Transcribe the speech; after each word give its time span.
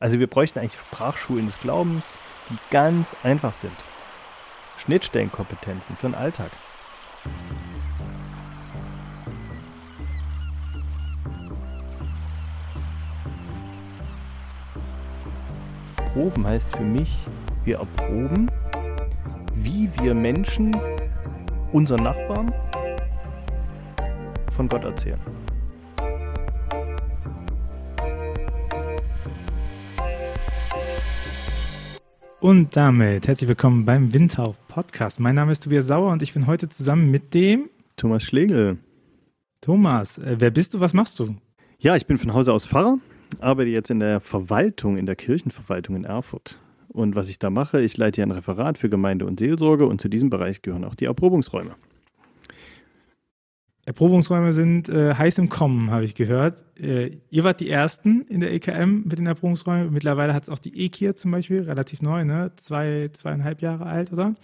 Also 0.00 0.20
wir 0.20 0.28
bräuchten 0.28 0.60
eigentlich 0.60 0.80
Sprachschulen 0.80 1.46
des 1.46 1.58
Glaubens, 1.58 2.18
die 2.50 2.58
ganz 2.70 3.16
einfach 3.24 3.52
sind. 3.52 3.72
Schnittstellenkompetenzen 4.78 5.96
für 5.96 6.06
den 6.06 6.14
Alltag. 6.14 6.52
Proben 16.12 16.46
heißt 16.46 16.76
für 16.76 16.84
mich, 16.84 17.18
wir 17.64 17.78
erproben, 17.78 18.52
wie 19.54 19.90
wir 19.98 20.14
Menschen 20.14 20.76
unseren 21.72 22.04
Nachbarn 22.04 22.54
von 24.52 24.68
Gott 24.68 24.84
erzählen. 24.84 25.47
Und 32.40 32.76
damit 32.76 33.26
herzlich 33.26 33.48
willkommen 33.48 33.84
beim 33.84 34.12
Windhauch 34.12 34.54
Podcast. 34.68 35.18
Mein 35.18 35.34
Name 35.34 35.50
ist 35.50 35.64
Tobias 35.64 35.88
Sauer 35.88 36.12
und 36.12 36.22
ich 36.22 36.34
bin 36.34 36.46
heute 36.46 36.68
zusammen 36.68 37.10
mit 37.10 37.34
dem 37.34 37.68
Thomas 37.96 38.22
Schlegel. 38.22 38.78
Thomas, 39.60 40.18
äh, 40.18 40.36
wer 40.38 40.52
bist 40.52 40.74
du? 40.74 40.78
Was 40.78 40.94
machst 40.94 41.18
du? 41.18 41.34
Ja, 41.80 41.96
ich 41.96 42.06
bin 42.06 42.16
von 42.16 42.32
Hause 42.32 42.52
aus 42.52 42.64
Pfarrer, 42.64 42.98
arbeite 43.40 43.70
jetzt 43.70 43.90
in 43.90 43.98
der 43.98 44.20
Verwaltung, 44.20 44.98
in 44.98 45.06
der 45.06 45.16
Kirchenverwaltung 45.16 45.96
in 45.96 46.04
Erfurt. 46.04 46.60
Und 46.86 47.16
was 47.16 47.28
ich 47.28 47.40
da 47.40 47.50
mache, 47.50 47.80
ich 47.80 47.96
leite 47.96 48.16
hier 48.18 48.26
ein 48.26 48.30
Referat 48.30 48.78
für 48.78 48.88
Gemeinde 48.88 49.26
und 49.26 49.40
Seelsorge 49.40 49.86
und 49.86 50.00
zu 50.00 50.08
diesem 50.08 50.30
Bereich 50.30 50.62
gehören 50.62 50.84
auch 50.84 50.94
die 50.94 51.06
Erprobungsräume. 51.06 51.74
Erprobungsräume 53.88 54.52
sind 54.52 54.90
äh, 54.90 55.14
heiß 55.14 55.38
im 55.38 55.48
Kommen, 55.48 55.90
habe 55.90 56.04
ich 56.04 56.14
gehört. 56.14 56.62
Äh, 56.78 57.16
ihr 57.30 57.42
wart 57.42 57.58
die 57.58 57.70
Ersten 57.70 58.26
in 58.26 58.40
der 58.40 58.52
EKM 58.52 59.04
mit 59.08 59.18
den 59.18 59.24
Erprobungsräumen. 59.24 59.90
Mittlerweile 59.90 60.34
hat 60.34 60.42
es 60.42 60.50
auch 60.50 60.58
die 60.58 60.78
EKIR 60.84 61.16
zum 61.16 61.30
Beispiel, 61.30 61.62
relativ 61.62 62.02
neu, 62.02 62.26
ne? 62.26 62.52
Zwei, 62.56 63.08
zweieinhalb 63.14 63.62
Jahre 63.62 63.86
alt, 63.86 64.12
oder? 64.12 64.34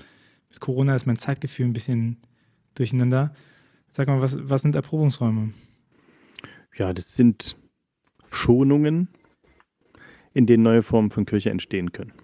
Mit 0.48 0.60
Corona 0.60 0.96
ist 0.96 1.04
mein 1.04 1.19
Zeitgefühl 1.19 1.66
ein 1.66 1.74
bisschen 1.74 2.16
durcheinander. 2.74 3.34
Sag 3.92 4.08
mal, 4.08 4.22
was, 4.22 4.38
was 4.48 4.62
sind 4.62 4.77
Erprobungsräume? 4.77 5.52
Ja, 6.78 6.94
das 6.94 7.14
sind 7.14 7.54
Schonungen, 8.30 9.08
in 10.32 10.47
denen 10.47 10.62
neue 10.62 10.82
Formen 10.82 11.10
von 11.10 11.26
Kirche 11.26 11.50
entstehen 11.50 11.92
können. 11.92 12.14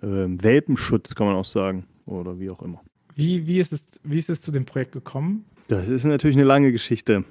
Ähm, 0.00 0.40
Welpenschutz 0.44 1.16
kann 1.16 1.26
man 1.26 1.34
auch 1.34 1.44
sagen, 1.44 1.86
oder 2.06 2.38
wie 2.38 2.50
auch 2.50 2.62
immer. 2.62 2.84
Wie, 3.16 3.48
wie, 3.48 3.58
ist 3.58 3.72
es, 3.72 4.00
wie 4.04 4.18
ist 4.18 4.30
es 4.30 4.40
zu 4.40 4.52
dem 4.52 4.64
Projekt 4.64 4.92
gekommen? 4.92 5.44
Das 5.68 5.88
ist 5.88 6.04
natürlich 6.04 6.36
eine 6.36 6.46
lange 6.46 6.72
Geschichte. 6.72 7.24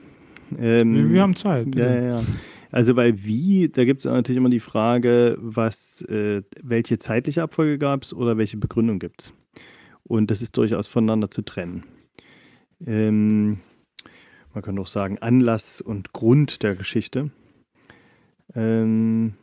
Ähm, 0.58 1.12
wir, 1.12 1.22
haben 1.22 1.36
Zeit. 1.36 1.66
Bitte. 1.66 1.80
Ja, 1.80 1.96
ja, 1.96 2.02
ja. 2.20 2.24
Also 2.72 2.96
bei 2.96 3.24
wie, 3.24 3.70
da 3.70 3.86
gibt 3.86 4.02
es 4.02 4.06
natürlich 4.06 4.38
immer 4.38 4.50
die 4.50 4.60
Frage, 4.60 5.38
was, 5.40 6.02
äh, 6.04 6.44
welche 6.62 7.00
zeitliche 7.00 7.42
Abfolge 7.42 7.78
gab 7.78 8.04
es 8.04 8.14
oder 8.14 8.38
welche 8.38 8.58
Begründung 8.58 9.00
gibt 9.00 9.24
es. 9.24 9.34
Und 10.04 10.32
das 10.32 10.42
ist 10.42 10.56
durchaus 10.56 10.88
voneinander 10.88 11.30
zu 11.32 11.42
trennen. 11.42 11.84
Ähm, 12.86 13.60
man 14.54 14.64
kann 14.64 14.80
auch 14.80 14.88
sagen, 14.88 15.18
Anlass 15.20 15.82
und 15.82 16.14
Grund 16.14 16.64
der 16.64 16.76
Geschichte. 16.76 17.32
Ähm, 18.56 19.34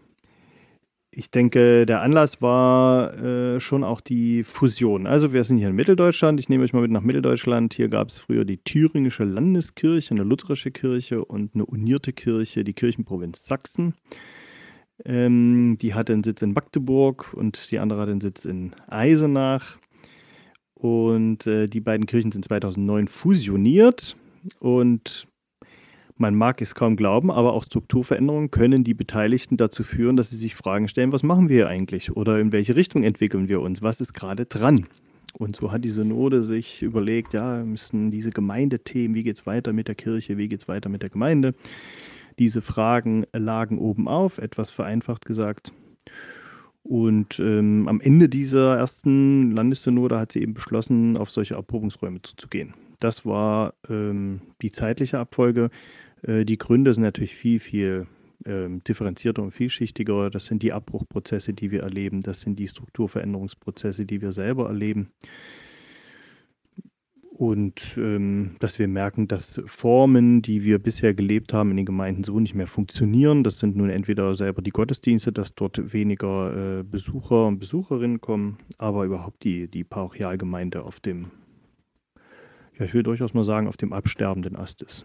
ich 1.17 1.31
denke, 1.31 1.87
der 1.87 2.03
Anlass 2.03 2.43
war 2.43 3.15
äh, 3.15 3.61
schon 3.61 3.85
auch 3.85 4.01
die 4.01 4.43
Fusion. 4.43 5.07
Also 5.07 5.33
wir 5.33 5.45
sind 5.45 5.59
hier 5.59 5.69
in 5.69 5.77
Mitteldeutschland. 5.77 6.41
Ich 6.41 6.49
nehme 6.49 6.65
euch 6.65 6.73
mal 6.73 6.83
mit 6.83 6.91
nach 6.91 7.03
Mitteldeutschland. 7.03 7.75
Hier 7.75 7.89
gab 7.89 8.09
es 8.09 8.19
früher 8.19 8.45
die 8.45 8.59
Thüringische 8.59 9.25
Landeskirche, 9.25 10.15
eine 10.15 10.25
lutherische 10.25 10.71
Kirche 10.71 11.25
und 11.25 11.55
eine 11.55 11.67
unierte 11.67 12.13
Kirche, 12.13 12.65
die 12.65 12.73
Kirchenprovinz 12.73 13.47
Sachsen. 13.47 13.95
Ähm, 15.05 15.77
die 15.81 15.95
hatte 15.95 16.13
einen 16.13 16.25
Sitz 16.25 16.43
in 16.43 16.53
Magdeburg 16.53 17.33
und 17.35 17.71
die 17.71 17.79
andere 17.79 18.01
hatte 18.01 18.13
einen 18.13 18.21
Sitz 18.21 18.45
in 18.45 18.73
Eisenach. 18.89 19.79
Und 20.75 21.47
äh, 21.47 21.69
die 21.69 21.81
beiden 21.81 22.07
Kirchen 22.07 22.33
sind 22.33 22.45
2009 22.45 23.09
fusioniert. 23.09 24.17
Und 24.59 25.29
man 26.17 26.35
mag 26.35 26.63
es 26.63 26.75
kaum 26.75 26.97
glauben, 26.97 27.31
aber 27.31 27.53
auch 27.55 27.65
Strukturveränderungen 27.65 28.51
können 28.51 28.85
die 28.85 28.95
Beteiligten 28.95 29.57
dazu 29.57 29.83
führen, 29.83 30.17
dass 30.17 30.31
sie 30.31 30.37
sich 30.37 30.55
Fragen 30.55 30.89
stellen, 30.89 31.13
was 31.13 31.23
machen 31.23 31.49
wir 31.49 31.57
hier 31.57 31.69
eigentlich 31.69 32.17
oder 32.17 32.39
in 32.39 32.53
welche 32.53 32.77
Richtung 32.77 33.03
entwickeln 33.03 33.49
wir 33.49 33.61
uns, 33.61 33.83
was 33.83 34.01
ist 34.01 34.15
gerade 34.15 34.47
dran. 34.47 34.87
Und 35.37 35.57
so 35.57 35.73
hat 35.73 35.85
die 35.85 35.89
Synode 35.89 36.43
sich 36.43 36.83
überlegt, 36.83 37.33
ja, 37.33 37.65
müssen 37.65 38.13
diese 38.13 38.31
Gemeindethemen, 38.31 39.17
wie 39.17 39.25
geht 39.25 39.37
es 39.37 39.47
weiter 39.47 39.73
mit 39.73 39.89
der 39.89 39.97
Kirche, 39.97 40.39
wie 40.39 40.49
geht 40.49 40.63
es 40.63 40.69
weiter 40.69 40.89
mit 40.89 41.03
der 41.03 41.11
Gemeinde, 41.11 41.55
diese 42.39 42.63
Fragen 42.63 43.27
lagen 43.33 43.79
oben 43.79 44.07
auf, 44.07 44.39
etwas 44.39 44.71
vereinfacht 44.71 45.25
gesagt. 45.25 45.73
Und 46.85 47.41
ähm, 47.41 47.89
am 47.89 48.01
Ende 48.01 48.29
dieser 48.29 48.77
ersten 48.77 49.51
Landessynode 49.51 50.19
hat 50.19 50.33
sie 50.33 50.43
eben 50.43 50.55
beschlossen, 50.55 51.17
auf 51.17 51.31
solche 51.31 51.55
Erprobungsräume 51.55 52.23
zuzugehen. 52.23 52.75
Das 53.01 53.27
war 53.27 53.75
ähm, 53.89 54.41
die 54.63 54.71
zeitliche 54.71 55.19
Abfolge. 55.19 55.71
Äh, 56.27 56.45
die 56.45 56.59
Gründe 56.59 56.93
sind 56.95 57.03
natürlich 57.03 57.35
viel, 57.35 57.61
viel 57.61 58.07
ähm, 58.47 58.83
differenzierter 58.85 59.43
und 59.43 59.53
vielschichtiger. 59.53 60.31
Das 60.31 60.47
sind 60.47 60.63
die 60.63 60.73
Abbruchprozesse, 60.73 61.53
die 61.53 61.71
wir 61.71 61.83
erleben. 61.83 62.21
Das 62.21 62.41
sind 62.41 62.59
die 62.59 62.69
Strukturveränderungsprozesse, 62.69 64.07
die 64.07 64.21
wir 64.21 64.33
selber 64.33 64.67
erleben. 64.69 65.11
Und 67.37 67.97
ähm, 67.97 68.55
dass 68.61 68.79
wir 68.79 68.87
merken, 68.87 69.27
dass 69.27 69.61
Formen, 69.67 70.41
die 70.41 70.63
wir 70.63 70.79
bisher 70.79 71.15
gelebt 71.15 71.53
haben 71.53 71.73
in 71.73 71.79
den 71.79 71.87
Gemeinden, 71.87 72.23
so 72.23 72.39
nicht 72.39 72.55
mehr 72.55 72.69
funktionieren. 72.69 73.43
Das 73.43 73.59
sind 73.59 73.75
nun 73.75 73.91
entweder 73.91 74.37
selber 74.37 74.63
die 74.63 74.71
Gottesdienste, 74.71 75.33
dass 75.33 75.57
dort 75.57 75.93
weniger 75.93 76.79
äh, 76.79 76.83
Besucher 76.85 77.49
und 77.49 77.59
Besucherinnen 77.59 78.21
kommen, 78.21 78.59
aber 78.79 79.05
überhaupt 79.05 79.43
die, 79.43 79.67
die 79.67 79.83
Parochialgemeinde 79.83 80.85
auf 80.85 81.01
dem, 81.01 81.33
ja, 82.79 82.85
ich 82.85 82.95
will 82.95 83.03
durchaus 83.03 83.35
mal 83.35 83.43
sagen, 83.43 83.67
auf 83.67 83.77
dem 83.77 83.93
absterbenden 83.93 84.55
Ast 84.55 84.83
ist. 84.83 85.05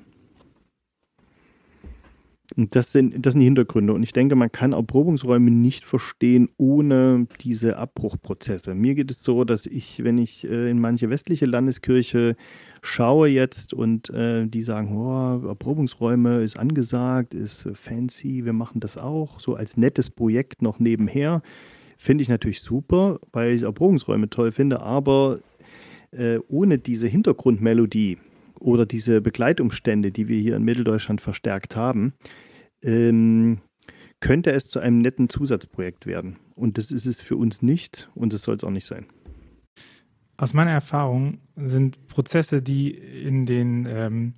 Und 2.56 2.76
das 2.76 2.92
sind, 2.92 3.26
das 3.26 3.34
sind 3.34 3.42
die 3.42 3.46
Hintergründe. 3.46 3.94
Und 3.94 4.04
ich 4.04 4.14
denke, 4.14 4.36
man 4.36 4.52
kann 4.52 4.74
Erprobungsräume 4.74 5.52
nicht 5.52 5.84
verstehen 5.84 6.50
ohne 6.58 7.28
diese 7.42 7.78
Abbruchprozesse. 7.78 8.74
Mir 8.74 8.96
geht 8.96 9.12
es 9.12 9.24
so, 9.24 9.44
dass 9.44 9.66
ich, 9.66 10.04
wenn 10.04 10.18
ich 10.18 10.46
äh, 10.48 10.70
in 10.70 10.80
manche 10.80 11.10
westliche 11.10 11.46
Landeskirche 11.46 12.36
schaue 12.82 13.28
jetzt 13.28 13.74
und 13.74 14.10
äh, 14.10 14.48
die 14.48 14.64
sagen, 14.64 14.96
oh, 14.98 15.48
Erprobungsräume 15.48 16.42
ist 16.44 16.58
angesagt, 16.58 17.34
ist 17.34 17.70
fancy, 17.74 18.46
wir 18.46 18.54
machen 18.54 18.80
das 18.80 18.98
auch, 18.98 19.40
so 19.40 19.56
als 19.56 19.78
nettes 19.78 20.10
Projekt 20.10 20.62
noch 20.62 20.80
nebenher, 20.80 21.42
finde 21.98 22.22
ich 22.22 22.30
natürlich 22.30 22.62
super, 22.62 23.20
weil 23.34 23.54
ich 23.54 23.64
Erprobungsräume 23.64 24.30
toll 24.30 24.52
finde, 24.52 24.80
aber 24.82 25.40
äh, 26.12 26.40
ohne 26.48 26.78
diese 26.78 27.08
Hintergrundmelodie, 27.08 28.18
oder 28.60 28.86
diese 28.86 29.22
Begleitumstände, 29.22 30.12
die 30.12 30.28
wir 30.28 30.40
hier 30.40 30.56
in 30.56 30.64
Mitteldeutschland 30.64 31.22
verstärkt 31.22 31.76
haben, 31.76 32.14
ähm, 32.84 33.60
könnte 34.20 34.52
es 34.52 34.68
zu 34.68 34.80
einem 34.80 35.00
netten 35.00 35.30
Zusatzprojekt 35.30 36.06
werden. 36.06 36.38
Und 36.56 36.78
das 36.78 36.92
ist 36.92 37.06
es 37.06 37.22
für 37.22 37.38
uns 37.38 37.62
nicht 37.62 38.10
und 38.16 38.34
das 38.34 38.44
soll 38.44 38.56
es 38.56 38.64
auch 38.64 38.72
nicht 38.72 38.86
sein. 38.86 39.06
Aus 40.38 40.54
meiner 40.54 40.72
Erfahrung 40.72 41.40
sind 41.56 42.08
Prozesse, 42.08 42.62
die 42.62 42.92
in 42.92 43.46
den 43.46 43.86
ähm, 43.86 44.34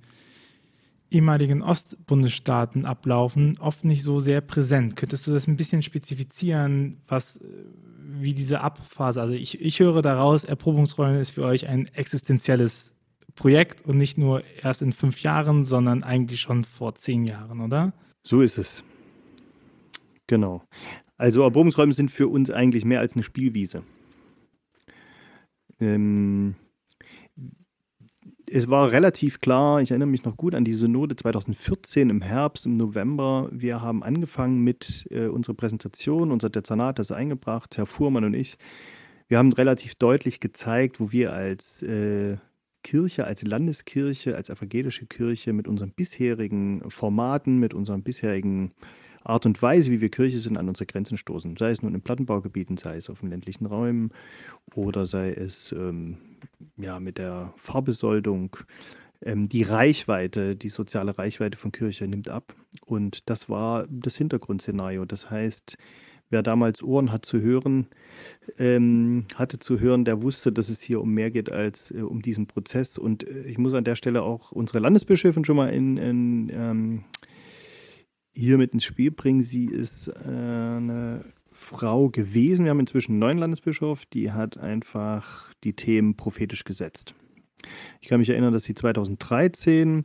ehemaligen 1.10 1.62
Ostbundesstaaten 1.62 2.86
ablaufen, 2.86 3.58
oft 3.60 3.84
nicht 3.84 4.02
so 4.02 4.18
sehr 4.20 4.40
präsent. 4.40 4.96
Könntest 4.96 5.26
du 5.26 5.32
das 5.32 5.46
ein 5.46 5.56
bisschen 5.56 5.82
spezifizieren, 5.82 7.02
was 7.06 7.38
wie 7.98 8.34
diese 8.34 8.60
Abbruchphase? 8.60 9.20
Also 9.20 9.34
ich, 9.34 9.60
ich 9.60 9.78
höre 9.80 10.02
daraus, 10.02 10.44
Erprobungsräume 10.44 11.20
ist 11.20 11.30
für 11.30 11.44
euch 11.44 11.68
ein 11.68 11.86
existenzielles 11.94 12.91
Projekt 13.34 13.86
und 13.86 13.98
nicht 13.98 14.18
nur 14.18 14.42
erst 14.62 14.82
in 14.82 14.92
fünf 14.92 15.22
Jahren, 15.22 15.64
sondern 15.64 16.02
eigentlich 16.02 16.40
schon 16.40 16.64
vor 16.64 16.94
zehn 16.94 17.24
Jahren, 17.24 17.60
oder? 17.60 17.92
So 18.22 18.40
ist 18.40 18.58
es. 18.58 18.84
Genau. 20.26 20.62
Also 21.16 21.42
Erprobungsräume 21.42 21.92
sind 21.92 22.10
für 22.10 22.28
uns 22.28 22.50
eigentlich 22.50 22.84
mehr 22.84 23.00
als 23.00 23.14
eine 23.14 23.22
Spielwiese. 23.22 23.82
Ähm, 25.80 26.54
es 28.46 28.68
war 28.68 28.92
relativ 28.92 29.40
klar, 29.40 29.80
ich 29.80 29.90
erinnere 29.90 30.08
mich 30.08 30.24
noch 30.24 30.36
gut 30.36 30.54
an 30.54 30.64
die 30.64 30.74
Synode 30.74 31.16
2014 31.16 32.10
im 32.10 32.20
Herbst, 32.22 32.66
im 32.66 32.76
November. 32.76 33.48
Wir 33.50 33.80
haben 33.80 34.02
angefangen 34.02 34.62
mit 34.62 35.08
äh, 35.10 35.26
unserer 35.26 35.54
Präsentation, 35.54 36.30
unser 36.30 36.50
Dezernat 36.50 36.98
das 36.98 37.12
eingebracht, 37.12 37.76
Herr 37.76 37.86
Fuhrmann 37.86 38.24
und 38.24 38.34
ich. 38.34 38.58
Wir 39.28 39.38
haben 39.38 39.52
relativ 39.52 39.94
deutlich 39.94 40.40
gezeigt, 40.40 41.00
wo 41.00 41.12
wir 41.12 41.32
als 41.32 41.82
äh, 41.82 42.36
Kirche, 42.82 43.26
als 43.26 43.42
Landeskirche, 43.42 44.36
als 44.36 44.48
evangelische 44.50 45.06
Kirche 45.06 45.52
mit 45.52 45.68
unseren 45.68 45.90
bisherigen 45.92 46.82
Formaten, 46.88 47.58
mit 47.58 47.74
unseren 47.74 48.02
bisherigen 48.02 48.70
Art 49.24 49.46
und 49.46 49.62
Weise, 49.62 49.90
wie 49.92 50.00
wir 50.00 50.10
Kirche 50.10 50.38
sind, 50.38 50.56
an 50.56 50.68
unsere 50.68 50.86
Grenzen 50.86 51.16
stoßen. 51.16 51.56
Sei 51.56 51.70
es 51.70 51.82
nun 51.82 51.94
in 51.94 52.02
Plattenbaugebieten, 52.02 52.76
sei 52.76 52.96
es 52.96 53.08
auf 53.08 53.20
den 53.20 53.30
ländlichen 53.30 53.66
Räumen 53.66 54.10
oder 54.74 55.06
sei 55.06 55.32
es 55.32 55.72
ähm, 55.72 56.18
ja, 56.76 56.98
mit 56.98 57.18
der 57.18 57.52
Fahrbesoldung. 57.56 58.56
ähm, 59.24 59.48
die 59.48 59.62
Reichweite, 59.62 60.56
die 60.56 60.68
soziale 60.68 61.16
Reichweite 61.16 61.56
von 61.58 61.72
Kirche 61.72 62.06
nimmt 62.06 62.28
ab. 62.28 62.54
Und 62.84 63.28
das 63.30 63.48
war 63.48 63.86
das 63.88 64.16
Hintergrundszenario. 64.16 65.04
Das 65.04 65.30
heißt, 65.30 65.76
wer 66.32 66.42
damals 66.42 66.82
Ohren 66.82 67.12
hat 67.12 67.24
zu 67.24 67.40
hören, 67.40 67.86
ähm, 68.58 69.26
hatte 69.36 69.58
zu 69.58 69.78
hören, 69.78 70.04
der 70.04 70.22
wusste, 70.22 70.50
dass 70.50 70.68
es 70.68 70.82
hier 70.82 71.00
um 71.00 71.12
mehr 71.12 71.30
geht 71.30 71.52
als 71.52 71.90
äh, 71.92 72.00
um 72.00 72.22
diesen 72.22 72.46
Prozess. 72.46 72.98
Und 72.98 73.28
äh, 73.28 73.42
ich 73.42 73.58
muss 73.58 73.74
an 73.74 73.84
der 73.84 73.94
Stelle 73.94 74.22
auch 74.22 74.50
unsere 74.50 74.80
Landesbischöfin 74.80 75.44
schon 75.44 75.56
mal 75.56 75.68
in, 75.68 75.96
in 75.96 76.50
ähm, 76.52 77.04
hier 78.32 78.58
mit 78.58 78.72
ins 78.72 78.84
Spiel 78.84 79.10
bringen. 79.10 79.42
Sie 79.42 79.66
ist 79.66 80.08
äh, 80.08 80.12
eine 80.26 81.24
Frau 81.52 82.08
gewesen. 82.08 82.64
Wir 82.64 82.70
haben 82.70 82.80
inzwischen 82.80 83.12
einen 83.12 83.20
neuen 83.20 83.38
Landesbischof, 83.38 84.06
die 84.06 84.32
hat 84.32 84.56
einfach 84.58 85.52
die 85.64 85.74
Themen 85.74 86.16
prophetisch 86.16 86.64
gesetzt. 86.64 87.14
Ich 88.00 88.08
kann 88.08 88.18
mich 88.18 88.30
erinnern, 88.30 88.52
dass 88.52 88.64
sie 88.64 88.74
2013 88.74 90.04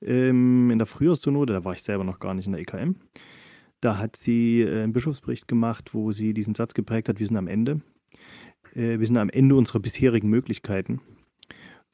ähm, 0.00 0.70
in 0.70 0.78
der 0.78 0.86
Frühjahrssynode, 0.86 1.52
da 1.52 1.64
war 1.64 1.74
ich 1.74 1.82
selber 1.82 2.04
noch 2.04 2.18
gar 2.18 2.32
nicht 2.34 2.46
in 2.46 2.52
der 2.52 2.62
EKM, 2.62 2.96
da 3.84 3.98
hat 3.98 4.16
sie 4.16 4.62
äh, 4.62 4.82
einen 4.82 4.92
Bischofsbericht 4.92 5.46
gemacht, 5.46 5.94
wo 5.94 6.12
sie 6.12 6.32
diesen 6.34 6.54
Satz 6.54 6.74
geprägt 6.74 7.08
hat, 7.08 7.18
wir 7.18 7.26
sind 7.26 7.36
am 7.36 7.48
Ende. 7.48 7.82
Äh, 8.74 8.98
wir 8.98 9.06
sind 9.06 9.18
am 9.18 9.28
Ende 9.28 9.56
unserer 9.56 9.80
bisherigen 9.80 10.28
Möglichkeiten. 10.28 11.00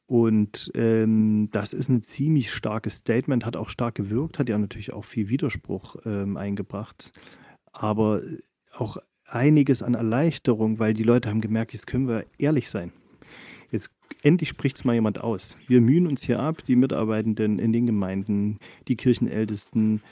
Und 0.07 0.73
ähm, 0.75 1.49
das 1.53 1.73
ist 1.73 1.89
ein 1.89 2.03
ziemlich 2.03 2.51
starkes 2.51 2.97
Statement, 2.97 3.45
hat 3.45 3.57
auch 3.57 3.71
stark 3.71 3.95
gewirkt, 3.95 4.39
hat 4.39 4.49
ja 4.49 4.59
natürlich 4.59 4.93
auch 4.93 5.05
viel 5.05 5.29
Widerspruch 5.29 5.97
ähm, 6.05 6.37
eingebracht, 6.37 7.13
aber 7.73 8.23
auch 8.73 8.97
einiges 9.25 9.83
an 9.83 9.95
Erleichterung, 9.95 10.81
weil 10.81 10.95
die 10.95 11.05
Leute 11.05 11.29
haben 11.29 11.41
gemerkt, 11.41 11.73
jetzt 11.73 11.87
können 11.87 12.09
wir 12.09 12.27
ehrlich 12.39 12.69
sein. 12.69 12.93
Jetzt 13.71 13.93
endlich 14.23 14.49
spricht 14.49 14.77
es 14.77 14.85
mal 14.85 14.95
jemand 14.95 15.21
aus. 15.21 15.57
Wir 15.69 15.81
mühen 15.81 16.09
uns 16.09 16.25
hier 16.25 16.41
ab, 16.41 16.65
die 16.67 16.75
Mitarbeitenden 16.75 17.61
in 17.61 17.73
den 17.73 17.87
Gemeinden, 17.87 18.59
die 18.89 18.97
Kirchenältesten, 18.97 20.03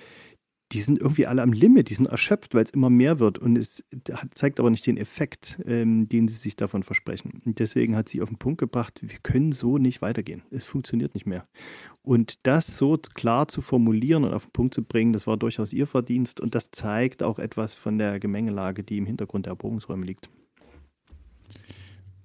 die 0.73 0.81
sind 0.81 1.01
irgendwie 1.01 1.27
alle 1.27 1.43
am 1.43 1.53
Limit, 1.53 1.89
die 1.89 1.95
sind 1.95 2.07
erschöpft, 2.07 2.55
weil 2.55 2.65
es 2.65 2.71
immer 2.71 2.91
mehr 2.91 3.19
wird 3.19 3.39
und 3.39 3.57
es 3.57 3.83
zeigt 4.35 4.61
aber 4.61 4.69
nicht 4.69 4.87
den 4.87 4.99
Effekt, 4.99 5.59
ähm, 5.65 6.09
den 6.09 6.29
sie 6.29 6.37
sich 6.37 6.57
davon 6.57 6.83
versprechen. 6.83 7.41
Und 7.45 7.59
deswegen 7.59 7.97
hat 7.97 8.11
sie 8.11 8.21
auf 8.21 8.29
den 8.29 8.39
Punkt 8.39 8.59
gebracht, 8.59 9.01
wir 9.03 9.19
können 9.23 9.53
so 9.53 9.79
nicht 9.79 10.03
weitergehen. 10.03 10.43
Es 10.51 10.65
funktioniert 10.65 11.15
nicht 11.15 11.27
mehr. 11.27 11.49
Und 12.03 12.47
das 12.47 12.77
so 12.77 12.99
klar 13.15 13.49
zu 13.49 13.63
formulieren 13.63 14.25
und 14.25 14.35
auf 14.35 14.45
den 14.45 14.53
Punkt 14.53 14.75
zu 14.75 14.83
bringen, 14.83 15.15
das 15.15 15.27
war 15.27 15.39
durchaus 15.39 15.73
ihr 15.73 15.87
Verdienst 15.87 16.39
und 16.39 16.55
das 16.55 16.71
zeigt 16.71 17.23
auch 17.23 17.39
etwas 17.39 17.73
von 17.73 17.97
der 17.97 18.21
Gemengelage, 18.21 18.85
die 18.85 18.99
im 18.99 19.07
Hintergrund 19.07 19.47
der 19.47 19.53
Erprobungsräume 19.53 20.05
liegt. 20.05 20.29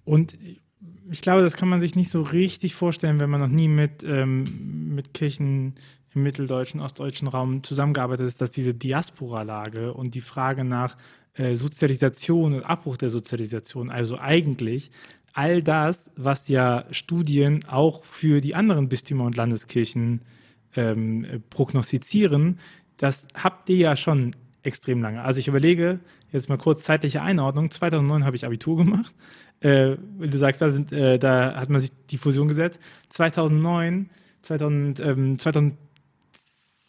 Und 0.04 0.38
ich 1.10 1.22
glaube, 1.22 1.42
das 1.42 1.56
kann 1.56 1.70
man 1.70 1.80
sich 1.80 1.96
nicht 1.96 2.10
so 2.10 2.22
richtig 2.22 2.76
vorstellen, 2.76 3.20
wenn 3.20 3.30
man 3.30 3.40
noch 3.40 3.48
nie 3.48 3.70
mit, 3.70 4.04
ähm, 4.04 4.44
mit 4.96 5.14
Kirchen 5.14 5.76
im 6.16 6.24
mitteldeutschen, 6.24 6.82
ostdeutschen 6.82 7.28
Raum 7.28 7.64
zusammengearbeitet 7.64 8.28
ist, 8.28 8.42
dass 8.42 8.52
diese 8.52 8.74
Diaspora-Lage 8.74 9.94
und 9.94 10.16
die 10.16 10.22
Frage 10.22 10.64
nach 10.64 10.98
äh, 11.36 11.56
Sozialisation 11.56 12.54
und 12.54 12.64
Abbruch 12.64 12.98
der 12.98 13.10
Sozialisation, 13.10 13.90
also 13.90 14.18
eigentlich 14.20 14.92
all 15.34 15.64
das, 15.64 16.12
was 16.16 16.48
ja 16.48 16.86
Studien 16.92 17.66
auch 17.68 18.06
für 18.06 18.40
die 18.40 18.56
anderen 18.56 18.88
Bistümer 18.88 19.26
und 19.26 19.36
Landeskirchen 19.36 20.22
ähm, 20.76 21.44
prognostizieren, 21.50 22.60
das 22.98 23.26
habt 23.34 23.70
ihr 23.70 23.78
ja 23.78 23.96
schon 23.96 24.36
extrem 24.62 25.02
lange. 25.02 25.24
Also 25.24 25.40
ich 25.40 25.48
überlege, 25.48 26.00
jetzt 26.32 26.50
mal 26.50 26.58
kurz 26.58 26.84
zeitliche 26.84 27.22
Einordnung, 27.22 27.72
2009 27.72 28.26
habe 28.26 28.36
ich 28.36 28.46
Abitur 28.46 28.78
gemacht, 28.78 29.14
äh, 29.60 29.98
du 30.20 30.38
sagst, 30.38 30.62
da, 30.62 30.70
sind, 30.70 30.92
äh, 30.92 31.18
da 31.18 31.56
hat 31.56 31.70
man 31.70 31.82
sich 31.82 31.92
die 32.10 32.18
Fusion 32.18 32.48
gesetzt, 32.48 32.80
2009, 33.10 34.10
2000, 34.42 35.00
ähm, 35.00 35.40
2000 35.40 35.78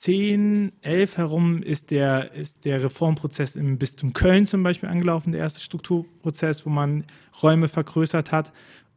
10, 0.05 0.73
11 0.83 1.17
herum 1.17 1.63
ist 1.63 1.91
der, 1.91 2.35
ist 2.35 2.67
der 2.67 2.83
Reformprozess 2.83 3.57
im 3.57 3.79
Bistum 3.79 4.13
Köln 4.13 4.45
zum 4.45 4.63
Beispiel 4.63 4.91
angelaufen, 4.91 5.33
der 5.33 5.41
erste 5.41 5.63
Strukturprozess, 5.63 6.67
wo 6.67 6.71
man 6.71 7.05
Räume 7.43 7.69
vergrößert 7.69 8.31
hat. 8.31 8.53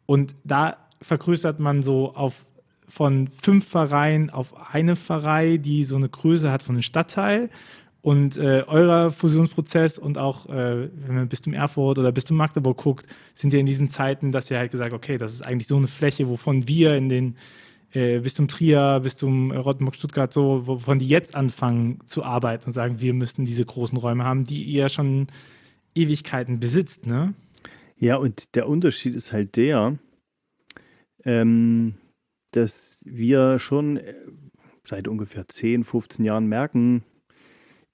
Und 0.05 0.35
da 0.43 0.75
vergrößert 1.01 1.61
man 1.61 1.81
so 1.81 2.13
auf 2.13 2.45
von 2.89 3.29
fünf 3.29 3.67
Pfarreien 3.67 4.29
auf 4.31 4.73
eine 4.73 4.97
Pfarrei, 4.97 5.55
die 5.55 5.85
so 5.85 5.95
eine 5.95 6.09
Größe 6.09 6.51
hat 6.51 6.61
von 6.61 6.75
einem 6.75 6.81
Stadtteil. 6.81 7.51
Und 8.01 8.35
äh, 8.35 8.65
euer 8.67 9.09
Fusionsprozess 9.11 9.99
und 9.99 10.17
auch, 10.17 10.47
äh, 10.47 10.89
wenn 11.05 11.15
man 11.15 11.29
Bistum 11.29 11.53
Erfurt 11.53 11.99
oder 11.99 12.11
Bistum 12.11 12.35
Magdeburg 12.35 12.79
guckt, 12.79 13.07
sind 13.33 13.53
ja 13.53 13.61
in 13.61 13.65
diesen 13.65 13.89
Zeiten, 13.89 14.33
dass 14.33 14.51
ihr 14.51 14.57
halt 14.57 14.71
gesagt 14.71 14.91
okay, 14.91 15.17
das 15.17 15.33
ist 15.33 15.41
eigentlich 15.41 15.67
so 15.67 15.77
eine 15.77 15.87
Fläche, 15.87 16.27
wovon 16.27 16.67
wir 16.67 16.97
in 16.97 17.07
den 17.07 17.37
äh, 17.97 18.19
Bistum 18.19 18.47
Trier, 18.47 18.99
Bistum 19.01 19.51
Rottenburg, 19.51 19.95
Stuttgart, 19.95 20.31
so, 20.31 20.67
wovon 20.67 20.99
die 20.99 21.07
jetzt 21.07 21.35
anfangen 21.35 21.99
zu 22.05 22.23
arbeiten 22.23 22.65
und 22.67 22.73
sagen, 22.73 23.01
wir 23.01 23.13
müssten 23.13 23.45
diese 23.45 23.65
großen 23.65 23.97
Räume 23.97 24.23
haben, 24.23 24.43
die 24.43 24.63
ihr 24.63 24.89
schon 24.89 25.27
Ewigkeiten 25.95 26.59
besitzt, 26.59 27.07
ne? 27.07 27.33
Ja, 27.97 28.17
und 28.17 28.53
der 28.55 28.69
Unterschied 28.69 29.15
ist 29.15 29.31
halt 29.31 29.55
der, 29.55 29.97
ähm, 31.25 31.95
dass 32.51 33.01
wir 33.03 33.57
schon 33.57 33.97
äh, 33.97 34.13
seit 34.83 35.07
ungefähr 35.07 35.47
10, 35.47 35.83
15 35.83 36.23
Jahren 36.23 36.45
merken, 36.45 37.03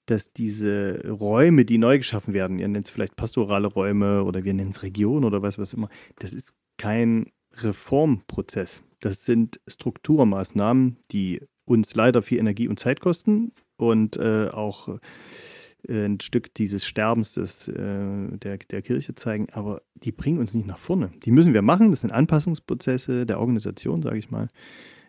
dass 0.04 0.34
diese 0.34 1.08
Räume, 1.08 1.64
die 1.64 1.78
neu 1.78 1.96
geschaffen 1.96 2.34
werden, 2.34 2.58
ihr 2.58 2.68
nennt 2.68 2.84
es 2.84 2.90
vielleicht 2.90 3.16
pastorale 3.16 3.68
Räume 3.68 4.24
oder 4.24 4.44
wir 4.44 4.52
nennen 4.52 4.70
es 4.70 4.82
Region 4.82 5.24
oder 5.24 5.40
was, 5.40 5.58
was 5.58 5.72
immer, 5.72 5.88
das 6.18 6.34
ist 6.34 6.54
kein 6.76 7.32
Reformprozess. 7.62 8.82
Das 9.00 9.24
sind 9.24 9.60
Strukturmaßnahmen, 9.66 10.96
die 11.12 11.42
uns 11.64 11.94
leider 11.94 12.22
viel 12.22 12.38
Energie 12.38 12.68
und 12.68 12.78
Zeit 12.78 13.00
kosten 13.00 13.52
und 13.76 14.16
äh, 14.16 14.48
auch 14.48 14.88
äh, 14.88 16.06
ein 16.06 16.20
Stück 16.20 16.54
dieses 16.54 16.86
Sterbens 16.86 17.34
des, 17.34 17.68
äh, 17.68 18.38
der, 18.38 18.58
der 18.58 18.82
Kirche 18.82 19.14
zeigen, 19.14 19.48
aber 19.52 19.82
die 19.94 20.12
bringen 20.12 20.38
uns 20.38 20.54
nicht 20.54 20.66
nach 20.66 20.78
vorne. 20.78 21.10
Die 21.24 21.30
müssen 21.30 21.54
wir 21.54 21.62
machen, 21.62 21.90
das 21.90 22.02
sind 22.02 22.12
Anpassungsprozesse 22.12 23.26
der 23.26 23.40
Organisation, 23.40 24.02
sage 24.02 24.18
ich 24.18 24.30
mal. 24.30 24.48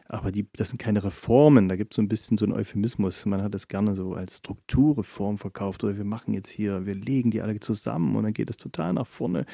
Aber 0.08 0.32
die, 0.32 0.48
das 0.54 0.70
sind 0.70 0.78
keine 0.78 1.04
Reformen, 1.04 1.68
da 1.68 1.76
gibt 1.76 1.94
es 1.94 1.96
so 1.96 2.02
ein 2.02 2.08
bisschen 2.08 2.38
so 2.38 2.46
einen 2.46 2.54
Euphemismus. 2.54 3.26
Man 3.26 3.42
hat 3.42 3.56
das 3.56 3.68
gerne 3.68 3.96
so 3.96 4.14
als 4.14 4.38
Strukturreform 4.38 5.40
verkauft 5.40 5.84
oder 5.84 5.98
wir 5.98 6.06
machen 6.06 6.34
jetzt 6.34 6.50
hier, 6.50 6.86
wir 6.86 6.94
legen 6.94 7.32
die 7.32 7.42
alle 7.42 7.60
zusammen 7.60 8.16
und 8.16 8.24
dann 8.24 8.34
geht 8.34 8.52
es 8.52 8.58
total 8.58 8.94
nach 8.94 9.08
vorne. 9.08 9.46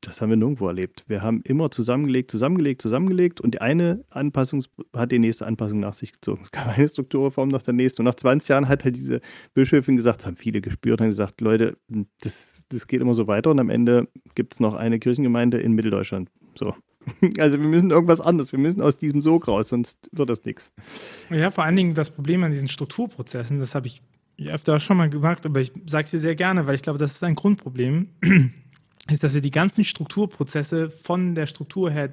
Das 0.00 0.20
haben 0.20 0.30
wir 0.30 0.36
nirgendwo 0.36 0.66
erlebt. 0.66 1.04
Wir 1.06 1.22
haben 1.22 1.42
immer 1.44 1.70
zusammengelegt, 1.70 2.32
zusammengelegt, 2.32 2.82
zusammengelegt 2.82 3.40
und 3.40 3.54
die 3.54 3.60
eine 3.60 4.04
Anpassung 4.10 4.64
hat 4.94 5.12
die 5.12 5.20
nächste 5.20 5.46
Anpassung 5.46 5.78
nach 5.78 5.94
sich 5.94 6.12
gezogen. 6.12 6.40
Es 6.42 6.50
gab 6.50 6.76
eine 6.76 6.88
Strukturreform 6.88 7.48
nach 7.50 7.62
der 7.62 7.74
nächsten. 7.74 8.02
Und 8.02 8.06
nach 8.06 8.16
20 8.16 8.48
Jahren 8.48 8.68
hat 8.68 8.84
halt 8.84 8.96
diese 8.96 9.20
Bischöfin 9.54 9.96
gesagt, 9.96 10.26
haben 10.26 10.36
viele 10.36 10.60
gespürt, 10.60 11.00
haben 11.00 11.08
gesagt, 11.08 11.40
Leute, 11.40 11.76
das, 12.20 12.64
das 12.68 12.88
geht 12.88 13.00
immer 13.00 13.14
so 13.14 13.28
weiter 13.28 13.50
und 13.50 13.60
am 13.60 13.70
Ende 13.70 14.08
gibt 14.34 14.54
es 14.54 14.60
noch 14.60 14.74
eine 14.74 14.98
Kirchengemeinde 14.98 15.60
in 15.60 15.72
Mitteldeutschland. 15.72 16.30
So. 16.54 16.74
Also 17.38 17.58
wir 17.58 17.66
müssen 17.66 17.90
irgendwas 17.90 18.20
anderes, 18.20 18.52
wir 18.52 18.58
müssen 18.58 18.82
aus 18.82 18.98
diesem 18.98 19.22
Sog 19.22 19.48
raus, 19.48 19.70
sonst 19.70 20.10
wird 20.12 20.28
das 20.28 20.44
nichts. 20.44 20.70
Ja, 21.30 21.50
vor 21.50 21.64
allen 21.64 21.76
Dingen 21.76 21.94
das 21.94 22.10
Problem 22.10 22.44
an 22.44 22.50
diesen 22.50 22.68
Strukturprozessen, 22.68 23.58
das 23.58 23.74
habe 23.74 23.86
ich 23.86 24.02
öfter 24.46 24.80
schon 24.80 24.98
mal 24.98 25.08
gemacht, 25.08 25.46
aber 25.46 25.60
ich 25.60 25.72
sage 25.86 26.04
es 26.04 26.10
dir 26.10 26.18
sehr 26.18 26.34
gerne, 26.34 26.66
weil 26.66 26.74
ich 26.74 26.82
glaube, 26.82 26.98
das 26.98 27.12
ist 27.12 27.24
ein 27.24 27.34
Grundproblem 27.34 28.08
ist, 29.10 29.24
dass 29.24 29.34
wir 29.34 29.40
die 29.40 29.50
ganzen 29.50 29.84
Strukturprozesse 29.84 30.90
von 30.90 31.34
der 31.34 31.46
Struktur 31.46 31.90
her 31.90 32.12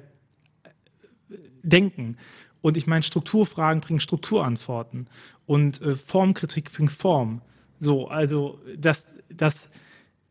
äh, 0.64 1.36
denken. 1.62 2.16
Und 2.60 2.76
ich 2.76 2.86
meine, 2.86 3.02
Strukturfragen 3.02 3.80
bringen 3.80 4.00
Strukturantworten 4.00 5.06
und 5.46 5.80
äh, 5.80 5.94
Formkritik 5.94 6.72
bringt 6.72 6.92
Form. 6.92 7.40
So, 7.80 8.08
also 8.08 8.60
das, 8.76 9.20
das 9.28 9.70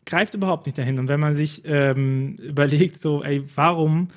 greift 0.05 0.33
überhaupt 0.33 0.65
nicht 0.65 0.77
dahin. 0.77 0.99
Und 0.99 1.07
wenn 1.07 1.19
man 1.19 1.35
sich 1.35 1.63
ähm, 1.65 2.35
überlegt, 2.37 3.01
so, 3.01 3.23
ey, 3.23 3.43
warum 3.55 4.09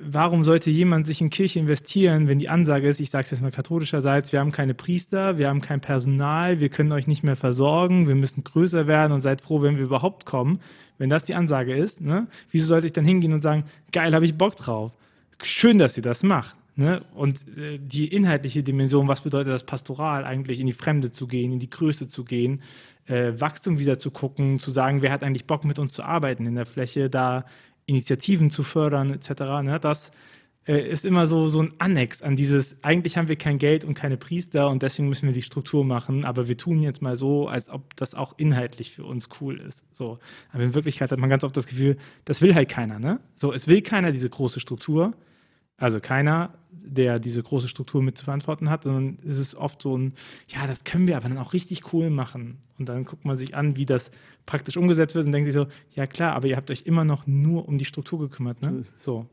warum 0.00 0.44
sollte 0.44 0.70
jemand 0.70 1.06
sich 1.06 1.20
in 1.20 1.30
Kirche 1.30 1.58
investieren, 1.58 2.28
wenn 2.28 2.38
die 2.38 2.48
Ansage 2.48 2.88
ist, 2.88 3.00
ich 3.00 3.10
sage 3.10 3.24
es 3.24 3.30
jetzt 3.30 3.42
mal 3.42 3.50
katholischerseits, 3.50 4.32
wir 4.32 4.40
haben 4.40 4.52
keine 4.52 4.74
Priester, 4.74 5.38
wir 5.38 5.48
haben 5.48 5.60
kein 5.60 5.80
Personal, 5.80 6.60
wir 6.60 6.68
können 6.68 6.92
euch 6.92 7.06
nicht 7.06 7.22
mehr 7.22 7.36
versorgen, 7.36 8.08
wir 8.08 8.14
müssen 8.14 8.44
größer 8.44 8.86
werden 8.86 9.12
und 9.12 9.22
seid 9.22 9.40
froh, 9.40 9.62
wenn 9.62 9.76
wir 9.76 9.84
überhaupt 9.84 10.26
kommen. 10.26 10.60
Wenn 11.02 11.10
das 11.10 11.24
die 11.24 11.34
Ansage 11.34 11.74
ist, 11.74 12.00
ne, 12.00 12.28
wieso 12.52 12.66
sollte 12.66 12.86
ich 12.86 12.92
dann 12.92 13.04
hingehen 13.04 13.32
und 13.32 13.42
sagen, 13.42 13.64
geil, 13.90 14.14
habe 14.14 14.24
ich 14.24 14.38
Bock 14.38 14.54
drauf. 14.54 14.92
Schön, 15.42 15.78
dass 15.78 15.96
ihr 15.96 16.02
das 16.04 16.22
macht. 16.22 16.54
Ne? 16.76 17.02
Und 17.16 17.44
äh, 17.58 17.80
die 17.80 18.06
inhaltliche 18.06 18.62
Dimension, 18.62 19.08
was 19.08 19.22
bedeutet 19.22 19.52
das 19.52 19.64
Pastoral 19.64 20.24
eigentlich, 20.24 20.60
in 20.60 20.66
die 20.66 20.72
Fremde 20.72 21.10
zu 21.10 21.26
gehen, 21.26 21.50
in 21.50 21.58
die 21.58 21.68
Größe 21.68 22.06
zu 22.06 22.22
gehen, 22.22 22.62
äh, 23.06 23.32
Wachstum 23.36 23.80
wieder 23.80 23.98
zu 23.98 24.12
gucken, 24.12 24.60
zu 24.60 24.70
sagen, 24.70 25.02
wer 25.02 25.10
hat 25.10 25.24
eigentlich 25.24 25.48
Bock 25.48 25.64
mit 25.64 25.80
uns 25.80 25.92
zu 25.92 26.04
arbeiten 26.04 26.46
in 26.46 26.54
der 26.54 26.66
Fläche, 26.66 27.10
da 27.10 27.46
Initiativen 27.86 28.52
zu 28.52 28.62
fördern 28.62 29.12
etc. 29.12 29.40
Ne? 29.64 29.80
Das 29.82 30.12
äh, 30.66 30.88
ist 30.88 31.04
immer 31.04 31.26
so, 31.26 31.48
so 31.48 31.60
ein 31.60 31.74
Annex 31.78 32.22
an 32.22 32.36
dieses, 32.36 32.82
eigentlich 32.84 33.16
haben 33.16 33.28
wir 33.28 33.36
kein 33.36 33.58
Geld 33.58 33.84
und 33.84 33.94
keine 33.94 34.16
Priester 34.16 34.68
und 34.68 34.82
deswegen 34.82 35.08
müssen 35.08 35.26
wir 35.26 35.32
die 35.32 35.42
Struktur 35.42 35.84
machen, 35.84 36.24
aber 36.24 36.48
wir 36.48 36.56
tun 36.56 36.82
jetzt 36.82 37.02
mal 37.02 37.16
so, 37.16 37.48
als 37.48 37.68
ob 37.68 37.96
das 37.96 38.14
auch 38.14 38.38
inhaltlich 38.38 38.92
für 38.92 39.04
uns 39.04 39.28
cool 39.40 39.60
ist. 39.60 39.84
So. 39.92 40.18
Aber 40.52 40.62
in 40.62 40.74
Wirklichkeit 40.74 41.10
hat 41.10 41.18
man 41.18 41.30
ganz 41.30 41.44
oft 41.44 41.56
das 41.56 41.66
Gefühl, 41.66 41.96
das 42.24 42.42
will 42.42 42.54
halt 42.54 42.68
keiner. 42.68 42.98
Ne? 42.98 43.20
So, 43.34 43.52
es 43.52 43.66
will 43.66 43.82
keiner 43.82 44.12
diese 44.12 44.30
große 44.30 44.60
Struktur. 44.60 45.12
Also 45.78 45.98
keiner, 45.98 46.54
der 46.70 47.18
diese 47.18 47.42
große 47.42 47.66
Struktur 47.66 48.04
mit 48.04 48.16
zu 48.16 48.24
verantworten 48.24 48.70
hat, 48.70 48.84
sondern 48.84 49.18
es 49.24 49.36
ist 49.36 49.56
oft 49.56 49.82
so 49.82 49.96
ein, 49.98 50.14
ja, 50.46 50.68
das 50.68 50.84
können 50.84 51.08
wir 51.08 51.16
aber 51.16 51.28
dann 51.28 51.38
auch 51.38 51.54
richtig 51.54 51.92
cool 51.92 52.08
machen. 52.08 52.58
Und 52.78 52.88
dann 52.88 53.04
guckt 53.04 53.24
man 53.24 53.36
sich 53.36 53.56
an, 53.56 53.74
wie 53.74 53.86
das 53.86 54.12
praktisch 54.46 54.76
umgesetzt 54.76 55.16
wird 55.16 55.26
und 55.26 55.32
denkt 55.32 55.46
sich 55.46 55.54
so, 55.54 55.66
ja 55.96 56.06
klar, 56.06 56.34
aber 56.34 56.46
ihr 56.46 56.56
habt 56.56 56.70
euch 56.70 56.82
immer 56.82 57.04
noch 57.04 57.26
nur 57.26 57.66
um 57.66 57.78
die 57.78 57.84
Struktur 57.84 58.20
gekümmert, 58.20 58.62
ne? 58.62 58.84
So. 58.96 59.26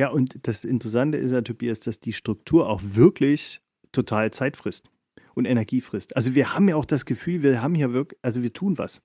Ja, 0.00 0.08
und 0.08 0.48
das 0.48 0.64
Interessante 0.64 1.18
ist 1.18 1.32
ja, 1.32 1.42
Tobias, 1.42 1.80
dass 1.80 2.00
die 2.00 2.14
Struktur 2.14 2.70
auch 2.70 2.80
wirklich 2.82 3.60
total 3.92 4.30
Zeit 4.30 4.56
frisst 4.56 4.88
und 5.34 5.44
Energie 5.44 5.82
frisst. 5.82 6.16
Also 6.16 6.34
wir 6.34 6.54
haben 6.54 6.70
ja 6.70 6.76
auch 6.76 6.86
das 6.86 7.04
Gefühl, 7.04 7.42
wir 7.42 7.60
haben 7.60 7.74
hier 7.74 7.92
wirklich, 7.92 8.18
also 8.22 8.40
wir 8.42 8.50
tun 8.50 8.78
was. 8.78 9.02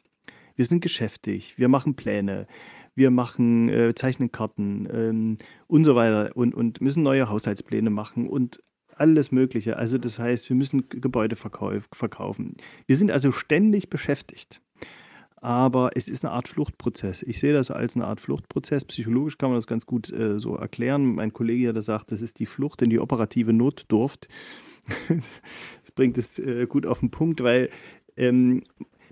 Wir 0.56 0.64
sind 0.64 0.80
geschäftig, 0.80 1.58
wir 1.58 1.68
machen 1.68 1.98
Pläne, 1.98 2.48
wir 2.96 3.12
machen, 3.12 3.68
äh, 3.68 3.94
zeichnen 3.94 4.32
Karten 4.32 4.88
ähm, 4.90 5.38
und 5.68 5.84
so 5.84 5.98
weiter 5.98 6.32
und, 6.38 6.56
und 6.56 6.80
müssen 6.80 7.04
neue 7.04 7.28
Haushaltspläne 7.28 7.90
machen 7.90 8.30
und 8.30 8.64
alles 8.96 9.34
Mögliche. 9.34 9.76
Also 9.76 9.98
das 9.98 10.18
heißt, 10.18 10.48
wir 10.48 10.56
müssen 10.56 10.88
Gebäude 10.88 11.36
verkauf, 11.36 11.90
verkaufen. 11.92 12.56
Wir 12.88 12.96
sind 12.96 13.12
also 13.12 13.34
ständig 13.34 13.90
beschäftigt. 13.90 14.62
Aber 15.46 15.92
es 15.94 16.08
ist 16.08 16.26
eine 16.26 16.34
Art 16.34 16.48
Fluchtprozess. 16.48 17.22
Ich 17.22 17.38
sehe 17.38 17.54
das 17.54 17.70
als 17.70 17.96
eine 17.96 18.08
Art 18.08 18.20
Fluchtprozess. 18.20 18.84
Psychologisch 18.84 19.38
kann 19.38 19.52
man 19.52 19.58
das 19.58 19.68
ganz 19.68 19.86
gut 19.86 20.12
äh, 20.12 20.40
so 20.40 20.56
erklären. 20.56 21.14
Mein 21.14 21.34
Kollege 21.34 21.68
hat 21.68 21.76
gesagt, 21.76 22.12
das 22.12 22.22
ist 22.22 22.40
die 22.40 22.48
Flucht 22.48 22.82
in 22.82 22.90
die 22.90 23.00
operative 23.00 23.54
Notdurft. 23.54 24.28
das 25.08 25.92
bringt 25.94 26.18
es 26.18 26.40
äh, 26.40 26.66
gut 26.66 26.88
auf 26.88 27.00
den 27.02 27.12
Punkt, 27.12 27.44
weil 27.44 27.70
ähm, 28.18 28.64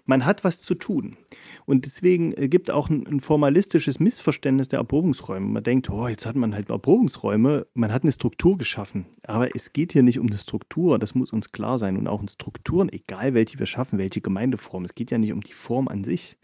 man 0.08 0.26
hat 0.26 0.44
was 0.44 0.60
zu 0.60 0.74
tun. 0.74 1.18
Und 1.66 1.86
deswegen 1.86 2.34
äh, 2.34 2.48
gibt 2.50 2.72
auch 2.72 2.90
ein, 2.90 3.08
ein, 3.08 3.20
formalistisches 3.20 4.00
Missverständnis 4.00 4.68
der 4.68 4.80
Erprobungsräume. 4.80 5.48
Man 5.48 5.64
denkt, 5.64 5.90
oh, 5.90 6.08
jetzt 6.08 6.26
hat 6.26 6.36
man 6.36 6.54
halt 6.54 6.70
Erprobungsräume, 6.70 7.68
man 7.74 7.94
hat 7.94 8.04
eine 8.04 8.12
Struktur 8.12 8.58
geschaffen. 8.58 9.06
Aber 9.24 9.56
es 9.56 9.74
geht 9.74 9.94
hier 9.94 10.04
nicht 10.04 10.20
um 10.20 10.28
eine 10.28 10.38
Struktur, 10.38 11.00
das 11.00 11.16
muss 11.16 11.32
uns 11.32 11.52
klar 11.52 11.78
sein. 11.78 11.98
Und 11.98 12.08
auch 12.08 12.22
in 12.22 12.28
Strukturen, 12.28 12.90
egal 12.90 13.34
welche 13.34 13.60
wir 13.60 13.66
schaffen, 13.66 14.00
welche 14.00 14.22
Gemeindeform, 14.22 14.86
es 14.86 14.96
geht 14.96 15.12
ja 15.12 15.18
nicht 15.18 15.34
um 15.34 15.42
die 15.42 15.54
Form 15.54 15.88
an 15.88 16.04
sich, 16.04 16.38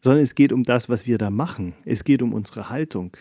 sondern 0.00 0.22
es 0.22 0.34
geht 0.34 0.52
um 0.52 0.62
das, 0.62 0.88
was 0.88 1.06
wir 1.06 1.18
da 1.18 1.30
machen. 1.30 1.74
Es 1.84 2.04
geht 2.04 2.22
um 2.22 2.32
unsere 2.32 2.70
Haltung. 2.70 3.16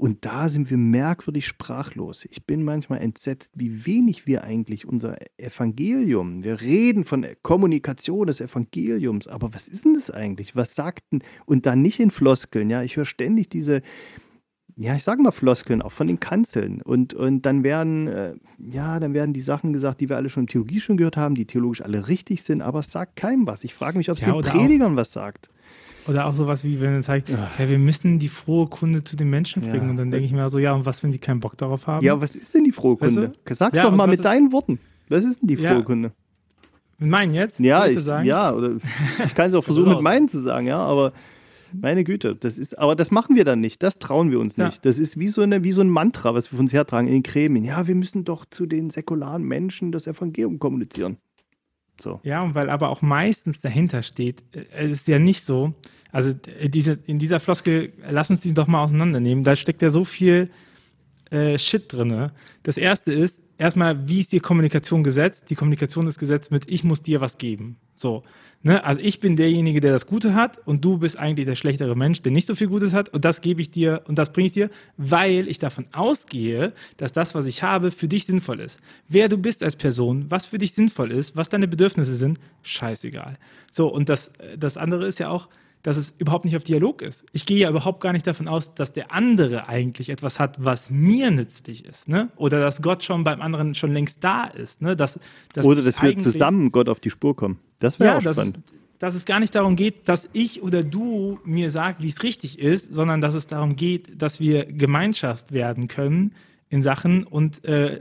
Und 0.00 0.24
da 0.24 0.48
sind 0.48 0.70
wir 0.70 0.78
merkwürdig 0.78 1.46
sprachlos. 1.46 2.26
Ich 2.30 2.46
bin 2.46 2.64
manchmal 2.64 3.02
entsetzt, 3.02 3.52
wie 3.54 3.84
wenig 3.84 4.26
wir 4.26 4.44
eigentlich 4.44 4.88
unser 4.88 5.18
Evangelium, 5.36 6.42
wir 6.42 6.62
reden 6.62 7.04
von 7.04 7.26
Kommunikation 7.42 8.26
des 8.26 8.40
Evangeliums, 8.40 9.28
aber 9.28 9.52
was 9.52 9.68
ist 9.68 9.84
denn 9.84 9.92
das 9.92 10.10
eigentlich? 10.10 10.56
Was 10.56 10.74
sagten, 10.74 11.18
und 11.44 11.66
dann 11.66 11.82
nicht 11.82 12.00
in 12.00 12.10
Floskeln, 12.10 12.70
ja, 12.70 12.82
ich 12.82 12.96
höre 12.96 13.04
ständig 13.04 13.50
diese, 13.50 13.82
ja, 14.74 14.94
ich 14.94 15.02
sage 15.02 15.20
mal 15.20 15.32
Floskeln, 15.32 15.82
auch 15.82 15.92
von 15.92 16.06
den 16.06 16.18
Kanzeln. 16.18 16.80
Und, 16.80 17.12
und 17.12 17.42
dann 17.42 17.62
werden, 17.62 18.08
äh, 18.08 18.34
ja, 18.56 19.00
dann 19.00 19.12
werden 19.12 19.34
die 19.34 19.42
Sachen 19.42 19.74
gesagt, 19.74 20.00
die 20.00 20.08
wir 20.08 20.16
alle 20.16 20.30
schon 20.30 20.44
in 20.44 20.46
Theologie 20.46 20.80
schon 20.80 20.96
gehört 20.96 21.18
haben, 21.18 21.34
die 21.34 21.44
theologisch 21.44 21.82
alle 21.82 22.08
richtig 22.08 22.42
sind, 22.42 22.62
aber 22.62 22.78
es 22.78 22.90
sagt 22.90 23.16
keinem 23.16 23.46
was. 23.46 23.64
Ich 23.64 23.74
frage 23.74 23.98
mich, 23.98 24.10
ob 24.10 24.16
es 24.16 24.22
ja, 24.22 24.32
den 24.32 24.50
Predigern 24.50 24.96
was 24.96 25.12
sagt. 25.12 25.50
Oder 26.10 26.26
auch 26.26 26.34
sowas 26.34 26.64
wie, 26.64 26.80
wenn 26.80 26.92
man 26.92 27.02
sagt, 27.02 27.28
ja. 27.28 27.48
wir 27.56 27.78
müssen 27.78 28.18
die 28.18 28.28
frohe 28.28 28.66
Kunde 28.66 29.04
zu 29.04 29.16
den 29.16 29.30
Menschen 29.30 29.62
bringen. 29.62 29.84
Ja. 29.84 29.90
Und 29.90 29.96
dann 29.96 30.10
denke 30.10 30.26
ich 30.26 30.32
mir 30.32 30.48
so, 30.50 30.58
ja, 30.58 30.72
und 30.72 30.84
was, 30.84 31.02
wenn 31.04 31.12
sie 31.12 31.20
keinen 31.20 31.38
Bock 31.38 31.56
darauf 31.56 31.86
haben? 31.86 32.04
Ja, 32.04 32.20
was 32.20 32.34
ist 32.34 32.52
denn 32.54 32.64
die 32.64 32.72
frohe 32.72 32.96
Kunde? 32.96 33.28
Weißt 33.28 33.38
du? 33.44 33.54
Sag's 33.54 33.76
ja, 33.76 33.84
doch 33.84 33.94
mal 33.94 34.08
mit 34.08 34.24
deinen 34.24 34.50
Worten. 34.50 34.80
Was 35.08 35.24
ist 35.24 35.40
denn 35.40 35.48
die 35.48 35.56
frohe 35.56 35.84
Kunde? 35.84 36.12
Mit 36.98 37.10
meinen 37.10 37.32
jetzt? 37.32 37.60
Ja, 37.60 37.86
ich, 37.86 38.04
ja, 38.24 38.52
oder 38.52 38.76
ich 39.24 39.34
kann 39.34 39.50
es 39.50 39.54
auch 39.54 39.64
versuchen, 39.64 39.90
mit 39.90 40.02
meinen 40.02 40.28
zu 40.28 40.38
sagen, 40.38 40.66
ja, 40.66 40.78
aber 40.78 41.12
meine 41.72 42.04
Güte, 42.04 42.34
das 42.34 42.58
ist, 42.58 42.78
aber 42.78 42.96
das 42.96 43.10
machen 43.10 43.36
wir 43.36 43.44
dann 43.44 43.60
nicht, 43.60 43.82
das 43.82 43.98
trauen 43.98 44.30
wir 44.30 44.40
uns 44.40 44.56
nicht. 44.56 44.74
Ja. 44.76 44.80
Das 44.82 44.98
ist 44.98 45.18
wie 45.18 45.28
so, 45.28 45.42
eine, 45.42 45.64
wie 45.64 45.72
so 45.72 45.80
ein 45.80 45.88
Mantra, 45.88 46.34
was 46.34 46.50
wir 46.50 46.56
von 46.56 46.66
uns 46.66 46.72
hertragen 46.72 47.06
in 47.06 47.14
den 47.14 47.22
Gremien. 47.22 47.64
Ja, 47.64 47.86
wir 47.86 47.94
müssen 47.94 48.24
doch 48.24 48.44
zu 48.44 48.66
den 48.66 48.90
säkularen 48.90 49.44
Menschen 49.44 49.92
das 49.92 50.06
Evangelium 50.06 50.58
kommunizieren. 50.58 51.16
So. 52.02 52.20
Ja, 52.22 52.42
und 52.42 52.54
weil 52.54 52.70
aber 52.70 52.88
auch 52.88 53.02
meistens 53.02 53.60
dahinter 53.60 54.02
steht, 54.02 54.42
äh, 54.52 54.64
es 54.72 55.00
ist 55.00 55.08
ja 55.08 55.18
nicht 55.18 55.44
so, 55.44 55.74
also 56.12 56.34
äh, 56.58 56.68
diese, 56.68 56.98
in 57.06 57.18
dieser 57.18 57.40
Floskel, 57.40 57.92
lass 58.10 58.30
uns 58.30 58.40
die 58.40 58.54
doch 58.54 58.66
mal 58.66 58.82
auseinandernehmen. 58.82 59.44
Da 59.44 59.56
steckt 59.56 59.82
ja 59.82 59.90
so 59.90 60.04
viel 60.04 60.50
äh, 61.30 61.58
Shit 61.58 61.92
drin. 61.92 62.30
Das 62.62 62.76
erste 62.76 63.12
ist, 63.12 63.40
erstmal, 63.58 64.08
wie 64.08 64.20
ist 64.20 64.32
die 64.32 64.40
Kommunikation 64.40 65.04
gesetzt? 65.04 65.50
Die 65.50 65.54
Kommunikation 65.54 66.06
ist 66.06 66.18
gesetzt 66.18 66.50
mit, 66.50 66.68
ich 66.68 66.84
muss 66.84 67.02
dir 67.02 67.20
was 67.20 67.38
geben. 67.38 67.76
So. 68.00 68.22
Ne? 68.62 68.82
Also 68.82 69.00
ich 69.02 69.20
bin 69.20 69.36
derjenige, 69.36 69.80
der 69.80 69.92
das 69.92 70.06
Gute 70.06 70.34
hat 70.34 70.58
und 70.66 70.84
du 70.84 70.96
bist 70.96 71.18
eigentlich 71.18 71.44
der 71.46 71.54
schlechtere 71.54 71.94
Mensch, 71.94 72.22
der 72.22 72.32
nicht 72.32 72.46
so 72.46 72.54
viel 72.54 72.68
Gutes 72.68 72.94
hat 72.94 73.10
und 73.10 73.24
das 73.26 73.42
gebe 73.42 73.60
ich 73.60 73.70
dir 73.70 74.02
und 74.06 74.16
das 74.16 74.32
bringe 74.32 74.46
ich 74.46 74.52
dir, 74.52 74.70
weil 74.96 75.48
ich 75.48 75.58
davon 75.58 75.86
ausgehe, 75.92 76.72
dass 76.96 77.12
das, 77.12 77.34
was 77.34 77.44
ich 77.46 77.62
habe, 77.62 77.90
für 77.90 78.08
dich 78.08 78.24
sinnvoll 78.24 78.60
ist. 78.60 78.80
Wer 79.08 79.28
du 79.28 79.36
bist 79.36 79.62
als 79.62 79.76
Person, 79.76 80.26
was 80.30 80.46
für 80.46 80.58
dich 80.58 80.72
sinnvoll 80.72 81.12
ist, 81.12 81.36
was 81.36 81.50
deine 81.50 81.68
Bedürfnisse 81.68 82.14
sind, 82.14 82.40
scheißegal. 82.62 83.34
So, 83.70 83.88
und 83.88 84.08
das, 84.08 84.32
das 84.58 84.78
andere 84.78 85.06
ist 85.06 85.18
ja 85.18 85.28
auch, 85.28 85.48
dass 85.82 85.96
es 85.96 86.14
überhaupt 86.18 86.44
nicht 86.44 86.56
auf 86.56 86.64
Dialog 86.64 87.02
ist. 87.02 87.24
Ich 87.32 87.46
gehe 87.46 87.58
ja 87.58 87.70
überhaupt 87.70 88.00
gar 88.00 88.12
nicht 88.12 88.26
davon 88.26 88.48
aus, 88.48 88.74
dass 88.74 88.92
der 88.92 89.12
andere 89.12 89.68
eigentlich 89.68 90.10
etwas 90.10 90.38
hat, 90.38 90.62
was 90.62 90.90
mir 90.90 91.30
nützlich 91.30 91.84
ist. 91.84 92.08
Ne? 92.08 92.30
Oder 92.36 92.60
dass 92.60 92.82
Gott 92.82 93.02
schon 93.02 93.24
beim 93.24 93.40
anderen 93.40 93.74
schon 93.74 93.92
längst 93.92 94.22
da 94.22 94.44
ist. 94.44 94.82
Ne? 94.82 94.96
Dass, 94.96 95.18
dass 95.52 95.64
oder 95.64 95.82
dass 95.82 96.02
wir 96.02 96.18
zusammen 96.18 96.70
Gott 96.70 96.88
auf 96.88 97.00
die 97.00 97.10
Spur 97.10 97.34
kommen. 97.34 97.58
Das 97.78 97.98
wäre 97.98 98.10
ja, 98.10 98.18
auch 98.18 98.32
spannend. 98.32 98.56
Dass, 98.56 98.74
dass 98.98 99.14
es 99.14 99.24
gar 99.24 99.40
nicht 99.40 99.54
darum 99.54 99.76
geht, 99.76 100.08
dass 100.08 100.28
ich 100.34 100.62
oder 100.62 100.82
du 100.82 101.40
mir 101.44 101.70
sagt, 101.70 102.02
wie 102.02 102.08
es 102.08 102.22
richtig 102.22 102.58
ist, 102.58 102.92
sondern 102.92 103.22
dass 103.22 103.34
es 103.34 103.46
darum 103.46 103.74
geht, 103.74 104.20
dass 104.20 104.40
wir 104.40 104.66
Gemeinschaft 104.66 105.52
werden 105.52 105.88
können 105.88 106.34
in 106.68 106.82
Sachen 106.82 107.24
und 107.24 107.64
äh, 107.64 108.00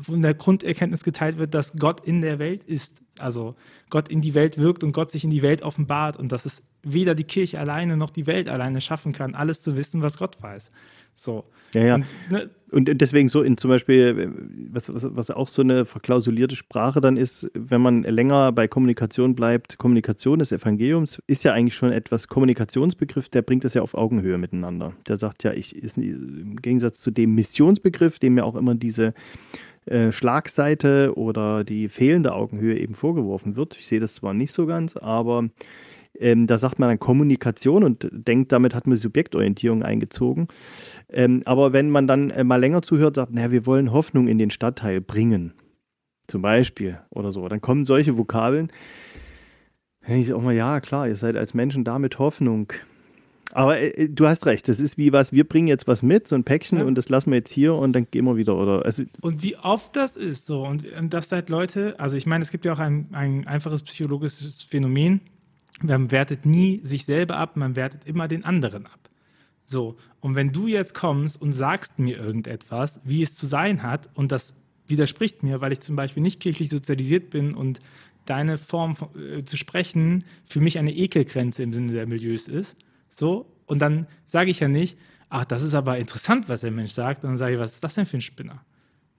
von 0.00 0.20
der 0.20 0.34
Grunderkenntnis 0.34 1.04
geteilt 1.04 1.38
wird, 1.38 1.54
dass 1.54 1.74
Gott 1.74 2.00
in 2.00 2.20
der 2.20 2.38
Welt 2.38 2.64
ist. 2.64 3.00
Also 3.18 3.54
Gott 3.88 4.08
in 4.08 4.20
die 4.20 4.34
Welt 4.34 4.58
wirkt 4.58 4.82
und 4.82 4.92
Gott 4.92 5.10
sich 5.10 5.24
in 5.24 5.30
die 5.30 5.42
Welt 5.42 5.62
offenbart 5.62 6.16
und 6.16 6.32
dass 6.32 6.44
es 6.44 6.62
weder 6.82 7.14
die 7.14 7.24
Kirche 7.24 7.58
alleine 7.58 7.96
noch 7.96 8.10
die 8.10 8.26
Welt 8.26 8.48
alleine 8.48 8.80
schaffen 8.80 9.12
kann, 9.12 9.34
alles 9.34 9.62
zu 9.62 9.76
wissen, 9.76 10.02
was 10.02 10.18
Gott 10.18 10.42
weiß. 10.42 10.70
So. 11.14 11.44
Ja, 11.74 11.82
ja. 11.82 11.94
Und, 11.96 12.06
ne? 12.30 12.50
und 12.72 13.00
deswegen 13.00 13.28
so 13.28 13.42
in 13.42 13.56
zum 13.56 13.70
Beispiel, 13.70 14.32
was, 14.70 14.92
was, 14.92 15.06
was 15.14 15.30
auch 15.30 15.48
so 15.48 15.62
eine 15.62 15.84
verklausulierte 15.84 16.56
Sprache 16.56 17.00
dann 17.00 17.16
ist, 17.16 17.48
wenn 17.54 17.80
man 17.80 18.02
länger 18.02 18.52
bei 18.52 18.66
Kommunikation 18.66 19.34
bleibt, 19.34 19.78
Kommunikation 19.78 20.38
des 20.38 20.50
Evangeliums 20.50 21.20
ist 21.26 21.44
ja 21.44 21.52
eigentlich 21.52 21.74
schon 21.74 21.92
etwas 21.92 22.28
Kommunikationsbegriff, 22.28 23.28
der 23.28 23.42
bringt 23.42 23.64
das 23.64 23.74
ja 23.74 23.82
auf 23.82 23.94
Augenhöhe 23.94 24.38
miteinander. 24.38 24.94
Der 25.06 25.16
sagt 25.16 25.44
ja, 25.44 25.52
ich 25.52 25.76
ist 25.76 25.98
im 25.98 26.56
Gegensatz 26.56 26.98
zu 27.00 27.10
dem 27.10 27.34
Missionsbegriff, 27.34 28.18
dem 28.18 28.38
ja 28.38 28.44
auch 28.44 28.56
immer 28.56 28.74
diese 28.74 29.14
äh, 29.86 30.12
Schlagseite 30.12 31.12
oder 31.16 31.64
die 31.64 31.88
fehlende 31.88 32.32
Augenhöhe 32.32 32.78
eben 32.78 32.94
vorgeworfen 32.94 33.56
wird. 33.56 33.76
Ich 33.78 33.86
sehe 33.86 34.00
das 34.00 34.14
zwar 34.14 34.34
nicht 34.34 34.52
so 34.52 34.66
ganz, 34.66 34.96
aber 34.96 35.48
ähm, 36.18 36.46
da 36.46 36.58
sagt 36.58 36.78
man 36.78 36.88
dann 36.88 36.98
Kommunikation 36.98 37.84
und 37.84 38.08
denkt, 38.12 38.52
damit 38.52 38.74
hat 38.74 38.86
man 38.86 38.96
Subjektorientierung 38.96 39.82
eingezogen. 39.82 40.48
Ähm, 41.08 41.42
aber 41.44 41.72
wenn 41.72 41.90
man 41.90 42.06
dann 42.06 42.30
äh, 42.30 42.44
mal 42.44 42.60
länger 42.60 42.82
zuhört, 42.82 43.16
sagt, 43.16 43.32
naja, 43.32 43.50
wir 43.50 43.66
wollen 43.66 43.92
Hoffnung 43.92 44.28
in 44.28 44.38
den 44.38 44.50
Stadtteil 44.50 45.00
bringen, 45.00 45.54
zum 46.26 46.42
Beispiel 46.42 46.98
oder 47.10 47.32
so, 47.32 47.48
dann 47.48 47.60
kommen 47.60 47.84
solche 47.84 48.18
Vokabeln. 48.18 48.68
Dann 50.00 50.10
denke 50.10 50.22
ich 50.22 50.32
auch 50.32 50.42
mal, 50.42 50.54
ja, 50.54 50.80
klar, 50.80 51.08
ihr 51.08 51.16
seid 51.16 51.36
als 51.36 51.54
Menschen 51.54 51.84
da 51.84 51.98
mit 51.98 52.18
Hoffnung. 52.18 52.72
Aber 53.52 53.78
äh, 53.78 53.88
äh, 53.88 54.08
du 54.08 54.26
hast 54.26 54.46
recht, 54.46 54.68
das 54.68 54.80
ist 54.80 54.96
wie 54.96 55.12
was, 55.12 55.32
wir 55.32 55.44
bringen 55.44 55.68
jetzt 55.68 55.86
was 55.86 56.02
mit, 56.02 56.28
so 56.28 56.34
ein 56.34 56.44
Päckchen 56.44 56.78
ja. 56.78 56.84
und 56.84 56.96
das 56.96 57.08
lassen 57.08 57.30
wir 57.30 57.38
jetzt 57.38 57.52
hier 57.52 57.74
und 57.74 57.92
dann 57.92 58.06
gehen 58.10 58.24
wir 58.24 58.36
wieder. 58.36 58.56
Oder, 58.56 58.84
also 58.84 59.02
und 59.20 59.42
wie 59.42 59.56
oft 59.56 59.96
das 59.96 60.16
ist 60.16 60.46
so 60.46 60.64
und, 60.64 60.90
und 60.92 61.12
dass 61.12 61.32
halt 61.32 61.48
Leute, 61.48 61.98
also 61.98 62.16
ich 62.16 62.26
meine, 62.26 62.42
es 62.42 62.50
gibt 62.50 62.64
ja 62.64 62.72
auch 62.72 62.78
ein, 62.78 63.08
ein 63.12 63.46
einfaches 63.46 63.82
psychologisches 63.82 64.62
Phänomen, 64.62 65.20
man 65.82 66.10
wertet 66.10 66.46
nie 66.46 66.80
sich 66.82 67.04
selber 67.04 67.36
ab, 67.36 67.56
man 67.56 67.76
wertet 67.76 68.04
immer 68.06 68.28
den 68.28 68.44
anderen 68.44 68.86
ab. 68.86 69.10
So, 69.64 69.96
und 70.20 70.34
wenn 70.34 70.52
du 70.52 70.66
jetzt 70.66 70.94
kommst 70.94 71.40
und 71.40 71.52
sagst 71.52 71.98
mir 71.98 72.18
irgendetwas, 72.18 73.00
wie 73.04 73.22
es 73.22 73.34
zu 73.34 73.46
sein 73.46 73.82
hat, 73.82 74.08
und 74.14 74.32
das 74.32 74.54
widerspricht 74.86 75.42
mir, 75.42 75.60
weil 75.60 75.72
ich 75.72 75.80
zum 75.80 75.96
Beispiel 75.96 76.22
nicht 76.22 76.40
kirchlich 76.40 76.68
sozialisiert 76.68 77.30
bin 77.30 77.54
und 77.54 77.78
deine 78.24 78.58
Form 78.58 78.96
äh, 79.16 79.44
zu 79.44 79.56
sprechen 79.56 80.24
für 80.44 80.60
mich 80.60 80.78
eine 80.78 80.94
Ekelgrenze 80.94 81.62
im 81.62 81.72
Sinne 81.72 81.92
der 81.92 82.06
Milieus 82.06 82.48
ist, 82.48 82.76
so, 83.08 83.46
und 83.66 83.80
dann 83.80 84.06
sage 84.24 84.50
ich 84.50 84.60
ja 84.60 84.68
nicht, 84.68 84.98
ach, 85.28 85.44
das 85.44 85.62
ist 85.62 85.74
aber 85.74 85.98
interessant, 85.98 86.48
was 86.48 86.62
der 86.62 86.72
Mensch 86.72 86.92
sagt, 86.92 87.24
und 87.24 87.30
dann 87.30 87.36
sage 87.36 87.54
ich, 87.54 87.60
was 87.60 87.74
ist 87.74 87.84
das 87.84 87.94
denn 87.94 88.06
für 88.06 88.18
ein 88.18 88.22
Spinner? 88.22 88.64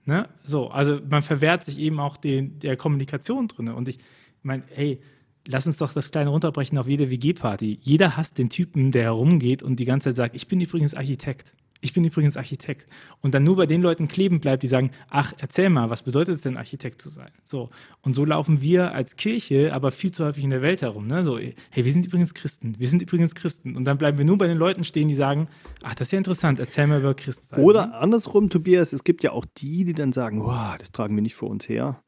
Ne? 0.04 0.28
So, 0.44 0.68
also 0.68 1.00
man 1.08 1.22
verwehrt 1.22 1.64
sich 1.64 1.78
eben 1.78 2.00
auch 2.00 2.16
den, 2.16 2.58
der 2.58 2.76
Kommunikation 2.76 3.48
drin. 3.48 3.68
Und 3.68 3.88
ich 3.88 3.98
meine, 4.42 4.64
hey, 4.74 5.00
lass 5.46 5.66
uns 5.66 5.76
doch 5.76 5.92
das 5.92 6.10
Kleine 6.10 6.30
runterbrechen 6.30 6.78
auf 6.78 6.88
jede 6.88 7.10
WG-Party. 7.10 7.78
Jeder 7.82 8.16
hasst 8.16 8.38
den 8.38 8.50
Typen, 8.50 8.92
der 8.92 9.04
herumgeht 9.04 9.62
und 9.62 9.76
die 9.76 9.84
ganze 9.84 10.10
Zeit 10.10 10.16
sagt, 10.16 10.36
ich 10.36 10.48
bin 10.48 10.60
übrigens 10.60 10.94
Architekt. 10.94 11.54
ich 11.84 11.92
bin 11.92 12.04
übrigens 12.04 12.36
Architekt. 12.36 12.86
Und 13.20 13.34
dann 13.34 13.42
nur 13.42 13.56
bei 13.56 13.66
den 13.66 13.82
Leuten 13.82 14.06
kleben 14.06 14.38
bleibt, 14.40 14.62
die 14.62 14.68
sagen, 14.68 14.92
ach, 15.10 15.32
erzähl 15.38 15.68
mal, 15.68 15.90
was 15.90 16.02
bedeutet 16.02 16.36
es 16.36 16.42
denn, 16.42 16.56
Architekt 16.56 17.02
zu 17.02 17.10
sein? 17.10 17.30
So. 17.44 17.70
Und 18.02 18.14
so 18.14 18.24
laufen 18.24 18.62
wir 18.62 18.92
als 18.92 19.16
Kirche 19.16 19.74
aber 19.74 19.90
viel 19.90 20.12
zu 20.12 20.24
häufig 20.24 20.44
in 20.44 20.50
der 20.50 20.62
Welt 20.62 20.80
herum. 20.80 21.08
Ne? 21.08 21.24
So, 21.24 21.38
hey, 21.38 21.54
wir 21.74 21.92
sind 21.92 22.06
übrigens 22.06 22.34
Christen, 22.34 22.76
wir 22.78 22.88
sind 22.88 23.02
übrigens 23.02 23.34
Christen. 23.34 23.76
Und 23.76 23.84
dann 23.84 23.98
bleiben 23.98 24.16
wir 24.16 24.24
nur 24.24 24.38
bei 24.38 24.46
den 24.46 24.58
Leuten 24.58 24.84
stehen, 24.84 25.08
die 25.08 25.16
sagen, 25.16 25.48
ach, 25.82 25.96
das 25.96 26.08
ist 26.08 26.12
ja 26.12 26.18
interessant, 26.18 26.60
erzähl 26.60 26.86
mal 26.86 27.00
über 27.00 27.14
Christsein. 27.14 27.58
Oder 27.60 28.00
andersrum, 28.00 28.48
Tobias, 28.48 28.92
es 28.92 29.02
gibt 29.02 29.24
ja 29.24 29.32
auch 29.32 29.44
die, 29.56 29.84
die 29.84 29.94
dann 29.94 30.12
sagen, 30.12 30.40
oh, 30.40 30.76
das 30.78 30.92
tragen 30.92 31.16
wir 31.16 31.22
nicht 31.22 31.34
vor 31.34 31.50
uns 31.50 31.68
her 31.68 32.00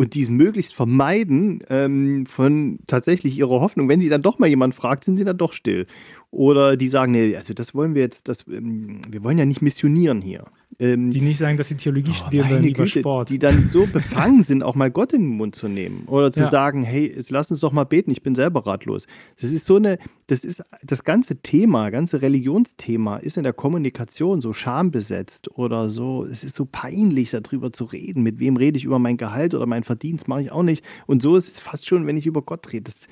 und 0.00 0.14
dies 0.14 0.30
möglichst 0.30 0.72
vermeiden 0.72 1.62
ähm, 1.68 2.24
von 2.24 2.78
tatsächlich 2.86 3.36
ihrer 3.36 3.60
Hoffnung. 3.60 3.86
Wenn 3.86 4.00
sie 4.00 4.08
dann 4.08 4.22
doch 4.22 4.38
mal 4.38 4.46
jemand 4.46 4.74
fragt, 4.74 5.04
sind 5.04 5.18
sie 5.18 5.24
dann 5.24 5.36
doch 5.36 5.52
still. 5.52 5.86
Oder 6.32 6.76
die 6.76 6.86
sagen, 6.86 7.10
nee, 7.10 7.34
also 7.36 7.54
das 7.54 7.74
wollen 7.74 7.94
wir 7.94 8.02
jetzt, 8.02 8.28
das, 8.28 8.44
ähm, 8.48 9.00
wir 9.08 9.24
wollen 9.24 9.36
ja 9.36 9.44
nicht 9.44 9.62
missionieren 9.62 10.20
hier. 10.20 10.44
Ähm, 10.78 11.10
die 11.10 11.20
nicht 11.20 11.38
sagen, 11.38 11.56
dass 11.56 11.68
sie 11.68 11.74
Theologie 11.74 12.12
oh, 12.12 12.14
studieren, 12.14 12.48
sondern 12.48 12.64
lieber 12.64 12.84
Güte, 12.84 13.00
Sport. 13.00 13.30
Die 13.30 13.40
dann 13.40 13.66
so 13.66 13.86
befangen 13.86 14.44
sind, 14.44 14.62
auch 14.62 14.76
mal 14.76 14.92
Gott 14.92 15.12
in 15.12 15.22
den 15.22 15.36
Mund 15.36 15.56
zu 15.56 15.66
nehmen. 15.66 16.04
Oder 16.06 16.32
zu 16.32 16.40
ja. 16.40 16.48
sagen, 16.48 16.84
hey, 16.84 17.12
lass 17.30 17.50
uns 17.50 17.58
doch 17.60 17.72
mal 17.72 17.82
beten, 17.82 18.12
ich 18.12 18.22
bin 18.22 18.36
selber 18.36 18.64
ratlos. 18.64 19.08
Das 19.40 19.50
ist 19.50 19.66
so 19.66 19.76
eine, 19.76 19.98
das 20.28 20.44
ist 20.44 20.62
das 20.84 21.02
ganze 21.02 21.42
Thema, 21.42 21.90
ganze 21.90 22.22
Religionsthema 22.22 23.16
ist 23.16 23.36
in 23.36 23.42
der 23.42 23.52
Kommunikation 23.52 24.40
so 24.40 24.52
schambesetzt 24.52 25.50
oder 25.58 25.90
so, 25.90 26.24
es 26.24 26.44
ist 26.44 26.54
so 26.54 26.64
peinlich, 26.70 27.30
darüber 27.30 27.72
zu 27.72 27.84
reden. 27.86 28.22
Mit 28.22 28.38
wem 28.38 28.56
rede 28.56 28.78
ich 28.78 28.84
über 28.84 29.00
mein 29.00 29.16
Gehalt 29.16 29.52
oder 29.52 29.66
mein 29.66 29.82
Verdienst, 29.82 30.28
mache 30.28 30.42
ich 30.42 30.52
auch 30.52 30.62
nicht. 30.62 30.84
Und 31.08 31.22
so 31.22 31.34
ist 31.34 31.48
es 31.48 31.58
fast 31.58 31.86
schon, 31.86 32.06
wenn 32.06 32.16
ich 32.16 32.26
über 32.26 32.42
Gott 32.42 32.72
rede. 32.72 32.84
Das, 32.84 33.08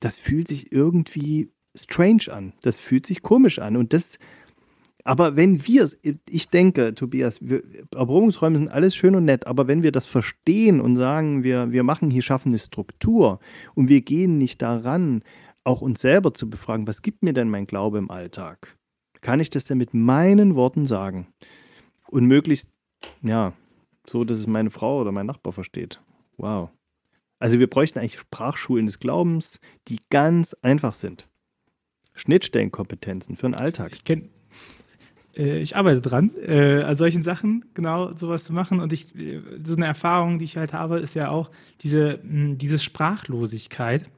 das 0.00 0.16
fühlt 0.16 0.48
sich 0.48 0.72
irgendwie 0.72 1.50
strange 1.74 2.24
an. 2.30 2.52
Das 2.62 2.78
fühlt 2.78 3.06
sich 3.06 3.22
komisch 3.22 3.58
an. 3.58 3.76
Und 3.76 3.92
das, 3.92 4.18
aber 5.04 5.36
wenn 5.36 5.66
wir 5.66 5.82
es, 5.82 5.98
ich 6.28 6.48
denke, 6.48 6.94
Tobias, 6.94 7.40
wir, 7.40 7.62
Erprobungsräume 7.94 8.56
sind 8.56 8.68
alles 8.68 8.94
schön 8.94 9.14
und 9.14 9.24
nett, 9.24 9.46
aber 9.46 9.66
wenn 9.68 9.82
wir 9.82 9.92
das 9.92 10.06
verstehen 10.06 10.80
und 10.80 10.96
sagen, 10.96 11.42
wir, 11.42 11.72
wir 11.72 11.82
machen 11.82 12.10
hier 12.10 12.22
schaffen 12.22 12.48
eine 12.48 12.58
Struktur 12.58 13.40
und 13.74 13.88
wir 13.88 14.02
gehen 14.02 14.38
nicht 14.38 14.62
daran, 14.62 15.22
auch 15.64 15.80
uns 15.80 16.00
selber 16.00 16.34
zu 16.34 16.48
befragen, 16.48 16.86
was 16.86 17.02
gibt 17.02 17.22
mir 17.22 17.32
denn 17.32 17.48
mein 17.48 17.66
Glaube 17.66 17.98
im 17.98 18.10
Alltag? 18.10 18.76
Kann 19.20 19.40
ich 19.40 19.50
das 19.50 19.64
denn 19.64 19.78
mit 19.78 19.94
meinen 19.94 20.54
Worten 20.56 20.86
sagen? 20.86 21.28
Und 22.08 22.26
möglichst, 22.26 22.70
ja, 23.22 23.52
so, 24.06 24.24
dass 24.24 24.38
es 24.38 24.46
meine 24.46 24.70
Frau 24.70 25.00
oder 25.00 25.12
mein 25.12 25.26
Nachbar 25.26 25.52
versteht. 25.52 26.00
Wow. 26.36 26.70
Also 27.38 27.58
wir 27.58 27.68
bräuchten 27.68 27.98
eigentlich 27.98 28.18
Sprachschulen 28.18 28.86
des 28.86 28.98
Glaubens, 28.98 29.60
die 29.88 29.98
ganz 30.10 30.54
einfach 30.62 30.92
sind. 30.92 31.28
Schnittstellenkompetenzen 32.14 33.36
für 33.36 33.46
den 33.46 33.54
Alltag. 33.54 33.92
Ich 33.92 34.04
kenne 34.04 34.28
äh, 35.36 35.58
ich 35.58 35.76
arbeite 35.76 36.00
dran, 36.00 36.30
äh, 36.46 36.82
an 36.82 36.96
solchen 36.96 37.22
Sachen, 37.22 37.64
genau 37.74 38.14
sowas 38.16 38.44
zu 38.44 38.52
machen. 38.52 38.80
Und 38.80 38.92
ich, 38.92 39.14
äh, 39.16 39.40
so 39.62 39.74
eine 39.74 39.86
Erfahrung, 39.86 40.38
die 40.38 40.44
ich 40.44 40.56
halt 40.56 40.72
habe, 40.72 40.98
ist 40.98 41.14
ja 41.14 41.30
auch 41.30 41.50
diese, 41.82 42.20
mh, 42.22 42.56
diese 42.56 42.78
Sprachlosigkeit 42.78 44.08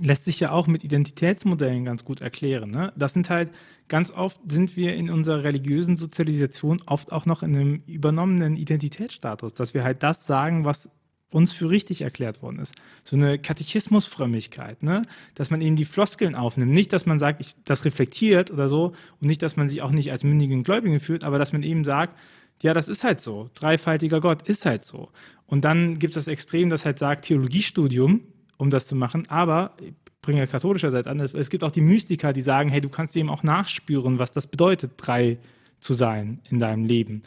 lässt 0.00 0.24
sich 0.24 0.40
ja 0.40 0.50
auch 0.50 0.66
mit 0.66 0.82
Identitätsmodellen 0.82 1.84
ganz 1.84 2.04
gut 2.04 2.20
erklären. 2.20 2.70
Ne? 2.70 2.92
Das 2.96 3.12
sind 3.12 3.30
halt, 3.30 3.52
ganz 3.86 4.10
oft 4.10 4.40
sind 4.50 4.76
wir 4.76 4.96
in 4.96 5.08
unserer 5.08 5.44
religiösen 5.44 5.96
Sozialisation 5.96 6.82
oft 6.86 7.12
auch 7.12 7.26
noch 7.26 7.44
in 7.44 7.54
einem 7.54 7.82
übernommenen 7.86 8.56
Identitätsstatus, 8.56 9.54
dass 9.54 9.72
wir 9.72 9.84
halt 9.84 10.02
das 10.02 10.26
sagen, 10.26 10.64
was 10.64 10.90
uns 11.34 11.52
für 11.52 11.68
richtig 11.68 12.02
erklärt 12.02 12.42
worden 12.42 12.60
ist. 12.60 12.74
So 13.02 13.16
eine 13.16 13.40
Katechismusfrömmigkeit, 13.40 14.84
ne? 14.84 15.02
dass 15.34 15.50
man 15.50 15.60
eben 15.60 15.74
die 15.74 15.84
Floskeln 15.84 16.36
aufnimmt. 16.36 16.70
Nicht, 16.70 16.92
dass 16.92 17.06
man 17.06 17.18
sagt, 17.18 17.40
ich, 17.40 17.56
das 17.64 17.84
reflektiert 17.84 18.52
oder 18.52 18.68
so 18.68 18.94
und 19.20 19.26
nicht, 19.26 19.42
dass 19.42 19.56
man 19.56 19.68
sich 19.68 19.82
auch 19.82 19.90
nicht 19.90 20.12
als 20.12 20.22
mündigen 20.22 20.62
Gläubigen 20.62 21.00
fühlt, 21.00 21.24
aber 21.24 21.40
dass 21.40 21.52
man 21.52 21.64
eben 21.64 21.84
sagt, 21.84 22.16
ja, 22.62 22.72
das 22.72 22.86
ist 22.86 23.02
halt 23.02 23.20
so. 23.20 23.50
Dreifaltiger 23.54 24.20
Gott 24.20 24.48
ist 24.48 24.64
halt 24.64 24.84
so. 24.84 25.10
Und 25.46 25.64
dann 25.64 25.98
gibt 25.98 26.16
es 26.16 26.24
das 26.24 26.32
Extrem, 26.32 26.70
das 26.70 26.84
halt 26.84 27.00
sagt, 27.00 27.24
Theologiestudium, 27.24 28.20
um 28.56 28.70
das 28.70 28.86
zu 28.86 28.94
machen, 28.94 29.28
aber 29.28 29.76
ich 29.82 29.92
bringe 30.22 30.38
ja 30.38 30.46
katholischerseits 30.46 31.08
an, 31.08 31.18
es 31.18 31.50
gibt 31.50 31.64
auch 31.64 31.72
die 31.72 31.80
Mystiker, 31.80 32.32
die 32.32 32.42
sagen, 32.42 32.70
hey, 32.70 32.80
du 32.80 32.88
kannst 32.88 33.16
eben 33.16 33.28
auch 33.28 33.42
nachspüren, 33.42 34.20
was 34.20 34.30
das 34.30 34.46
bedeutet, 34.46 34.92
drei 34.96 35.38
zu 35.80 35.94
sein 35.94 36.40
in 36.48 36.60
deinem 36.60 36.84
Leben. 36.84 37.24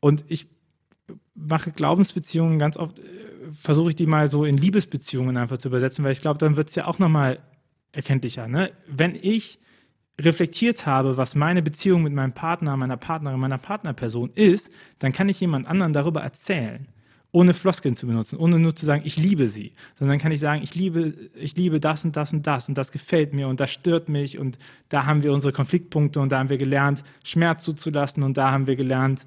Und 0.00 0.24
ich 0.26 0.48
mache 1.34 1.72
Glaubensbeziehungen 1.72 2.58
ganz 2.58 2.76
oft, 2.76 2.98
äh, 2.98 3.02
versuche 3.60 3.90
ich 3.90 3.96
die 3.96 4.06
mal 4.06 4.30
so 4.30 4.44
in 4.44 4.56
Liebesbeziehungen 4.56 5.36
einfach 5.36 5.58
zu 5.58 5.68
übersetzen, 5.68 6.04
weil 6.04 6.12
ich 6.12 6.20
glaube, 6.20 6.38
dann 6.38 6.56
wird 6.56 6.68
es 6.68 6.74
ja 6.74 6.86
auch 6.86 6.98
nochmal 6.98 7.38
erkenntlicher. 7.92 8.48
Ne? 8.48 8.70
Wenn 8.86 9.14
ich 9.14 9.58
reflektiert 10.20 10.86
habe, 10.86 11.16
was 11.16 11.34
meine 11.34 11.62
Beziehung 11.62 12.02
mit 12.02 12.12
meinem 12.12 12.32
Partner, 12.32 12.76
meiner 12.76 12.96
Partnerin, 12.96 13.40
meiner 13.40 13.58
Partnerperson 13.58 14.30
ist, 14.34 14.70
dann 14.98 15.12
kann 15.12 15.28
ich 15.28 15.40
jemand 15.40 15.66
anderen 15.66 15.92
darüber 15.92 16.20
erzählen, 16.20 16.88
ohne 17.32 17.54
Floskeln 17.54 17.94
zu 17.94 18.06
benutzen, 18.06 18.38
ohne 18.38 18.58
nur 18.58 18.74
zu 18.74 18.84
sagen, 18.84 19.02
ich 19.04 19.16
liebe 19.16 19.46
sie, 19.46 19.72
sondern 19.94 20.18
kann 20.18 20.32
ich 20.32 20.40
sagen, 20.40 20.62
ich 20.62 20.74
liebe, 20.74 21.14
ich 21.34 21.56
liebe 21.56 21.80
das 21.80 22.04
und 22.04 22.16
das 22.16 22.32
und 22.32 22.46
das 22.46 22.68
und 22.68 22.76
das 22.76 22.92
gefällt 22.92 23.32
mir 23.32 23.48
und 23.48 23.60
das 23.60 23.70
stört 23.70 24.08
mich 24.08 24.38
und 24.38 24.58
da 24.88 25.06
haben 25.06 25.22
wir 25.22 25.32
unsere 25.32 25.52
Konfliktpunkte 25.52 26.20
und 26.20 26.32
da 26.32 26.38
haben 26.38 26.48
wir 26.48 26.58
gelernt, 26.58 27.02
Schmerz 27.24 27.64
zuzulassen 27.64 28.22
und 28.22 28.36
da 28.36 28.50
haben 28.50 28.66
wir 28.66 28.76
gelernt, 28.76 29.26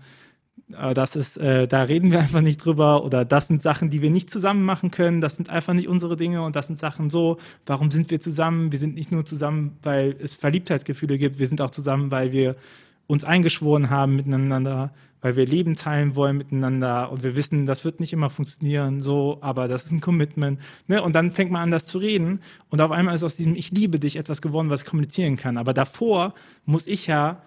das 0.93 1.15
ist, 1.15 1.37
äh, 1.37 1.67
da 1.67 1.83
reden 1.83 2.11
wir 2.11 2.19
einfach 2.19 2.41
nicht 2.41 2.57
drüber 2.57 3.03
oder 3.03 3.25
das 3.25 3.47
sind 3.47 3.61
Sachen, 3.61 3.89
die 3.89 4.01
wir 4.01 4.09
nicht 4.09 4.29
zusammen 4.29 4.63
machen 4.63 4.91
können, 4.91 5.21
das 5.21 5.35
sind 5.35 5.49
einfach 5.49 5.73
nicht 5.73 5.87
unsere 5.87 6.17
Dinge 6.17 6.41
und 6.41 6.55
das 6.55 6.67
sind 6.67 6.79
Sachen 6.79 7.09
so, 7.09 7.37
warum 7.65 7.91
sind 7.91 8.11
wir 8.11 8.19
zusammen? 8.19 8.71
Wir 8.71 8.79
sind 8.79 8.95
nicht 8.95 9.11
nur 9.11 9.25
zusammen, 9.25 9.77
weil 9.83 10.15
es 10.19 10.33
Verliebtheitsgefühle 10.33 11.17
gibt, 11.17 11.39
wir 11.39 11.47
sind 11.47 11.61
auch 11.61 11.71
zusammen, 11.71 12.11
weil 12.11 12.31
wir 12.31 12.55
uns 13.07 13.23
eingeschworen 13.23 13.89
haben 13.89 14.15
miteinander, 14.15 14.91
weil 15.21 15.35
wir 15.35 15.45
Leben 15.45 15.75
teilen 15.75 16.15
wollen 16.15 16.37
miteinander 16.37 17.11
und 17.11 17.23
wir 17.23 17.35
wissen, 17.35 17.65
das 17.65 17.85
wird 17.85 17.99
nicht 17.99 18.13
immer 18.13 18.29
funktionieren, 18.29 19.01
so, 19.01 19.37
aber 19.41 19.67
das 19.67 19.85
ist 19.85 19.91
ein 19.91 20.01
Commitment. 20.01 20.59
Ne? 20.87 21.01
Und 21.01 21.15
dann 21.15 21.31
fängt 21.31 21.51
man 21.51 21.63
an, 21.63 21.71
das 21.71 21.85
zu 21.85 21.97
reden 21.97 22.41
und 22.69 22.81
auf 22.81 22.91
einmal 22.91 23.15
ist 23.15 23.23
aus 23.23 23.37
diesem 23.37 23.55
Ich 23.55 23.71
liebe 23.71 23.99
dich 23.99 24.17
etwas 24.17 24.41
geworden, 24.41 24.69
was 24.69 24.85
kommunizieren 24.85 25.37
kann. 25.37 25.57
Aber 25.57 25.73
davor 25.73 26.33
muss 26.65 26.87
ich 26.87 27.07
ja 27.07 27.41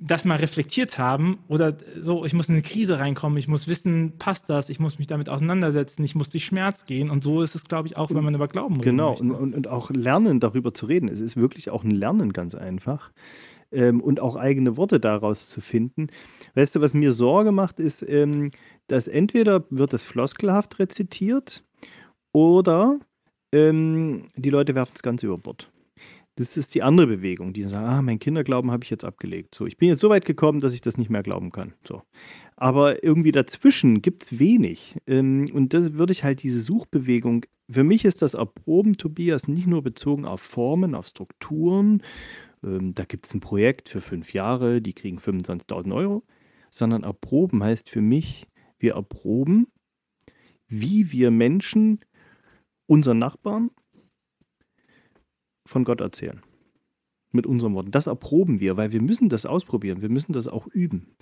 das 0.00 0.24
mal 0.24 0.36
reflektiert 0.36 0.98
haben 0.98 1.38
oder 1.48 1.76
so, 2.00 2.24
ich 2.24 2.32
muss 2.32 2.48
in 2.48 2.54
eine 2.54 2.62
Krise 2.62 2.98
reinkommen, 2.98 3.38
ich 3.38 3.48
muss 3.48 3.68
wissen, 3.68 4.14
passt 4.18 4.48
das, 4.50 4.68
ich 4.68 4.80
muss 4.80 4.98
mich 4.98 5.06
damit 5.06 5.28
auseinandersetzen, 5.28 6.02
ich 6.04 6.14
muss 6.14 6.28
durch 6.28 6.44
Schmerz 6.44 6.86
gehen 6.86 7.10
und 7.10 7.22
so 7.22 7.42
ist 7.42 7.54
es, 7.54 7.64
glaube 7.64 7.88
ich, 7.88 7.96
auch, 7.96 8.10
wenn 8.10 8.24
man 8.24 8.34
über 8.34 8.48
Glauben 8.48 8.76
redet. 8.76 8.84
Genau, 8.84 9.14
und, 9.14 9.32
und, 9.32 9.68
auch 9.68 9.90
lernen, 9.90 10.40
darüber 10.40 10.74
zu 10.74 10.86
reden. 10.86 11.08
Es 11.08 11.20
ist 11.20 11.36
wirklich 11.36 11.70
auch 11.70 11.84
ein 11.84 11.90
Lernen 11.90 12.32
ganz 12.32 12.54
einfach 12.54 13.12
ähm, 13.72 14.00
und 14.00 14.20
auch 14.20 14.36
eigene 14.36 14.76
Worte 14.76 15.00
daraus 15.00 15.48
zu 15.48 15.60
finden. 15.60 16.08
Weißt 16.54 16.74
du, 16.74 16.80
was 16.80 16.94
mir 16.94 17.12
Sorge 17.12 17.52
macht, 17.52 17.78
ist, 17.78 18.04
ähm, 18.08 18.50
dass 18.86 19.08
entweder 19.08 19.64
wird 19.70 19.92
es 19.94 20.02
floskelhaft 20.02 20.78
rezitiert 20.78 21.64
oder 22.32 22.98
ähm, 23.52 24.28
die 24.36 24.50
Leute 24.50 24.74
werfen 24.74 24.92
es 24.94 25.02
ganz 25.02 25.22
über 25.22 25.38
Bord. 25.38 25.70
Das 26.36 26.56
ist 26.56 26.74
die 26.74 26.82
andere 26.82 27.06
Bewegung, 27.06 27.52
die 27.52 27.64
sagen, 27.64 27.86
ah, 27.86 28.02
mein 28.02 28.18
Kinderglauben 28.18 28.70
habe 28.70 28.84
ich 28.84 28.90
jetzt 28.90 29.04
abgelegt. 29.04 29.54
So, 29.54 29.66
ich 29.66 29.76
bin 29.76 29.88
jetzt 29.88 30.00
so 30.00 30.08
weit 30.08 30.24
gekommen, 30.24 30.60
dass 30.60 30.74
ich 30.74 30.80
das 30.80 30.96
nicht 30.96 31.10
mehr 31.10 31.22
glauben 31.22 31.50
kann. 31.50 31.74
So. 31.86 32.02
Aber 32.56 33.02
irgendwie 33.02 33.32
dazwischen 33.32 34.00
gibt 34.00 34.22
es 34.22 34.38
wenig. 34.38 34.96
Ähm, 35.06 35.46
und 35.52 35.74
das 35.74 35.94
würde 35.94 36.12
ich 36.12 36.24
halt 36.24 36.42
diese 36.42 36.60
Suchbewegung, 36.60 37.46
für 37.70 37.84
mich 37.84 38.04
ist 38.04 38.22
das 38.22 38.34
Erproben, 38.34 38.94
Tobias, 38.94 39.46
nicht 39.46 39.66
nur 39.66 39.82
bezogen 39.82 40.24
auf 40.24 40.40
Formen, 40.40 40.94
auf 40.94 41.06
Strukturen. 41.06 42.02
Ähm, 42.64 42.94
da 42.94 43.04
gibt 43.04 43.26
es 43.26 43.34
ein 43.34 43.40
Projekt 43.40 43.88
für 43.88 44.00
fünf 44.00 44.34
Jahre, 44.34 44.82
die 44.82 44.92
kriegen 44.92 45.18
25.000 45.18 45.94
Euro. 45.94 46.24
Sondern 46.70 47.04
Erproben 47.04 47.62
heißt 47.62 47.88
für 47.88 48.00
mich, 48.00 48.46
wir 48.78 48.94
erproben, 48.94 49.68
wie 50.66 51.12
wir 51.12 51.30
Menschen, 51.30 52.00
unseren 52.86 53.18
Nachbarn, 53.18 53.70
von 55.70 55.84
Gott 55.84 56.00
erzählen. 56.00 56.42
Mit 57.32 57.46
unseren 57.46 57.74
Worten. 57.74 57.92
Das 57.92 58.08
erproben 58.08 58.58
wir, 58.58 58.76
weil 58.76 58.90
wir 58.90 59.00
müssen 59.00 59.28
das 59.28 59.46
ausprobieren. 59.46 60.02
Wir 60.02 60.08
müssen 60.08 60.32
das 60.32 60.48
auch 60.48 60.66
üben. 60.66 61.14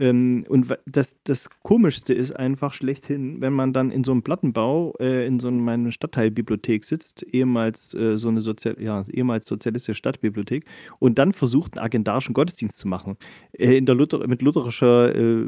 Ähm, 0.00 0.46
und 0.48 0.74
das, 0.86 1.16
das 1.24 1.50
Komischste 1.62 2.14
ist 2.14 2.32
einfach 2.32 2.72
schlechthin, 2.72 3.40
wenn 3.42 3.52
man 3.52 3.74
dann 3.74 3.90
in 3.90 4.02
so 4.02 4.12
einem 4.12 4.22
Plattenbau 4.22 4.94
äh, 4.98 5.26
in 5.26 5.38
so 5.38 5.48
einer 5.48 5.92
Stadtteilbibliothek 5.92 6.84
sitzt, 6.84 7.22
ehemals 7.22 7.92
äh, 7.92 8.16
so 8.16 8.28
eine 8.28 8.40
Sozial 8.40 8.76
ja, 8.80 9.02
ehemals 9.12 9.46
sozialistische 9.46 9.94
Stadtbibliothek, 9.94 10.64
und 10.98 11.18
dann 11.18 11.34
versucht, 11.34 11.76
einen 11.76 11.84
agendarischen 11.84 12.32
Gottesdienst 12.32 12.78
zu 12.78 12.88
machen. 12.88 13.18
Äh, 13.52 13.76
in 13.76 13.84
der 13.84 13.94
Luther, 13.94 14.26
mit 14.26 14.40
lutherischer 14.40 15.14
äh, 15.14 15.44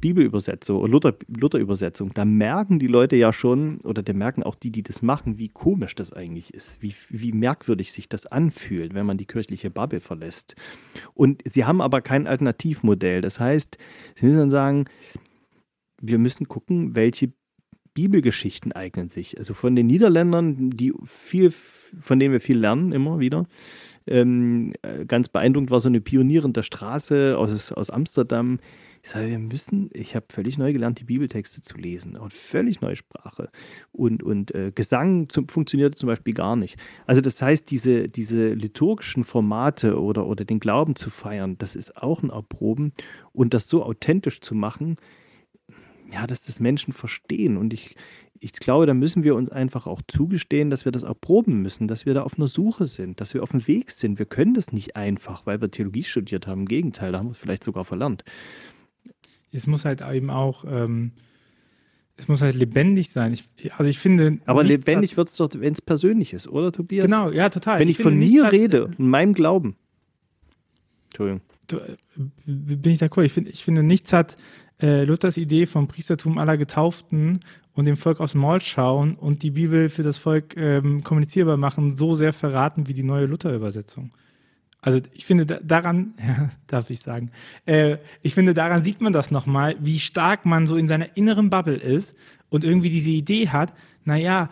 Bibelübersetzung, 0.00 0.86
Luther, 0.86 1.16
Lutherübersetzung. 1.28 2.14
Da 2.14 2.24
merken 2.24 2.78
die 2.78 2.86
Leute 2.86 3.16
ja 3.16 3.32
schon, 3.32 3.80
oder 3.84 4.04
da 4.04 4.12
merken 4.12 4.44
auch 4.44 4.54
die, 4.54 4.70
die 4.70 4.84
das 4.84 5.02
machen, 5.02 5.38
wie 5.38 5.48
komisch 5.48 5.96
das 5.96 6.12
eigentlich 6.12 6.54
ist, 6.54 6.80
wie, 6.80 6.94
wie 7.08 7.32
merkwürdig 7.32 7.92
sich 7.92 8.08
das 8.08 8.26
anfühlt, 8.26 8.94
wenn 8.94 9.06
man 9.06 9.18
die 9.18 9.26
kirchliche 9.26 9.70
Bubble 9.70 10.00
verlässt. 10.00 10.54
Und 11.14 11.42
sie 11.44 11.64
haben 11.64 11.80
aber 11.80 12.00
kein 12.02 12.28
Alternativmodell. 12.28 13.20
Das 13.20 13.40
heißt, 13.40 13.78
Sie 14.14 14.26
müssen 14.26 14.38
dann 14.38 14.50
sagen, 14.50 14.84
wir 16.00 16.18
müssen 16.18 16.48
gucken, 16.48 16.96
welche 16.96 17.32
Bibelgeschichten 17.94 18.72
eignen 18.72 19.08
sich. 19.08 19.36
Also 19.38 19.54
von 19.54 19.74
den 19.74 19.86
Niederländern, 19.86 20.70
die 20.70 20.92
viel, 21.04 21.50
von 21.50 22.18
denen 22.18 22.32
wir 22.32 22.40
viel 22.40 22.58
lernen, 22.58 22.92
immer 22.92 23.18
wieder. 23.18 23.46
Ähm, 24.06 24.72
äh, 24.82 25.04
ganz 25.04 25.28
beeindruckend 25.28 25.70
war 25.70 25.80
so 25.80 25.88
eine 25.88 26.00
Pionierin 26.00 26.52
der 26.52 26.62
Straße 26.62 27.36
aus, 27.36 27.72
aus 27.72 27.90
Amsterdam. 27.90 28.58
Ich 29.02 29.10
sage, 29.10 29.28
wir 29.28 29.38
müssen, 29.38 29.88
ich 29.94 30.14
habe 30.14 30.26
völlig 30.28 30.58
neu 30.58 30.72
gelernt, 30.72 31.00
die 31.00 31.04
Bibeltexte 31.04 31.62
zu 31.62 31.78
lesen. 31.78 32.16
Und 32.16 32.34
völlig 32.34 32.82
neue 32.82 32.96
Sprache. 32.96 33.50
Und, 33.92 34.22
und 34.22 34.54
äh, 34.54 34.72
Gesang 34.74 35.28
zum, 35.30 35.48
funktionierte 35.48 35.96
zum 35.96 36.06
Beispiel 36.08 36.34
gar 36.34 36.54
nicht. 36.54 36.78
Also 37.06 37.22
das 37.22 37.40
heißt, 37.40 37.70
diese, 37.70 38.08
diese 38.08 38.52
liturgischen 38.52 39.24
Formate 39.24 39.98
oder, 39.98 40.26
oder 40.26 40.44
den 40.44 40.60
Glauben 40.60 40.96
zu 40.96 41.08
feiern, 41.08 41.56
das 41.58 41.76
ist 41.76 41.96
auch 41.96 42.22
ein 42.22 42.30
Erproben. 42.30 42.92
Und 43.32 43.54
das 43.54 43.68
so 43.68 43.82
authentisch 43.82 44.42
zu 44.42 44.54
machen, 44.54 44.96
ja, 46.12 46.26
dass 46.26 46.42
das 46.42 46.60
Menschen 46.60 46.92
verstehen. 46.92 47.56
Und 47.56 47.72
ich, 47.72 47.96
ich 48.38 48.52
glaube, 48.52 48.84
da 48.84 48.92
müssen 48.92 49.22
wir 49.22 49.34
uns 49.34 49.48
einfach 49.48 49.86
auch 49.86 50.02
zugestehen, 50.08 50.68
dass 50.68 50.84
wir 50.84 50.92
das 50.92 51.04
erproben 51.04 51.62
müssen, 51.62 51.88
dass 51.88 52.04
wir 52.04 52.12
da 52.12 52.22
auf 52.22 52.36
einer 52.36 52.48
Suche 52.48 52.84
sind, 52.84 53.20
dass 53.20 53.32
wir 53.32 53.42
auf 53.42 53.52
dem 53.52 53.66
Weg 53.66 53.90
sind. 53.92 54.18
Wir 54.18 54.26
können 54.26 54.52
das 54.52 54.72
nicht 54.72 54.96
einfach, 54.96 55.46
weil 55.46 55.60
wir 55.62 55.70
Theologie 55.70 56.02
studiert 56.02 56.46
haben. 56.46 56.60
Im 56.60 56.68
Gegenteil, 56.68 57.12
da 57.12 57.18
haben 57.18 57.28
wir 57.28 57.32
es 57.32 57.38
vielleicht 57.38 57.64
sogar 57.64 57.84
verlernt. 57.86 58.24
Es 59.52 59.66
muss 59.66 59.84
halt 59.84 60.02
eben 60.02 60.30
auch, 60.30 60.64
ähm, 60.64 61.12
es 62.16 62.28
muss 62.28 62.42
halt 62.42 62.54
lebendig 62.54 63.10
sein. 63.10 63.32
Ich, 63.32 63.44
also 63.72 63.90
ich 63.90 63.98
finde. 63.98 64.38
Aber 64.46 64.62
lebendig 64.62 65.16
wird 65.16 65.28
es 65.28 65.36
doch, 65.36 65.48
wenn 65.54 65.72
es 65.72 65.82
persönlich 65.82 66.32
ist, 66.32 66.48
oder 66.48 66.72
Tobias? 66.72 67.06
Genau, 67.06 67.30
ja, 67.30 67.48
total. 67.48 67.80
Wenn 67.80 67.88
ich, 67.88 67.98
ich 67.98 68.02
von 68.02 68.18
mir 68.18 68.52
rede 68.52 68.86
und 68.86 68.98
meinem 68.98 69.34
Glauben. 69.34 69.76
Entschuldigung. 71.06 71.40
Äh, 71.72 71.96
bin 72.46 72.92
ich 72.92 73.00
d'accord. 73.00 73.24
Ich, 73.24 73.32
find, 73.32 73.48
ich 73.48 73.64
finde, 73.64 73.82
nichts 73.82 74.12
hat 74.12 74.36
äh, 74.80 75.04
Luthers 75.04 75.36
Idee 75.36 75.66
vom 75.66 75.88
Priestertum 75.88 76.38
aller 76.38 76.56
Getauften 76.56 77.40
und 77.74 77.84
dem 77.84 77.96
Volk 77.96 78.20
aus 78.20 78.32
dem 78.32 78.40
Maul 78.42 78.60
schauen 78.60 79.14
und 79.14 79.42
die 79.42 79.50
Bibel 79.50 79.88
für 79.88 80.02
das 80.02 80.18
Volk 80.18 80.56
ähm, 80.56 81.02
kommunizierbar 81.02 81.56
machen, 81.56 81.92
so 81.92 82.14
sehr 82.14 82.32
verraten 82.32 82.88
wie 82.88 82.94
die 82.94 83.02
neue 83.02 83.26
Luther-Übersetzung. 83.26 84.10
Also 84.82 85.00
ich 85.12 85.26
finde 85.26 85.46
daran, 85.46 86.14
ja, 86.26 86.50
darf 86.66 86.90
ich 86.90 87.00
sagen, 87.00 87.30
äh, 87.66 87.98
ich 88.22 88.34
finde 88.34 88.54
daran 88.54 88.84
sieht 88.84 89.00
man 89.00 89.12
das 89.12 89.30
nochmal, 89.30 89.76
wie 89.80 89.98
stark 89.98 90.46
man 90.46 90.66
so 90.66 90.76
in 90.76 90.88
seiner 90.88 91.16
inneren 91.16 91.50
Bubble 91.50 91.76
ist 91.76 92.16
und 92.48 92.64
irgendwie 92.64 92.90
diese 92.90 93.10
Idee 93.10 93.48
hat, 93.48 93.72
naja, 94.04 94.48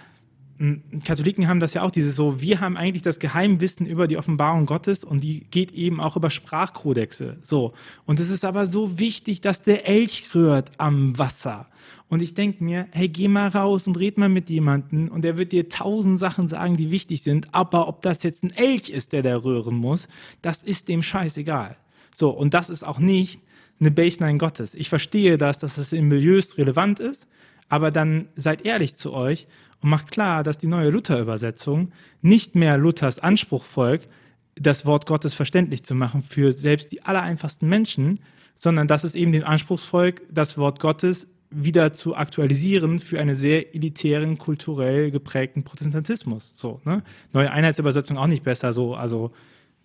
Katholiken 1.05 1.47
haben 1.47 1.61
das 1.61 1.75
ja 1.75 1.83
auch, 1.83 1.93
dieses 1.93 2.17
so, 2.17 2.41
wir 2.41 2.61
haben 2.61 2.77
eigentlich 2.77 3.03
das 3.03 3.21
Geheimwissen 3.21 3.87
über 3.87 4.09
die 4.09 4.17
Offenbarung 4.17 4.67
Gottes 4.67 5.05
und 5.05 5.21
die 5.21 5.47
geht 5.51 5.71
eben 5.71 6.01
auch 6.01 6.17
über 6.17 6.31
Sprachkodexe. 6.31 7.37
So. 7.43 7.73
Und 8.07 8.19
es 8.19 8.29
ist 8.29 8.45
aber 8.45 8.67
so 8.67 8.99
wichtig, 8.99 9.41
dass 9.41 9.63
der 9.63 9.89
Elch 9.89 10.35
rührt 10.35 10.73
am 10.79 11.17
Wasser. 11.17 11.67
Und 12.09 12.23
ich 12.23 12.35
denke 12.35 12.65
mir, 12.65 12.89
hey, 12.91 13.09
geh 13.09 13.29
mal 13.29 13.49
raus 13.49 13.87
und 13.87 13.99
red 13.99 14.19
mal 14.19 14.29
mit 14.29 14.51
jemandem 14.51 15.09
und 15.09 15.23
der 15.23 15.37
wird 15.37 15.53
dir 15.53 15.69
tausend 15.69 16.19
Sachen 16.19 16.49
sagen, 16.49 16.77
die 16.77 16.91
wichtig 16.91 17.23
sind. 17.23 17.55
Aber 17.55 17.87
ob 17.87 18.03
das 18.03 18.25
jetzt 18.25 18.43
ein 18.43 18.51
Elch 18.51 18.91
ist, 18.91 19.13
der 19.13 19.23
da 19.23 19.37
rühren 19.37 19.77
muss, 19.77 20.09
das 20.43 20.65
ist 20.65 20.89
dem 20.89 21.03
scheißegal. 21.03 21.77
So. 22.13 22.31
Und 22.31 22.55
das 22.55 22.69
ist 22.69 22.85
auch 22.85 22.99
nicht 22.99 23.43
eine 23.79 23.93
Baseline 23.93 24.39
Gottes. 24.39 24.75
Ich 24.75 24.89
verstehe 24.89 25.39
das, 25.39 25.61
dass 25.61 25.79
es 25.79 25.93
in 25.93 26.09
Milieus 26.09 26.59
relevant 26.59 26.99
ist. 26.99 27.29
Aber 27.69 27.91
dann 27.91 28.29
seid 28.35 28.65
ehrlich 28.65 28.97
zu 28.97 29.13
euch 29.13 29.47
und 29.81 29.91
macht 29.91 30.11
klar, 30.11 30.43
dass 30.43 30.59
die 30.59 30.67
neue 30.67 30.91
Luther-Übersetzung 30.91 31.93
nicht 32.21 32.55
mehr 32.55 32.79
Luthers 32.79 33.19
Anspruch 33.21 33.65
folgt, 33.65 34.09
das 34.55 34.87
Wort 34.87 35.07
Gottes 35.07 35.35
verständlich 35.35 35.85
zu 35.85 35.95
machen 35.95 36.23
für 36.23 36.53
selbst 36.53 36.91
die 36.93 37.03
allereinfachsten 37.03 37.69
Menschen, 37.69 38.21
sondern 38.57 38.89
dass 38.89 39.05
es 39.05 39.15
eben 39.15 39.33
den 39.33 39.45
Anspruch 39.45 39.79
folgt, 39.79 40.23
das 40.31 40.59
Wort 40.59 40.81
Gottes 40.81 41.29
wieder 41.51 41.93
zu 41.93 42.15
aktualisieren 42.15 42.99
für 42.99 43.21
einen 43.21 43.35
sehr 43.35 43.75
elitären, 43.75 44.37
kulturell 44.37 45.11
geprägten 45.11 45.63
Protestantismus. 45.63 46.53
So, 46.55 46.81
ne? 46.85 47.03
Neue 47.33 47.51
Einheitsübersetzung 47.51 48.19
auch 48.19 48.27
nicht 48.27 48.45
besser, 48.45 48.73
so, 48.73 48.95
also 48.95 49.33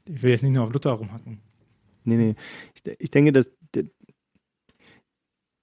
ich 0.05 0.21
will 0.21 0.31
jetzt 0.31 0.43
nicht 0.43 0.53
nur 0.53 0.63
auf 0.65 0.73
Luther 0.73 0.91
rumhacken. 0.91 1.39
Nee, 2.03 2.17
nee. 2.17 2.35
Ich, 2.75 2.95
ich 2.99 3.11
denke, 3.11 3.31
dass 3.31 3.51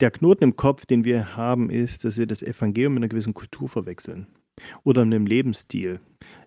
der 0.00 0.10
Knoten 0.10 0.44
im 0.44 0.56
Kopf, 0.56 0.86
den 0.86 1.04
wir 1.04 1.36
haben, 1.36 1.70
ist, 1.70 2.04
dass 2.04 2.16
wir 2.16 2.26
das 2.26 2.42
Evangelium 2.42 2.94
mit 2.94 3.02
einer 3.02 3.08
gewissen 3.08 3.34
Kultur 3.34 3.68
verwechseln 3.68 4.26
oder 4.82 5.02
einem 5.02 5.26
Lebensstil. 5.26 6.00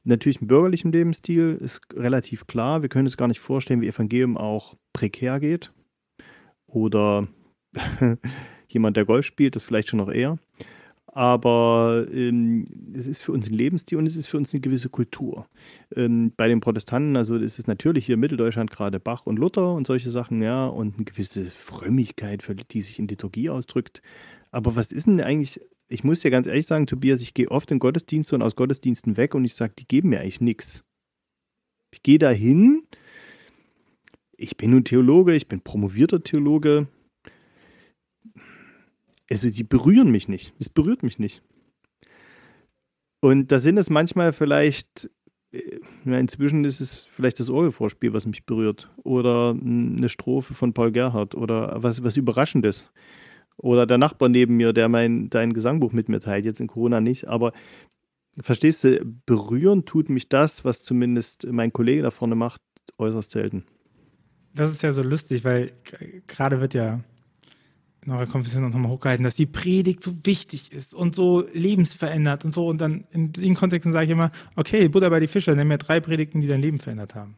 Natürlich 0.04 0.42
ein 0.42 0.48
bürgerlichen 0.48 0.92
Lebensstil 0.92 1.58
ist 1.62 1.82
relativ 1.94 2.48
klar. 2.48 2.82
Wir 2.82 2.90
können 2.90 3.08
uns 3.08 3.18
gar 3.18 3.28
nicht 3.28 3.40
vorstellen, 3.40 3.82
wie 3.82 3.88
Evangelium 3.88 4.38
auch 4.38 4.76
prekär 4.92 5.40
geht. 5.40 5.72
Oder 6.68 7.28
jemand, 8.68 8.98
der 8.98 9.06
Golf 9.06 9.26
spielt, 9.26 9.56
das 9.56 9.64
vielleicht 9.64 9.90
schon 9.90 9.98
noch 9.98 10.12
eher 10.12 10.38
aber 11.16 12.08
ähm, 12.12 12.66
es 12.94 13.06
ist 13.06 13.22
für 13.22 13.32
uns 13.32 13.50
ein 13.50 13.54
Lebensstil 13.54 14.00
und 14.00 14.08
es 14.08 14.16
ist 14.16 14.28
für 14.28 14.38
uns 14.38 14.52
eine 14.52 14.62
gewisse 14.62 14.90
Kultur. 14.90 15.48
Ähm, 15.96 16.34
bei 16.36 16.48
den 16.48 16.60
Protestanten, 16.60 17.16
also 17.16 17.36
ist 17.36 17.60
es 17.60 17.68
natürlich 17.68 18.08
hier 18.08 18.16
in 18.16 18.20
Mitteldeutschland 18.20 18.72
gerade 18.72 19.00
Bach 19.00 19.28
und 19.28 19.38
Luther 19.38 19.74
und 19.74 19.86
solche 19.86 20.10
Sachen, 20.10 20.42
ja, 20.42 20.66
und 20.66 20.96
eine 20.96 21.06
gewisse 21.06 21.46
Frömmigkeit, 21.46 22.42
für 22.42 22.56
die 22.56 22.82
sich 22.82 22.98
in 22.98 23.08
Liturgie 23.08 23.52
ausdrückt. 23.52 24.02
Aber 24.52 24.76
was 24.76 24.92
ist 24.92 25.06
denn 25.06 25.22
eigentlich, 25.22 25.62
ich 25.88 26.04
muss 26.04 26.22
dir 26.22 26.32
ganz 26.32 26.48
ehrlich 26.48 26.66
sagen, 26.66 26.88
Tobias, 26.88 27.22
ich 27.22 27.36
gehe 27.36 27.52
oft 27.52 27.70
in 27.70 27.80
Gottesdienste 27.80 28.34
und 28.34 28.42
aus 28.42 28.56
Gottesdiensten 28.56 29.16
weg 29.16 29.36
und 29.36 29.46
ich 29.46 29.54
sage, 29.54 29.74
die 29.78 29.88
geben 29.88 30.10
mir 30.10 30.22
eigentlich 30.22 30.42
nichts. 30.42 30.84
Ich 31.92 32.02
gehe 32.02 32.18
dahin, 32.18 32.88
ich 34.36 34.58
bin 34.58 34.72
nun 34.72 34.84
Theologe, 34.84 35.36
ich 35.36 35.48
bin 35.48 35.62
promovierter 35.62 36.24
Theologe, 36.24 36.88
also 39.30 39.50
die 39.50 39.64
berühren 39.64 40.12
mich 40.12 40.28
nicht. 40.28 40.54
Es 40.60 40.70
berührt 40.70 41.04
mich 41.04 41.20
nicht. 41.20 41.44
Und 43.22 43.52
da 43.52 43.60
sind 43.60 43.78
es 43.78 43.90
manchmal 43.90 44.34
vielleicht, 44.34 45.10
äh, 45.52 45.80
inzwischen 46.06 46.66
ist 46.66 46.82
es 46.82 47.08
vielleicht 47.10 47.40
das 47.40 47.50
Orgelvorspiel, 47.50 48.14
was 48.14 48.26
mich 48.26 48.46
berührt. 48.46 48.90
Oder 49.04 49.52
eine 49.52 50.10
Strophe 50.10 50.54
von 50.54 50.74
Paul 50.74 50.92
Gerhardt 50.92 51.36
oder 51.36 51.82
was, 51.82 52.04
was 52.04 52.18
Überraschendes. 52.18 52.92
Oder 53.56 53.86
der 53.86 53.98
Nachbar 53.98 54.30
neben 54.30 54.58
mir, 54.58 54.74
der 54.74 54.90
mein, 54.90 55.30
dein 55.30 55.54
Gesangbuch 55.54 55.94
mit 55.94 56.10
mir 56.10 56.20
teilt, 56.20 56.44
jetzt 56.46 56.60
in 56.60 56.68
Corona 56.68 57.00
nicht. 57.00 57.28
Aber 57.28 57.54
verstehst 58.42 58.84
du, 58.84 59.00
berühren 59.26 59.86
tut 59.86 60.10
mich 60.10 60.28
das, 60.28 60.66
was 60.66 60.84
zumindest 60.84 61.48
mein 61.50 61.72
Kollege 61.72 62.02
da 62.02 62.12
vorne 62.12 62.36
macht, 62.36 62.62
äußerst 62.98 63.32
selten. 63.32 63.64
Das 64.56 64.72
ist 64.72 64.84
ja 64.84 64.92
so 64.92 65.02
lustig, 65.02 65.44
weil 65.46 65.72
gerade 66.28 66.62
wird 66.62 66.74
ja 66.74 67.00
in 68.06 68.12
eurer 68.12 68.26
Konfession 68.26 68.70
nochmal 68.70 68.92
hochgehalten, 68.92 69.24
dass 69.24 69.36
die 69.36 69.46
Predigt 69.46 70.04
so 70.04 70.14
wichtig 70.26 70.72
ist 70.72 70.94
und 70.94 71.16
so 71.16 71.46
lebensverändert 71.54 72.46
und 72.46 72.54
so. 72.54 72.68
Und 72.68 72.80
dann 72.80 73.06
in 73.12 73.32
den 73.32 73.56
Kontexten 73.56 73.92
sage 73.92 74.06
ich 74.06 74.12
immer, 74.12 74.32
okay, 74.56 74.88
Buddha 74.90 75.10
bei 75.10 75.20
die 75.20 75.28
Fischer, 75.28 75.56
nenn 75.56 75.68
mir 75.68 75.78
drei 75.78 76.00
Predigten, 76.00 76.42
die 76.42 76.48
dein 76.48 76.62
Leben 76.62 76.80
verändert 76.80 77.16
haben. 77.16 77.36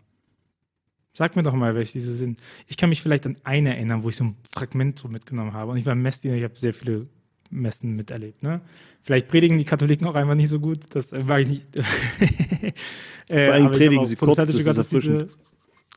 Sag 1.13 1.35
mir 1.35 1.43
doch 1.43 1.53
mal, 1.53 1.75
welche 1.75 1.93
diese 1.93 2.13
sind. 2.13 2.41
Ich 2.67 2.77
kann 2.77 2.89
mich 2.89 3.01
vielleicht 3.01 3.25
an 3.25 3.37
eine 3.43 3.75
erinnern, 3.75 4.03
wo 4.03 4.09
ich 4.09 4.17
so 4.17 4.25
ein 4.25 4.35
Fragment 4.51 4.99
so 4.99 5.07
mitgenommen 5.07 5.53
habe. 5.53 5.71
Und 5.71 5.77
ich 5.77 5.85
war 5.85 5.93
im 5.93 6.01
Messdiener, 6.01 6.35
ich 6.35 6.43
habe 6.43 6.59
sehr 6.59 6.73
viele 6.73 7.07
Messen 7.49 7.95
miterlebt. 7.95 8.43
Ne? 8.43 8.61
Vielleicht 9.01 9.27
predigen 9.27 9.57
die 9.57 9.65
Katholiken 9.65 10.07
auch 10.07 10.15
einfach 10.15 10.35
nicht 10.35 10.49
so 10.49 10.59
gut, 10.59 10.79
das 10.89 11.13
äh, 11.13 11.27
war 11.27 11.39
ich 11.39 11.47
nicht. 11.47 11.65
äh, 13.29 13.45
Vor 13.45 13.53
allem 13.53 13.67
predigen 13.69 14.05
sie 14.05 14.15
kurz, 14.15 14.35
das 14.35 14.49
ist 14.49 14.65
erfrischend. 14.65 15.31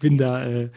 Bin 0.00 0.18
da 0.18 0.46
äh, 0.46 0.70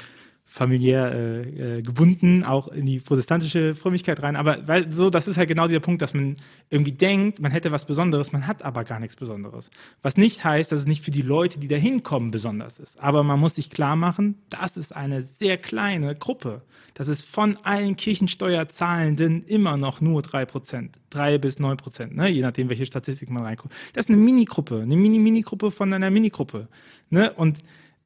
familiär 0.51 1.13
äh, 1.13 1.77
äh, 1.77 1.81
gebunden, 1.81 2.43
auch 2.43 2.67
in 2.67 2.85
die 2.85 2.99
protestantische 2.99 3.73
Frömmigkeit 3.73 4.21
rein. 4.21 4.35
Aber 4.35 4.67
weil, 4.67 4.91
so, 4.91 5.09
das 5.09 5.29
ist 5.29 5.37
halt 5.37 5.47
genau 5.47 5.69
dieser 5.69 5.79
Punkt, 5.79 6.01
dass 6.01 6.13
man 6.13 6.35
irgendwie 6.69 6.91
denkt, 6.91 7.39
man 7.39 7.53
hätte 7.53 7.71
was 7.71 7.85
Besonderes, 7.85 8.33
man 8.33 8.47
hat 8.47 8.61
aber 8.61 8.83
gar 8.83 8.99
nichts 8.99 9.15
Besonderes. 9.15 9.71
Was 10.01 10.17
nicht 10.17 10.43
heißt, 10.43 10.69
dass 10.69 10.79
es 10.79 10.87
nicht 10.87 11.05
für 11.05 11.11
die 11.11 11.21
Leute, 11.21 11.57
die 11.57 11.69
da 11.69 11.77
hinkommen, 11.77 12.31
besonders 12.31 12.79
ist. 12.79 12.99
Aber 12.99 13.23
man 13.23 13.39
muss 13.39 13.55
sich 13.55 13.69
klar 13.69 13.95
machen, 13.95 14.39
das 14.49 14.75
ist 14.75 14.93
eine 14.93 15.21
sehr 15.21 15.57
kleine 15.57 16.15
Gruppe. 16.15 16.63
Das 16.95 17.07
ist 17.07 17.23
von 17.23 17.55
allen 17.63 17.95
Kirchensteuerzahlenden 17.95 19.45
immer 19.45 19.77
noch 19.77 20.01
nur 20.01 20.21
3%, 20.21 20.89
3 21.11 21.37
bis 21.37 21.59
9%, 21.59 22.13
ne? 22.13 22.27
je 22.27 22.41
nachdem, 22.41 22.67
welche 22.67 22.85
Statistik 22.85 23.29
man 23.29 23.43
reinguckt. 23.43 23.73
Das 23.93 24.05
ist 24.05 24.09
eine 24.09 24.17
Minigruppe, 24.21 24.81
eine 24.81 24.97
Mini-Mini-Gruppe 24.97 25.71
von 25.71 25.93
einer 25.93 26.09
Minigruppe. 26.09 26.67
Ne? 27.09 27.31
Und 27.31 27.59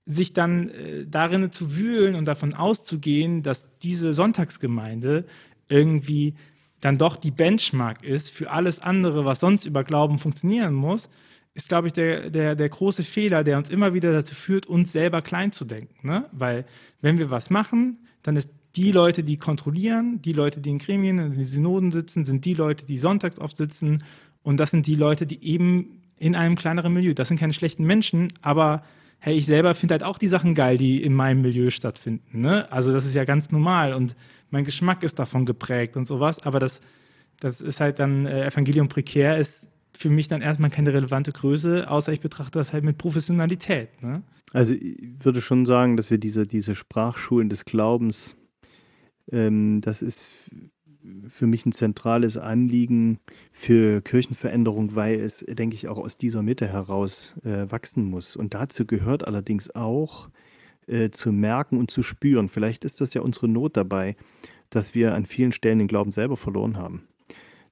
sich 0.05 0.33
dann 0.33 0.69
äh, 0.69 1.05
darin 1.07 1.51
zu 1.51 1.75
wühlen 1.75 2.15
und 2.15 2.25
davon 2.25 2.53
auszugehen, 2.53 3.41
dass 3.41 3.69
diese 3.79 4.13
Sonntagsgemeinde 4.13 5.25
irgendwie 5.67 6.35
dann 6.79 6.97
doch 6.97 7.17
die 7.17 7.31
Benchmark 7.31 8.03
ist 8.03 8.29
für 8.29 8.51
alles 8.51 8.79
andere, 8.79 9.25
was 9.25 9.39
sonst 9.39 9.65
über 9.65 9.83
Glauben 9.83 10.19
funktionieren 10.19 10.73
muss, 10.73 11.09
ist, 11.55 11.69
glaube 11.69 11.87
ich, 11.87 11.93
der, 11.93 12.29
der, 12.29 12.55
der 12.55 12.69
große 12.69 13.03
Fehler, 13.03 13.43
der 13.43 13.57
uns 13.57 13.69
immer 13.69 13.93
wieder 13.93 14.11
dazu 14.11 14.35
führt, 14.35 14.67
uns 14.67 14.91
selber 14.91 15.21
klein 15.21 15.51
zu 15.51 15.65
denken. 15.65 16.05
Ne? 16.05 16.25
Weil 16.31 16.65
wenn 17.01 17.17
wir 17.17 17.31
was 17.31 17.49
machen, 17.49 18.05
dann 18.21 18.35
ist 18.35 18.49
die 18.75 18.91
Leute, 18.91 19.23
die 19.23 19.37
kontrollieren, 19.37 20.21
die 20.21 20.33
Leute, 20.33 20.59
die 20.59 20.69
in 20.69 20.79
Gremien 20.79 21.17
und 21.19 21.27
in 21.27 21.37
den 21.39 21.43
Synoden 21.45 21.91
sitzen, 21.91 22.25
sind 22.25 22.43
die 22.43 22.53
Leute, 22.53 22.85
die 22.85 22.97
sonntags 22.97 23.39
oft 23.39 23.55
sitzen. 23.55 24.03
Und 24.43 24.57
das 24.57 24.71
sind 24.71 24.85
die 24.85 24.95
Leute, 24.95 25.25
die 25.25 25.43
eben 25.43 26.01
in 26.17 26.35
einem 26.35 26.55
kleineren 26.55 26.93
Milieu, 26.93 27.13
das 27.13 27.29
sind 27.29 27.39
keine 27.39 27.53
schlechten 27.53 27.85
Menschen, 27.85 28.33
aber 28.41 28.83
hey, 29.25 29.35
ich 29.35 29.47
selber 29.47 29.73
finde 29.73 29.95
halt 29.95 30.03
auch 30.03 30.19
die 30.19 30.27
Sachen 30.27 30.53
geil, 30.53 30.77
die 30.77 31.03
in 31.03 31.11
meinem 31.11 31.41
Milieu 31.41 31.71
stattfinden. 31.71 32.41
Ne? 32.41 32.71
Also 32.71 32.93
das 32.93 33.05
ist 33.05 33.15
ja 33.15 33.25
ganz 33.25 33.49
normal 33.49 33.93
und 33.93 34.15
mein 34.51 34.65
Geschmack 34.65 35.01
ist 35.01 35.17
davon 35.17 35.47
geprägt 35.47 35.97
und 35.97 36.07
sowas. 36.07 36.45
Aber 36.45 36.59
das 36.59 36.79
Das 37.39 37.59
ist 37.59 37.79
halt 37.81 37.97
dann, 37.97 38.27
äh, 38.27 38.45
Evangelium 38.45 38.88
prekär 38.88 39.38
ist 39.38 39.67
für 39.97 40.09
mich 40.09 40.27
dann 40.27 40.41
erstmal 40.43 40.69
keine 40.69 40.93
relevante 40.93 41.31
Größe, 41.31 41.89
außer 41.89 42.13
ich 42.13 42.19
betrachte 42.21 42.59
das 42.59 42.71
halt 42.71 42.83
mit 42.83 42.97
Professionalität. 42.99 44.01
Ne? 44.03 44.21
Also 44.53 44.73
ich 44.73 45.25
würde 45.25 45.41
schon 45.41 45.65
sagen, 45.65 45.97
dass 45.97 46.11
wir 46.11 46.19
diese, 46.19 46.45
diese 46.45 46.75
Sprachschulen 46.75 47.49
des 47.49 47.65
Glaubens, 47.65 48.35
ähm, 49.31 49.81
das 49.81 50.01
ist 50.03 50.29
für 51.27 51.47
mich 51.47 51.65
ein 51.65 51.71
zentrales 51.71 52.37
Anliegen 52.37 53.19
für 53.51 54.01
Kirchenveränderung, 54.01 54.95
weil 54.95 55.19
es, 55.19 55.45
denke 55.47 55.75
ich, 55.75 55.87
auch 55.87 55.97
aus 55.97 56.17
dieser 56.17 56.41
Mitte 56.41 56.67
heraus 56.67 57.35
äh, 57.43 57.69
wachsen 57.69 58.09
muss. 58.09 58.35
Und 58.35 58.53
dazu 58.53 58.85
gehört 58.85 59.25
allerdings 59.27 59.73
auch 59.75 60.29
äh, 60.87 61.09
zu 61.09 61.31
merken 61.31 61.77
und 61.77 61.91
zu 61.91 62.03
spüren. 62.03 62.49
Vielleicht 62.49 62.85
ist 62.85 63.01
das 63.01 63.13
ja 63.13 63.21
unsere 63.21 63.47
Not 63.47 63.77
dabei, 63.77 64.15
dass 64.69 64.95
wir 64.95 65.13
an 65.13 65.25
vielen 65.25 65.51
Stellen 65.51 65.79
den 65.79 65.87
Glauben 65.87 66.11
selber 66.11 66.37
verloren 66.37 66.77
haben. 66.77 67.07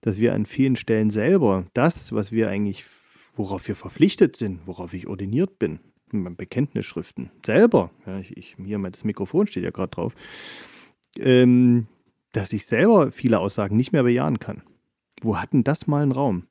Dass 0.01 0.19
wir 0.19 0.33
an 0.33 0.45
vielen 0.45 0.75
Stellen 0.75 1.09
selber 1.09 1.65
das, 1.73 2.11
was 2.13 2.31
wir 2.31 2.49
eigentlich, 2.49 2.85
worauf 3.35 3.67
wir 3.67 3.75
verpflichtet 3.75 4.35
sind, 4.35 4.61
worauf 4.65 4.93
ich 4.93 5.07
ordiniert 5.07 5.59
bin, 5.59 5.79
Bekenntnisschriften, 6.11 7.31
selber, 7.43 7.89
ja, 8.05 8.19
ich, 8.19 8.37
ich, 8.37 8.55
hier, 8.63 8.77
das 8.77 9.03
Mikrofon 9.03 9.47
steht 9.47 9.63
ja 9.63 9.71
gerade 9.71 9.89
drauf, 9.89 10.13
ähm, 11.17 11.87
dass 12.33 12.51
ich 12.51 12.65
selber 12.65 13.11
viele 13.11 13.39
Aussagen 13.39 13.77
nicht 13.77 13.93
mehr 13.93 14.03
bejahen 14.03 14.39
kann. 14.39 14.63
Wo 15.21 15.37
hat 15.37 15.53
denn 15.53 15.63
das 15.63 15.87
mal 15.87 16.03
einen 16.03 16.11
Raum? 16.11 16.47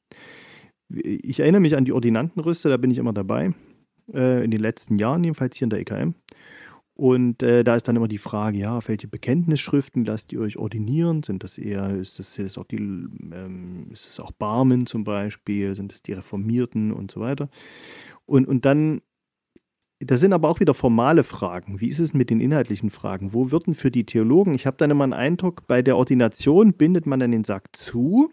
Ich 0.89 1.41
erinnere 1.41 1.61
mich 1.61 1.77
an 1.77 1.85
die 1.85 1.93
Ordinantenrüste, 1.93 2.69
da 2.69 2.77
bin 2.77 2.91
ich 2.91 2.99
immer 2.99 3.13
dabei, 3.13 3.53
äh, 4.13 4.45
in 4.45 4.51
den 4.51 4.61
letzten 4.61 4.97
Jahren, 4.97 5.25
jedenfalls 5.25 5.57
hier 5.57 5.67
in 5.67 5.71
der 5.71 5.81
EKM. 5.81 6.15
Und 6.95 7.43
äh, 7.43 7.65
da 7.65 7.75
ist 7.75 7.89
dann 7.89 7.97
immer 7.97 8.09
die 8.09 8.19
Frage, 8.19 8.59
ja, 8.59 8.79
welche 8.87 9.09
Bekenntnisschriften 9.09 10.05
lasst 10.05 10.33
ihr 10.33 10.41
euch 10.41 10.59
ordinieren? 10.59 11.23
Sind 11.23 11.43
das 11.43 11.57
eher, 11.57 11.91
ist 11.97 12.19
das, 12.19 12.39
ist 12.39 12.59
auch 12.59 12.67
die, 12.67 12.77
ähm, 12.77 13.89
ist 13.91 14.09
es 14.09 14.21
auch 14.21 14.31
Barmen 14.31 14.87
zum 14.87 15.03
Beispiel? 15.03 15.75
Sind 15.75 15.93
es 15.93 16.03
die 16.03 16.13
Reformierten 16.13 16.93
und 16.93 17.11
so 17.11 17.21
weiter? 17.21 17.49
Und, 18.27 18.47
und 18.47 18.67
dann 18.67 19.01
das 20.07 20.21
sind 20.21 20.33
aber 20.33 20.49
auch 20.49 20.61
wieder 20.61 20.75
formale 20.75 21.25
Fragen. 21.25 21.81
Wie 21.81 21.89
ist 21.89 21.99
es 21.99 22.15
mit 22.15 22.31
den 22.31 22.41
inhaltlichen 22.41 22.91
Fragen? 22.91 23.33
Wo 23.33 23.51
wird 23.51 23.67
denn 23.67 23.75
für 23.75 23.91
die 23.91 24.05
Theologen, 24.05 24.55
ich 24.55 24.67
habe 24.67 24.77
dann 24.77 24.91
immer 24.91 25.05
einen 25.05 25.13
Eindruck, 25.13 25.67
bei 25.67 25.83
der 25.83 25.97
Ordination 25.97 26.73
bindet 26.75 27.07
man 27.07 27.21
dann 27.21 27.33
den 27.33 27.45
Sack 27.45 27.69
zu. 27.73 28.31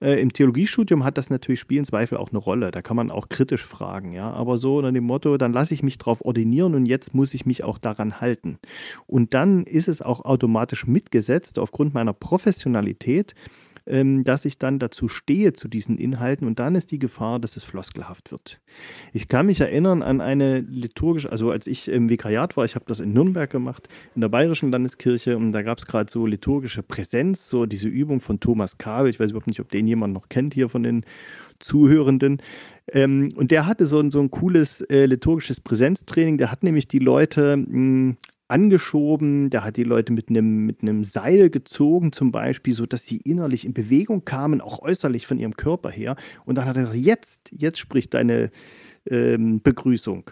Äh, 0.00 0.20
Im 0.20 0.32
Theologiestudium 0.32 1.04
hat 1.04 1.18
das 1.18 1.30
natürlich 1.30 1.60
spielen 1.60 1.84
Zweifel 1.84 2.18
auch 2.18 2.30
eine 2.30 2.38
Rolle. 2.38 2.70
Da 2.70 2.82
kann 2.82 2.96
man 2.96 3.10
auch 3.10 3.28
kritisch 3.28 3.64
fragen, 3.64 4.12
ja. 4.12 4.30
Aber 4.30 4.56
so 4.56 4.78
unter 4.78 4.92
dem 4.92 5.04
Motto, 5.04 5.36
dann 5.36 5.52
lasse 5.52 5.74
ich 5.74 5.82
mich 5.82 5.98
drauf 5.98 6.24
ordinieren 6.24 6.74
und 6.74 6.86
jetzt 6.86 7.14
muss 7.14 7.34
ich 7.34 7.46
mich 7.46 7.64
auch 7.64 7.78
daran 7.78 8.20
halten. 8.20 8.58
Und 9.06 9.34
dann 9.34 9.64
ist 9.64 9.88
es 9.88 10.02
auch 10.02 10.24
automatisch 10.24 10.86
mitgesetzt 10.86 11.58
aufgrund 11.58 11.94
meiner 11.94 12.12
Professionalität, 12.12 13.34
dass 14.24 14.44
ich 14.44 14.58
dann 14.58 14.78
dazu 14.78 15.08
stehe 15.08 15.52
zu 15.54 15.66
diesen 15.66 15.96
Inhalten 15.96 16.46
und 16.46 16.58
dann 16.58 16.74
ist 16.74 16.90
die 16.90 16.98
Gefahr, 16.98 17.38
dass 17.38 17.56
es 17.56 17.64
floskelhaft 17.64 18.30
wird. 18.30 18.60
Ich 19.12 19.28
kann 19.28 19.46
mich 19.46 19.60
erinnern 19.60 20.02
an 20.02 20.20
eine 20.20 20.60
liturgische, 20.60 21.30
also 21.30 21.50
als 21.50 21.66
ich 21.66 21.88
im 21.88 22.08
Vikariat 22.08 22.56
war, 22.56 22.64
ich 22.64 22.74
habe 22.74 22.84
das 22.86 23.00
in 23.00 23.12
Nürnberg 23.12 23.48
gemacht, 23.50 23.88
in 24.14 24.20
der 24.20 24.28
Bayerischen 24.28 24.70
Landeskirche 24.70 25.36
und 25.36 25.52
da 25.52 25.62
gab 25.62 25.78
es 25.78 25.86
gerade 25.86 26.10
so 26.10 26.26
liturgische 26.26 26.82
Präsenz, 26.82 27.48
so 27.48 27.66
diese 27.66 27.88
Übung 27.88 28.20
von 28.20 28.40
Thomas 28.40 28.76
Kabel, 28.76 29.10
ich 29.10 29.20
weiß 29.20 29.30
überhaupt 29.30 29.46
nicht, 29.46 29.60
ob 29.60 29.70
den 29.70 29.86
jemand 29.86 30.12
noch 30.12 30.28
kennt 30.28 30.54
hier 30.54 30.68
von 30.68 30.82
den 30.82 31.04
Zuhörenden. 31.58 32.40
Ähm, 32.92 33.30
und 33.36 33.50
der 33.50 33.66
hatte 33.66 33.86
so 33.86 33.98
ein, 34.00 34.10
so 34.10 34.20
ein 34.20 34.30
cooles 34.30 34.80
äh, 34.82 35.06
liturgisches 35.06 35.60
Präsenztraining. 35.60 36.38
Der 36.38 36.50
hat 36.52 36.62
nämlich 36.62 36.88
die 36.88 37.00
Leute 37.00 37.54
hm, 37.54 38.16
angeschoben, 38.48 39.50
der 39.50 39.62
hat 39.62 39.76
die 39.76 39.84
Leute 39.84 40.12
mit 40.12 40.30
einem 40.30 40.66
mit 40.66 40.80
Seil 41.04 41.50
gezogen 41.50 42.12
zum 42.12 42.32
Beispiel, 42.32 42.72
sodass 42.72 43.06
sie 43.06 43.18
innerlich 43.18 43.64
in 43.64 43.74
Bewegung 43.74 44.24
kamen, 44.24 44.60
auch 44.60 44.80
äußerlich 44.80 45.26
von 45.26 45.38
ihrem 45.38 45.56
Körper 45.56 45.90
her. 45.90 46.16
Und 46.46 46.56
dann 46.56 46.64
hat 46.64 46.76
er 46.76 46.84
gesagt, 46.84 46.98
jetzt, 46.98 47.50
jetzt 47.52 47.78
spricht 47.78 48.14
deine 48.14 48.50
ähm, 49.06 49.60
Begrüßung 49.62 50.30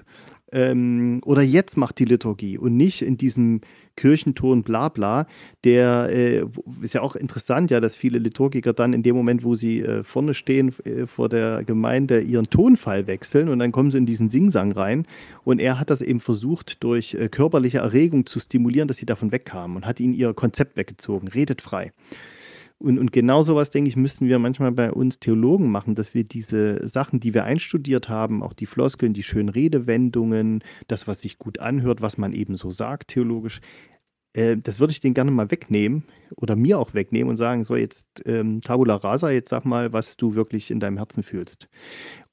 ähm, 0.53 1.21
oder 1.25 1.43
jetzt 1.43 1.77
macht 1.77 1.99
die 1.99 2.05
Liturgie 2.05 2.59
und 2.59 2.77
nicht 2.77 3.03
in 3.03 3.17
diesem 3.17 3.61
Kirchenton 3.97 4.63
Blabla, 4.63 5.27
der 5.65 6.09
äh, 6.13 6.45
ist 6.83 6.95
ja 6.95 7.01
auch 7.01 7.17
interessant, 7.17 7.71
ja, 7.71 7.81
dass 7.81 7.97
viele 7.97 8.19
Liturgiker 8.19 8.73
dann 8.73 8.93
in 8.93 9.03
dem 9.03 9.17
Moment, 9.17 9.43
wo 9.43 9.57
sie 9.57 9.81
äh, 9.81 10.03
vorne 10.03 10.35
stehen 10.35 10.75
äh, 10.85 11.07
vor 11.07 11.29
der 11.29 11.65
Gemeinde, 11.65 12.21
ihren 12.21 12.49
Tonfall 12.51 13.07
wechseln 13.07 13.49
und 13.49 13.59
dann 13.59 13.73
kommen 13.73 13.91
sie 13.91 13.99
in 13.99 14.07
diesen 14.07 14.29
Singsang 14.31 14.73
rein. 14.73 15.07
Und 15.45 15.61
er 15.61 15.81
hat 15.81 15.91
das 15.91 16.03
eben 16.03 16.21
versucht, 16.21 16.83
durch 16.85 17.15
äh, 17.15 17.29
körperliche 17.29 17.79
Erregung 17.79 18.27
zu 18.27 18.39
stimulieren, 18.39 18.87
dass 18.87 18.99
sie 18.99 19.07
davon 19.07 19.33
wegkamen 19.33 19.79
und 19.79 19.87
hat 19.87 19.99
ihnen 19.99 20.15
ihr 20.15 20.35
Konzept 20.35 20.77
weggezogen. 20.77 21.29
Redet 21.29 21.63
frei. 21.63 21.93
Und, 22.79 22.99
und 22.99 23.11
genau 23.11 23.43
sowas, 23.43 23.71
denke 23.71 23.89
ich, 23.89 23.97
müssten 23.97 24.29
wir 24.29 24.39
manchmal 24.39 24.71
bei 24.71 24.93
uns 24.93 25.19
Theologen 25.19 25.71
machen, 25.71 25.95
dass 25.95 26.15
wir 26.15 26.25
diese 26.25 26.87
Sachen, 26.87 27.21
die 27.21 27.33
wir 27.33 27.45
einstudiert 27.45 28.11
haben, 28.11 28.43
auch 28.43 28.53
die 28.53 28.67
Floskeln, 28.67 29.15
die 29.15 29.23
schönen 29.23 29.49
Redewendungen, 29.49 30.63
das, 30.87 31.09
was 31.09 31.23
sich 31.23 31.39
gut 31.39 31.59
anhört, 31.59 32.03
was 32.03 32.19
man 32.19 32.35
eben 32.35 32.55
so 32.55 32.71
sagt 32.71 33.09
theologisch, 33.09 33.61
äh, 34.37 34.57
das 34.59 34.81
würde 34.81 34.93
ich 34.93 35.01
den 35.01 35.15
gerne 35.15 35.31
mal 35.31 35.51
wegnehmen 35.51 36.05
oder 36.37 36.57
mir 36.57 36.79
auch 36.79 36.93
wegnehmen 36.93 37.31
und 37.31 37.37
sagen, 37.37 37.65
so 37.65 37.75
jetzt 37.75 38.23
ähm, 38.27 38.61
Tabula 38.61 38.97
Rasa, 38.97 39.31
jetzt 39.31 39.49
sag 39.49 39.65
mal, 39.65 39.93
was 39.93 40.19
du 40.19 40.35
wirklich 40.35 40.71
in 40.71 40.79
deinem 40.79 40.99
Herzen 40.99 41.23
fühlst. 41.23 41.69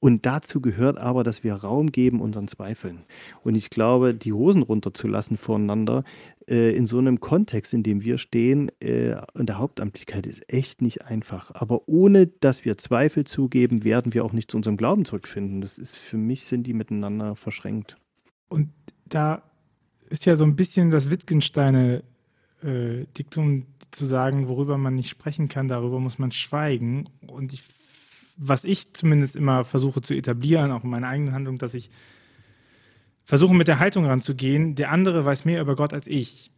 Und 0.00 0.26
dazu 0.26 0.60
gehört 0.60 0.98
aber, 0.98 1.24
dass 1.24 1.44
wir 1.44 1.54
Raum 1.54 1.90
geben 1.90 2.20
unseren 2.20 2.46
Zweifeln. 2.46 3.04
Und 3.42 3.54
ich 3.54 3.70
glaube, 3.70 4.14
die 4.14 4.34
Hosen 4.34 4.62
runterzulassen 4.62 5.38
voneinander 5.38 6.04
äh, 6.46 6.76
in 6.76 6.86
so 6.86 6.98
einem 6.98 7.20
Kontext, 7.20 7.72
in 7.72 7.82
dem 7.82 8.02
wir 8.02 8.18
stehen, 8.18 8.70
äh, 8.80 9.16
in 9.34 9.46
der 9.46 9.58
Hauptamtlichkeit 9.58 10.26
ist 10.26 10.52
echt 10.52 10.82
nicht 10.82 11.06
einfach. 11.06 11.52
Aber 11.54 11.88
ohne, 11.88 12.26
dass 12.26 12.66
wir 12.66 12.76
Zweifel 12.76 13.24
zugeben, 13.24 13.82
werden 13.82 14.12
wir 14.12 14.26
auch 14.26 14.34
nicht 14.34 14.50
zu 14.50 14.58
unserem 14.58 14.76
Glauben 14.76 15.06
zurückfinden. 15.06 15.62
Das 15.62 15.78
ist 15.78 15.96
für 15.96 16.18
mich, 16.18 16.44
sind 16.44 16.66
die 16.66 16.74
miteinander 16.74 17.34
verschränkt. 17.34 17.96
Und 18.50 18.68
da 19.06 19.42
ist 20.08 20.26
ja 20.26 20.36
so 20.36 20.44
ein 20.44 20.56
bisschen 20.56 20.90
das 20.90 21.10
Wittgensteine 21.10 22.02
äh, 22.62 23.04
Diktum 23.16 23.66
zu 23.90 24.06
sagen, 24.06 24.48
worüber 24.48 24.76
man 24.78 24.94
nicht 24.94 25.08
sprechen 25.08 25.48
kann, 25.48 25.68
darüber 25.68 26.00
muss 26.00 26.18
man 26.18 26.32
schweigen. 26.32 27.08
Und 27.26 27.52
ich, 27.52 27.62
was 28.36 28.64
ich 28.64 28.92
zumindest 28.92 29.36
immer 29.36 29.64
versuche 29.64 30.02
zu 30.02 30.14
etablieren, 30.14 30.72
auch 30.72 30.84
in 30.84 30.90
meiner 30.90 31.08
eigenen 31.08 31.34
Handlung, 31.34 31.58
dass 31.58 31.74
ich 31.74 31.90
versuche 33.24 33.54
mit 33.54 33.68
der 33.68 33.78
Haltung 33.78 34.04
ranzugehen, 34.04 34.74
der 34.74 34.90
andere 34.90 35.24
weiß 35.24 35.44
mehr 35.44 35.60
über 35.60 35.76
Gott 35.76 35.92
als 35.92 36.06
ich. 36.06 36.50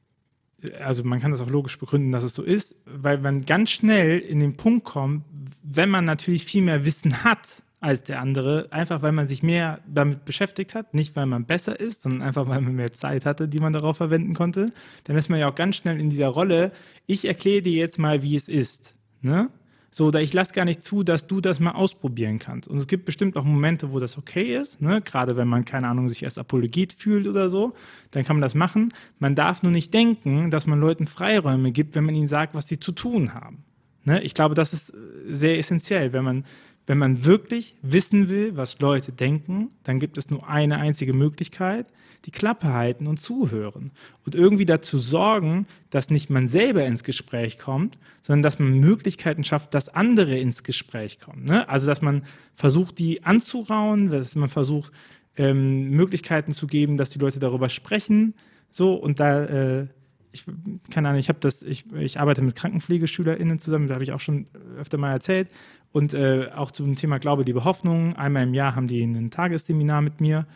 Also 0.80 1.04
man 1.04 1.20
kann 1.20 1.30
das 1.30 1.40
auch 1.40 1.50
logisch 1.50 1.78
begründen, 1.78 2.12
dass 2.12 2.24
es 2.24 2.34
so 2.34 2.42
ist, 2.42 2.76
weil 2.86 3.18
man 3.18 3.44
ganz 3.44 3.70
schnell 3.70 4.18
in 4.18 4.40
den 4.40 4.56
Punkt 4.56 4.84
kommt, 4.84 5.24
wenn 5.62 5.90
man 5.90 6.04
natürlich 6.04 6.44
viel 6.44 6.62
mehr 6.62 6.84
Wissen 6.84 7.24
hat, 7.24 7.62
als 7.86 8.02
der 8.02 8.20
andere, 8.20 8.66
einfach 8.70 9.00
weil 9.02 9.12
man 9.12 9.28
sich 9.28 9.44
mehr 9.44 9.78
damit 9.86 10.24
beschäftigt 10.24 10.74
hat, 10.74 10.92
nicht 10.92 11.14
weil 11.14 11.26
man 11.26 11.44
besser 11.44 11.78
ist, 11.78 12.02
sondern 12.02 12.22
einfach 12.22 12.48
weil 12.48 12.60
man 12.60 12.74
mehr 12.74 12.92
Zeit 12.92 13.24
hatte, 13.24 13.46
die 13.46 13.60
man 13.60 13.72
darauf 13.72 13.96
verwenden 13.96 14.34
konnte, 14.34 14.72
dann 15.04 15.14
ist 15.16 15.30
man 15.30 15.38
ja 15.38 15.48
auch 15.48 15.54
ganz 15.54 15.76
schnell 15.76 16.00
in 16.00 16.10
dieser 16.10 16.26
Rolle, 16.26 16.72
ich 17.06 17.26
erkläre 17.26 17.62
dir 17.62 17.74
jetzt 17.74 18.00
mal, 18.00 18.24
wie 18.24 18.34
es 18.34 18.48
ist. 18.48 18.94
Ne? 19.20 19.50
So, 19.92 20.06
oder 20.06 20.20
ich 20.20 20.32
lasse 20.32 20.52
gar 20.52 20.64
nicht 20.64 20.84
zu, 20.84 21.04
dass 21.04 21.28
du 21.28 21.40
das 21.40 21.60
mal 21.60 21.70
ausprobieren 21.70 22.40
kannst. 22.40 22.66
Und 22.66 22.76
es 22.76 22.88
gibt 22.88 23.04
bestimmt 23.04 23.36
auch 23.36 23.44
Momente, 23.44 23.92
wo 23.92 24.00
das 24.00 24.18
okay 24.18 24.56
ist, 24.56 24.82
ne? 24.82 25.00
gerade 25.00 25.36
wenn 25.36 25.46
man, 25.46 25.64
keine 25.64 25.86
Ahnung, 25.86 26.08
sich 26.08 26.24
erst 26.24 26.38
Apologet 26.38 26.92
fühlt 26.92 27.28
oder 27.28 27.48
so, 27.48 27.72
dann 28.10 28.24
kann 28.24 28.34
man 28.34 28.42
das 28.42 28.56
machen. 28.56 28.92
Man 29.20 29.36
darf 29.36 29.62
nur 29.62 29.70
nicht 29.70 29.94
denken, 29.94 30.50
dass 30.50 30.66
man 30.66 30.80
Leuten 30.80 31.06
Freiräume 31.06 31.70
gibt, 31.70 31.94
wenn 31.94 32.04
man 32.04 32.16
ihnen 32.16 32.26
sagt, 32.26 32.56
was 32.56 32.66
sie 32.66 32.80
zu 32.80 32.90
tun 32.90 33.32
haben. 33.32 33.62
Ne? 34.06 34.22
Ich 34.22 34.34
glaube, 34.34 34.56
das 34.56 34.72
ist 34.72 34.92
sehr 35.26 35.58
essentiell, 35.58 36.12
wenn 36.12 36.24
man 36.24 36.44
wenn 36.86 36.98
man 36.98 37.24
wirklich 37.24 37.74
wissen 37.82 38.28
will, 38.28 38.56
was 38.56 38.78
Leute 38.78 39.12
denken, 39.12 39.70
dann 39.82 39.98
gibt 39.98 40.18
es 40.18 40.30
nur 40.30 40.48
eine 40.48 40.78
einzige 40.78 41.12
Möglichkeit, 41.12 41.86
die 42.24 42.30
Klappe 42.30 42.72
halten 42.72 43.06
und 43.06 43.18
zuhören. 43.18 43.90
Und 44.24 44.34
irgendwie 44.34 44.66
dazu 44.66 44.98
sorgen, 44.98 45.66
dass 45.90 46.10
nicht 46.10 46.30
man 46.30 46.48
selber 46.48 46.84
ins 46.84 47.04
Gespräch 47.04 47.58
kommt, 47.58 47.98
sondern 48.22 48.42
dass 48.42 48.58
man 48.58 48.78
Möglichkeiten 48.80 49.44
schafft, 49.44 49.74
dass 49.74 49.88
andere 49.88 50.38
ins 50.38 50.62
Gespräch 50.62 51.20
kommen. 51.20 51.44
Ne? 51.44 51.68
Also 51.68 51.86
dass 51.86 52.02
man 52.02 52.22
versucht, 52.54 52.98
die 52.98 53.24
anzurauen, 53.24 54.10
dass 54.10 54.34
man 54.34 54.48
versucht, 54.48 54.92
ähm, 55.36 55.90
Möglichkeiten 55.90 56.52
zu 56.52 56.66
geben, 56.66 56.96
dass 56.96 57.10
die 57.10 57.18
Leute 57.18 57.38
darüber 57.38 57.68
sprechen. 57.68 58.34
So, 58.70 58.94
und 58.94 59.20
da 59.20 59.44
äh, 59.44 59.86
ich 60.32 60.44
keine 60.90 61.08
Ahnung, 61.08 61.20
ich 61.20 61.28
habe 61.28 61.38
das, 61.40 61.62
ich, 61.62 61.90
ich 61.92 62.20
arbeite 62.20 62.42
mit 62.42 62.54
KrankenpflegeschülerInnen 62.56 63.58
zusammen, 63.58 63.88
da 63.88 63.94
habe 63.94 64.04
ich 64.04 64.12
auch 64.12 64.20
schon 64.20 64.46
öfter 64.78 64.98
mal 64.98 65.12
erzählt. 65.12 65.48
Und 65.96 66.12
äh, 66.12 66.50
auch 66.54 66.72
zum 66.72 66.94
Thema 66.94 67.16
Glaube, 67.16 67.44
Liebe, 67.44 67.64
Hoffnung. 67.64 68.16
Einmal 68.16 68.42
im 68.42 68.52
Jahr 68.52 68.76
haben 68.76 68.86
die 68.86 69.02
ein 69.02 69.30
Tagesseminar 69.30 70.02
mit 70.02 70.20
mir. 70.20 70.46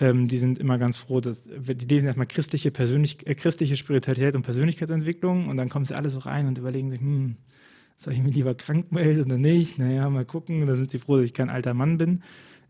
Ähm, 0.00 0.26
die 0.26 0.38
sind 0.38 0.58
immer 0.58 0.78
ganz 0.78 0.96
froh, 0.96 1.20
dass 1.20 1.42
die 1.42 1.84
lesen 1.84 2.06
erstmal 2.06 2.26
christliche, 2.26 2.70
Persönlich 2.70 3.26
äh, 3.26 3.34
christliche 3.34 3.76
Spiritualität 3.76 4.34
und 4.36 4.42
Persönlichkeitsentwicklung 4.42 5.48
und 5.48 5.58
dann 5.58 5.68
kommen 5.68 5.84
sie 5.84 5.94
alle 5.94 6.08
so 6.08 6.20
rein 6.20 6.46
und 6.46 6.56
überlegen 6.56 6.88
sich, 6.88 7.00
hm, 7.00 7.36
soll 7.94 8.14
ich 8.14 8.22
mich 8.22 8.34
lieber 8.34 8.54
krank 8.54 8.90
melden 8.90 9.26
oder 9.26 9.36
nicht? 9.36 9.78
Naja, 9.78 10.08
mal 10.08 10.24
gucken. 10.24 10.66
Dann 10.66 10.76
sind 10.76 10.90
sie 10.90 10.98
froh, 10.98 11.16
dass 11.16 11.26
ich 11.26 11.34
kein 11.34 11.50
alter 11.50 11.74
Mann 11.74 11.98
bin. 11.98 12.22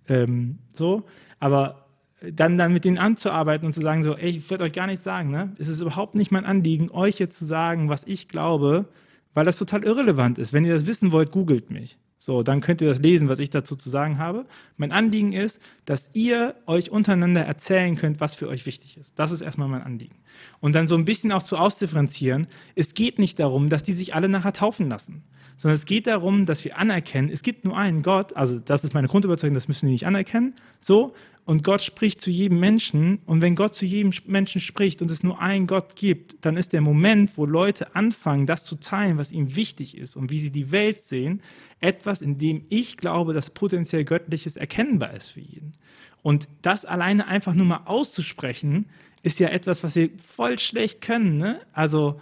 Ähm, 0.08 0.58
so. 0.74 1.04
Aber 1.38 1.86
dann, 2.28 2.58
dann 2.58 2.72
mit 2.72 2.84
denen 2.84 2.98
anzuarbeiten 2.98 3.66
und 3.66 3.72
zu 3.72 3.82
sagen, 3.82 4.02
so, 4.02 4.16
ey, 4.16 4.30
ich 4.30 4.50
würde 4.50 4.64
euch 4.64 4.72
gar 4.72 4.88
nichts 4.88 5.04
sagen, 5.04 5.30
ne? 5.30 5.54
Es 5.60 5.68
ist 5.68 5.80
überhaupt 5.80 6.16
nicht 6.16 6.32
mein 6.32 6.44
Anliegen, 6.44 6.90
euch 6.90 7.20
jetzt 7.20 7.38
zu 7.38 7.44
sagen, 7.44 7.88
was 7.88 8.02
ich 8.04 8.26
glaube, 8.26 8.86
weil 9.32 9.44
das 9.44 9.58
total 9.58 9.84
irrelevant 9.84 10.38
ist. 10.38 10.52
Wenn 10.52 10.64
ihr 10.64 10.74
das 10.74 10.86
wissen 10.86 11.12
wollt, 11.12 11.30
googelt 11.30 11.70
mich. 11.70 11.96
So, 12.18 12.42
dann 12.42 12.61
könnt 12.62 12.81
ihr 12.81 12.88
das 12.88 12.98
lesen, 12.98 13.29
was 13.29 13.38
ich 13.40 13.50
dazu 13.50 13.76
zu 13.76 13.90
sagen 13.90 14.18
habe. 14.18 14.46
Mein 14.76 14.90
Anliegen 14.90 15.33
ist, 15.33 15.61
dass 15.85 16.09
ihr 16.14 16.55
euch 16.66 16.90
untereinander 16.90 17.42
erzählen 17.42 17.94
könnt, 17.96 18.20
was 18.20 18.35
für 18.35 18.48
euch 18.48 18.64
wichtig 18.64 18.96
ist. 18.96 19.18
Das 19.18 19.33
ist 19.33 19.42
erstmal 19.42 19.68
mein 19.68 19.83
Anliegen. 19.83 20.16
Und 20.61 20.74
dann 20.74 20.88
so 20.88 20.96
ein 20.96 21.05
bisschen 21.05 21.31
auch 21.31 21.42
zu 21.42 21.57
ausdifferenzieren. 21.57 22.46
Es 22.74 22.94
geht 22.94 23.18
nicht 23.18 23.38
darum, 23.38 23.68
dass 23.68 23.83
die 23.83 23.92
sich 23.92 24.14
alle 24.14 24.31
nachher 24.31 24.55
taufen 24.55 24.88
lassen, 24.88 25.24
sondern 25.59 25.76
es 25.76 25.85
geht 25.85 26.07
darum, 26.07 26.46
dass 26.46 26.64
wir 26.64 26.79
anerkennen, 26.79 27.29
es 27.31 27.42
gibt 27.42 27.64
nur 27.64 27.76
einen 27.76 28.02
Gott. 28.02 28.35
Also, 28.35 28.59
das 28.59 28.83
ist 28.83 28.94
meine 28.94 29.09
Grundüberzeugung, 29.09 29.55
das 29.55 29.68
müssen 29.68 29.87
die 29.87 29.92
nicht 29.92 30.07
anerkennen. 30.07 30.55
So, 30.81 31.14
und 31.46 31.62
Gott 31.62 31.82
spricht 31.82 32.20
zu 32.20 32.28
jedem 32.28 32.59
Menschen. 32.59 33.20
Und 33.24 33.40
wenn 33.40 33.54
Gott 33.54 33.72
zu 33.72 33.87
jedem 33.87 34.12
Menschen 34.26 34.61
spricht 34.61 35.00
und 35.00 35.12
es 35.12 35.22
nur 35.22 35.40
einen 35.40 35.68
Gott 35.68 35.94
gibt, 35.94 36.44
dann 36.44 36.56
ist 36.56 36.72
der 36.72 36.80
Moment, 36.80 37.38
wo 37.38 37.46
Leute 37.46 37.94
anfangen, 37.94 38.46
das 38.46 38.64
zu 38.64 38.74
teilen, 38.74 39.16
was 39.16 39.30
ihnen 39.30 39.54
wichtig 39.54 39.96
ist 39.96 40.16
und 40.16 40.30
wie 40.30 40.40
sie 40.40 40.50
die 40.50 40.72
Welt 40.72 41.00
sehen, 41.00 41.40
etwas, 41.78 42.20
in 42.20 42.37
dem 42.37 42.66
ich 42.68 42.96
glaube, 42.96 43.32
dass 43.32 43.50
potenziell 43.50 44.04
Göttliches 44.04 44.56
erkennbar 44.56 45.14
ist 45.14 45.28
für 45.28 45.40
jeden. 45.40 45.74
Und 46.20 46.48
das 46.62 46.85
alleine 46.85 47.28
einfach 47.28 47.54
nur 47.54 47.66
mal 47.66 47.82
auszusprechen, 47.85 48.87
ist 49.22 49.38
ja 49.38 49.48
etwas, 49.48 49.85
was 49.85 49.94
wir 49.94 50.11
voll 50.18 50.59
schlecht 50.59 51.00
können. 51.00 51.38
Ne? 51.38 51.61
Also, 51.72 52.20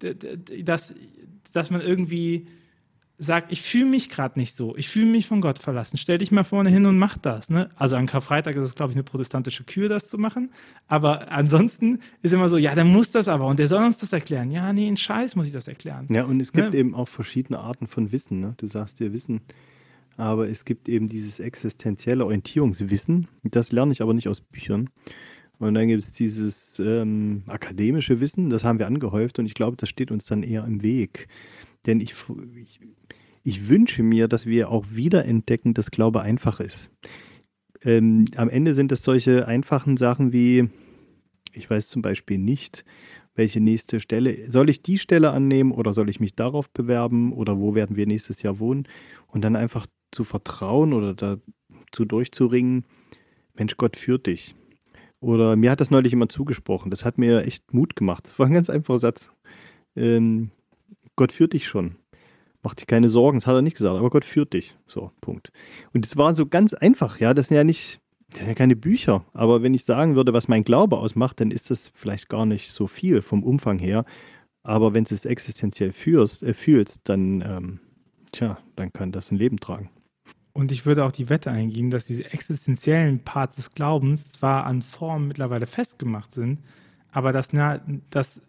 dass, 0.00 0.94
dass 1.50 1.70
man 1.70 1.80
irgendwie 1.80 2.46
sagt, 3.18 3.50
ich 3.50 3.62
fühle 3.62 3.86
mich 3.86 4.10
gerade 4.10 4.38
nicht 4.38 4.56
so, 4.56 4.76
ich 4.76 4.88
fühle 4.88 5.06
mich 5.06 5.26
von 5.26 5.40
Gott 5.40 5.58
verlassen, 5.58 5.96
stell 5.96 6.18
dich 6.18 6.32
mal 6.32 6.44
vorne 6.44 6.68
hin 6.68 6.84
und 6.86 6.98
mach 6.98 7.16
das. 7.16 7.48
Ne? 7.48 7.70
Also 7.76 7.96
an 7.96 8.06
Karfreitag 8.06 8.56
ist 8.56 8.64
es, 8.64 8.74
glaube 8.74 8.92
ich, 8.92 8.96
eine 8.96 9.04
protestantische 9.04 9.64
Kür, 9.64 9.88
das 9.88 10.08
zu 10.08 10.18
machen. 10.18 10.50
Aber 10.86 11.30
ansonsten 11.32 12.00
ist 12.22 12.34
immer 12.34 12.48
so, 12.48 12.58
ja, 12.58 12.74
der 12.74 12.84
muss 12.84 13.10
das 13.10 13.28
aber 13.28 13.46
und 13.46 13.58
der 13.58 13.68
soll 13.68 13.82
uns 13.82 13.98
das 13.98 14.12
erklären. 14.12 14.50
Ja, 14.50 14.72
nee, 14.72 14.88
in 14.88 14.96
Scheiß 14.96 15.36
muss 15.36 15.46
ich 15.46 15.52
das 15.52 15.68
erklären. 15.68 16.06
Ja, 16.10 16.24
und 16.24 16.40
es 16.40 16.52
gibt 16.52 16.72
ne? 16.72 16.78
eben 16.78 16.94
auch 16.94 17.08
verschiedene 17.08 17.58
Arten 17.58 17.86
von 17.86 18.12
Wissen. 18.12 18.40
Ne? 18.40 18.54
Du 18.58 18.66
sagst, 18.66 19.00
wir 19.00 19.12
wissen, 19.12 19.40
aber 20.16 20.48
es 20.48 20.64
gibt 20.64 20.88
eben 20.88 21.08
dieses 21.08 21.40
existenzielle 21.40 22.24
Orientierungswissen. 22.24 23.28
Das 23.44 23.72
lerne 23.72 23.92
ich 23.92 24.02
aber 24.02 24.14
nicht 24.14 24.28
aus 24.28 24.40
Büchern. 24.40 24.90
Und 25.58 25.74
dann 25.74 25.88
gibt 25.88 26.02
es 26.02 26.12
dieses 26.12 26.78
ähm, 26.80 27.42
akademische 27.46 28.20
Wissen, 28.20 28.50
das 28.50 28.62
haben 28.62 28.78
wir 28.78 28.86
angehäuft 28.86 29.38
und 29.38 29.46
ich 29.46 29.54
glaube, 29.54 29.76
das 29.78 29.88
steht 29.88 30.10
uns 30.10 30.26
dann 30.26 30.42
eher 30.42 30.64
im 30.64 30.82
Weg. 30.82 31.28
Denn 31.86 32.00
ich, 32.00 32.14
ich, 32.60 32.80
ich 33.42 33.68
wünsche 33.68 34.02
mir, 34.02 34.28
dass 34.28 34.46
wir 34.46 34.70
auch 34.70 34.84
wiederentdecken, 34.90 35.74
dass 35.74 35.90
Glaube 35.90 36.22
einfach 36.22 36.60
ist. 36.60 36.90
Ähm, 37.82 38.24
am 38.36 38.48
Ende 38.48 38.74
sind 38.74 38.92
es 38.92 39.02
solche 39.02 39.46
einfachen 39.46 39.96
Sachen 39.96 40.32
wie, 40.32 40.68
ich 41.52 41.70
weiß 41.70 41.88
zum 41.88 42.02
Beispiel 42.02 42.38
nicht, 42.38 42.84
welche 43.34 43.60
nächste 43.60 44.00
Stelle, 44.00 44.50
soll 44.50 44.70
ich 44.70 44.82
die 44.82 44.98
Stelle 44.98 45.30
annehmen 45.30 45.72
oder 45.72 45.92
soll 45.92 46.08
ich 46.08 46.20
mich 46.20 46.34
darauf 46.34 46.70
bewerben 46.70 47.32
oder 47.32 47.58
wo 47.58 47.74
werden 47.74 47.96
wir 47.96 48.06
nächstes 48.06 48.42
Jahr 48.42 48.58
wohnen? 48.58 48.88
Und 49.26 49.42
dann 49.42 49.56
einfach 49.56 49.86
zu 50.10 50.24
vertrauen 50.24 50.92
oder 50.92 51.14
dazu 51.14 52.04
durchzuringen, 52.04 52.84
Mensch, 53.54 53.76
Gott 53.76 53.96
führt 53.96 54.26
dich. 54.26 54.54
Oder 55.20 55.56
mir 55.56 55.70
hat 55.70 55.80
das 55.80 55.90
neulich 55.90 56.12
immer 56.12 56.28
zugesprochen. 56.28 56.90
Das 56.90 57.04
hat 57.04 57.18
mir 57.18 57.44
echt 57.44 57.72
Mut 57.72 57.96
gemacht. 57.96 58.24
Das 58.24 58.38
war 58.38 58.46
ein 58.46 58.52
ganz 58.54 58.70
einfacher 58.70 58.98
Satz. 58.98 59.30
Ähm, 59.94 60.50
Gott 61.16 61.32
führt 61.32 61.54
dich 61.54 61.66
schon. 61.66 61.96
Mach 62.62 62.74
dir 62.74 62.86
keine 62.86 63.08
Sorgen, 63.08 63.38
das 63.38 63.46
hat 63.46 63.54
er 63.54 63.62
nicht 63.62 63.76
gesagt, 63.76 63.96
aber 63.96 64.10
Gott 64.10 64.24
führt 64.24 64.52
dich. 64.52 64.76
So, 64.86 65.12
Punkt. 65.20 65.50
Und 65.92 66.04
das 66.04 66.16
war 66.16 66.34
so 66.34 66.46
ganz 66.46 66.74
einfach, 66.74 67.20
ja. 67.20 67.32
Das 67.32 67.48
sind 67.48 67.56
ja 67.56 67.64
nicht, 67.64 68.00
das 68.30 68.40
sind 68.40 68.48
ja 68.48 68.54
keine 68.54 68.76
Bücher. 68.76 69.24
Aber 69.32 69.62
wenn 69.62 69.74
ich 69.74 69.84
sagen 69.84 70.16
würde, 70.16 70.32
was 70.32 70.48
mein 70.48 70.64
Glaube 70.64 70.98
ausmacht, 70.98 71.40
dann 71.40 71.50
ist 71.50 71.70
das 71.70 71.90
vielleicht 71.94 72.28
gar 72.28 72.44
nicht 72.44 72.72
so 72.72 72.86
viel 72.86 73.22
vom 73.22 73.42
Umfang 73.42 73.78
her. 73.78 74.04
Aber 74.62 74.94
wenn 74.94 75.04
du 75.04 75.14
es 75.14 75.24
existenziell 75.24 75.92
führst, 75.92 76.42
äh, 76.42 76.54
fühlst, 76.54 77.02
dann, 77.04 77.40
ähm, 77.40 77.80
tja, 78.32 78.58
dann 78.74 78.92
kann 78.92 79.12
das 79.12 79.30
ein 79.30 79.36
Leben 79.36 79.58
tragen. 79.58 79.90
Und 80.52 80.72
ich 80.72 80.86
würde 80.86 81.04
auch 81.04 81.12
die 81.12 81.28
Wette 81.28 81.50
eingehen, 81.50 81.90
dass 81.90 82.06
diese 82.06 82.32
existenziellen 82.32 83.20
Parts 83.20 83.56
des 83.56 83.70
Glaubens 83.70 84.32
zwar 84.32 84.64
an 84.64 84.82
Formen 84.82 85.28
mittlerweile 85.28 85.66
festgemacht 85.66 86.32
sind, 86.32 86.60
aber 87.12 87.32
dass, 87.32 87.52
na, 87.52 87.80
dass 88.10 88.40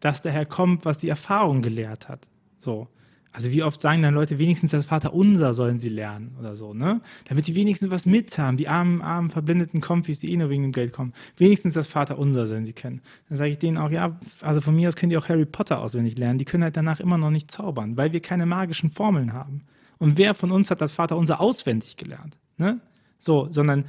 das 0.00 0.22
daher 0.22 0.46
kommt, 0.46 0.84
was 0.84 0.98
die 0.98 1.08
Erfahrung 1.08 1.62
gelehrt 1.62 2.08
hat. 2.08 2.28
So. 2.58 2.88
Also 3.32 3.52
wie 3.52 3.62
oft 3.62 3.80
sagen 3.80 4.02
dann 4.02 4.14
Leute, 4.14 4.40
wenigstens 4.40 4.72
das 4.72 4.86
Vaterunser 4.86 5.54
sollen 5.54 5.78
sie 5.78 5.88
lernen 5.88 6.34
oder 6.40 6.56
so, 6.56 6.74
ne? 6.74 7.00
Damit 7.28 7.46
die 7.46 7.54
wenigstens 7.54 7.92
was 7.92 8.04
mit 8.04 8.36
haben, 8.38 8.56
die 8.56 8.66
armen, 8.66 9.02
armen, 9.02 9.30
verblendeten 9.30 9.80
Konfis, 9.80 10.18
die 10.18 10.32
eh 10.32 10.36
nur 10.36 10.50
wegen 10.50 10.64
dem 10.64 10.72
Geld 10.72 10.92
kommen. 10.92 11.12
Wenigstens 11.36 11.74
das 11.74 11.86
Vaterunser 11.86 12.48
sollen 12.48 12.64
sie 12.64 12.72
kennen. 12.72 13.02
Dann 13.28 13.38
sage 13.38 13.50
ich 13.52 13.58
denen 13.58 13.78
auch, 13.78 13.90
ja, 13.90 14.18
also 14.40 14.60
von 14.60 14.74
mir 14.74 14.88
aus 14.88 14.96
können 14.96 15.10
die 15.10 15.16
auch 15.16 15.28
Harry 15.28 15.46
Potter 15.46 15.80
auswendig 15.80 16.18
lernen. 16.18 16.38
Die 16.38 16.44
können 16.44 16.64
halt 16.64 16.76
danach 16.76 16.98
immer 16.98 17.18
noch 17.18 17.30
nicht 17.30 17.52
zaubern, 17.52 17.96
weil 17.96 18.12
wir 18.12 18.20
keine 18.20 18.46
magischen 18.46 18.90
Formeln 18.90 19.32
haben. 19.32 19.62
Und 19.98 20.18
wer 20.18 20.34
von 20.34 20.50
uns 20.50 20.70
hat 20.72 20.80
das 20.80 20.92
Vaterunser 20.92 21.40
auswendig 21.40 21.96
gelernt? 21.96 22.36
Ne? 22.56 22.80
So, 23.20 23.46
sondern 23.52 23.84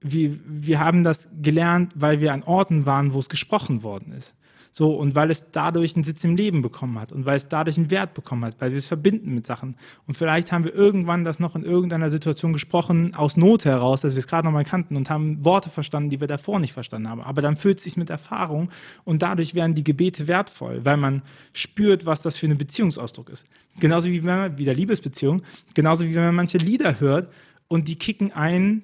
wir, 0.00 0.38
wir 0.46 0.78
haben 0.78 1.02
das 1.02 1.30
gelernt, 1.42 1.92
weil 1.96 2.20
wir 2.20 2.32
an 2.32 2.44
Orten 2.44 2.86
waren, 2.86 3.12
wo 3.12 3.18
es 3.18 3.28
gesprochen 3.28 3.82
worden 3.82 4.12
ist. 4.12 4.36
So, 4.76 4.90
und 4.90 5.14
weil 5.14 5.30
es 5.30 5.52
dadurch 5.52 5.94
einen 5.94 6.02
Sitz 6.02 6.24
im 6.24 6.34
Leben 6.34 6.60
bekommen 6.60 6.98
hat 6.98 7.12
und 7.12 7.26
weil 7.26 7.36
es 7.36 7.46
dadurch 7.46 7.76
einen 7.76 7.92
Wert 7.92 8.12
bekommen 8.12 8.44
hat, 8.44 8.56
weil 8.58 8.72
wir 8.72 8.78
es 8.78 8.88
verbinden 8.88 9.32
mit 9.32 9.46
Sachen. 9.46 9.76
Und 10.08 10.16
vielleicht 10.16 10.50
haben 10.50 10.64
wir 10.64 10.74
irgendwann 10.74 11.22
das 11.22 11.38
noch 11.38 11.54
in 11.54 11.62
irgendeiner 11.62 12.10
Situation 12.10 12.52
gesprochen, 12.52 13.14
aus 13.14 13.36
Not 13.36 13.66
heraus, 13.66 14.00
dass 14.00 14.14
wir 14.14 14.18
es 14.18 14.26
gerade 14.26 14.48
noch 14.48 14.52
mal 14.52 14.64
kannten 14.64 14.96
und 14.96 15.10
haben 15.10 15.44
Worte 15.44 15.70
verstanden, 15.70 16.10
die 16.10 16.18
wir 16.18 16.26
davor 16.26 16.58
nicht 16.58 16.72
verstanden 16.72 17.08
haben. 17.08 17.20
Aber 17.20 17.40
dann 17.40 17.56
fühlt 17.56 17.78
es 17.78 17.84
sich 17.84 17.96
mit 17.96 18.10
Erfahrung 18.10 18.68
und 19.04 19.22
dadurch 19.22 19.54
werden 19.54 19.76
die 19.76 19.84
Gebete 19.84 20.26
wertvoll, 20.26 20.84
weil 20.84 20.96
man 20.96 21.22
spürt, 21.52 22.04
was 22.04 22.20
das 22.22 22.36
für 22.36 22.46
ein 22.46 22.58
Beziehungsausdruck 22.58 23.28
ist. 23.28 23.46
Genauso 23.78 24.08
wie 24.08 24.24
wenn 24.24 24.38
man, 24.38 24.58
wieder 24.58 24.74
Liebesbeziehung, 24.74 25.42
genauso 25.74 26.04
wie 26.04 26.16
wenn 26.16 26.24
man 26.24 26.34
manche 26.34 26.58
Lieder 26.58 26.98
hört 26.98 27.32
und 27.68 27.86
die 27.86 27.94
kicken 27.94 28.32
ein 28.32 28.82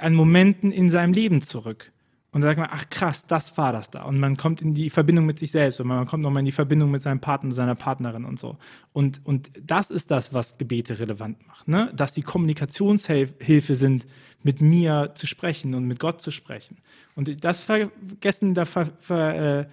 an 0.00 0.14
Momenten 0.14 0.72
in 0.72 0.88
seinem 0.88 1.12
Leben 1.12 1.42
zurück. 1.42 1.92
Und 2.30 2.42
dann 2.42 2.50
sagt 2.50 2.58
man, 2.60 2.68
ach 2.70 2.90
krass, 2.90 3.26
das 3.26 3.56
war 3.56 3.72
das 3.72 3.90
da. 3.90 4.02
Und 4.02 4.20
man 4.20 4.36
kommt 4.36 4.60
in 4.60 4.74
die 4.74 4.90
Verbindung 4.90 5.24
mit 5.24 5.38
sich 5.38 5.50
selbst 5.50 5.80
und 5.80 5.86
man 5.86 6.06
kommt 6.06 6.22
nochmal 6.22 6.40
in 6.40 6.46
die 6.46 6.52
Verbindung 6.52 6.90
mit 6.90 7.00
seinem 7.00 7.20
Partner, 7.20 7.54
seiner 7.54 7.74
Partnerin 7.74 8.26
und 8.26 8.38
so. 8.38 8.58
Und, 8.92 9.22
und 9.24 9.50
das 9.62 9.90
ist 9.90 10.10
das, 10.10 10.34
was 10.34 10.58
Gebete 10.58 10.98
relevant 10.98 11.46
macht. 11.46 11.68
Ne? 11.68 11.90
Dass 11.96 12.12
die 12.12 12.22
Kommunikationshilfe 12.22 13.74
sind, 13.74 14.06
mit 14.42 14.60
mir 14.60 15.12
zu 15.14 15.26
sprechen 15.26 15.74
und 15.74 15.86
mit 15.86 15.98
Gott 15.98 16.20
zu 16.20 16.30
sprechen. 16.30 16.76
Und 17.16 17.44
das 17.44 17.60
vergessen, 17.60 18.54
da 18.54 18.66
ver, 18.66 18.90
ver, 19.00 19.66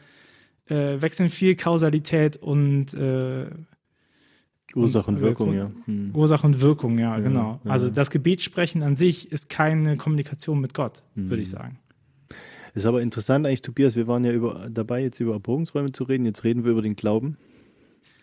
äh, 0.68 0.74
äh, 0.74 1.02
wechseln 1.02 1.30
viel 1.30 1.56
Kausalität 1.56 2.38
und 2.38 2.94
äh, 2.94 3.48
Ursache 4.74 5.08
und 5.10 5.22
Wirkung, 5.22 5.54
ja. 5.54 5.72
Hm. 5.86 6.12
Ursache 6.14 6.46
und 6.48 6.60
Wirkung, 6.60 7.00
ja, 7.00 7.18
ja 7.18 7.24
genau. 7.24 7.60
Ja. 7.64 7.72
Also 7.72 7.90
das 7.90 8.10
Gebetssprechen 8.10 8.84
an 8.84 8.96
sich 8.96 9.32
ist 9.32 9.50
keine 9.50 9.96
Kommunikation 9.96 10.60
mit 10.60 10.74
Gott, 10.74 11.04
hm. 11.16 11.30
würde 11.30 11.44
ich 11.44 11.50
sagen. 11.50 11.80
Ist 12.76 12.86
aber 12.86 13.02
interessant 13.02 13.48
eigentlich, 13.48 13.62
Tobias, 13.62 13.96
wir 13.96 14.06
waren 14.06 14.26
ja 14.26 14.34
über, 14.34 14.68
dabei, 14.70 15.02
jetzt 15.02 15.22
über 15.22 15.34
Erprobungsräume 15.34 15.94
zu 15.94 16.04
reden, 16.04 16.26
jetzt 16.26 16.44
reden 16.44 16.66
wir 16.66 16.72
über 16.72 16.82
den 16.82 16.98
Glauben. 16.98 17.38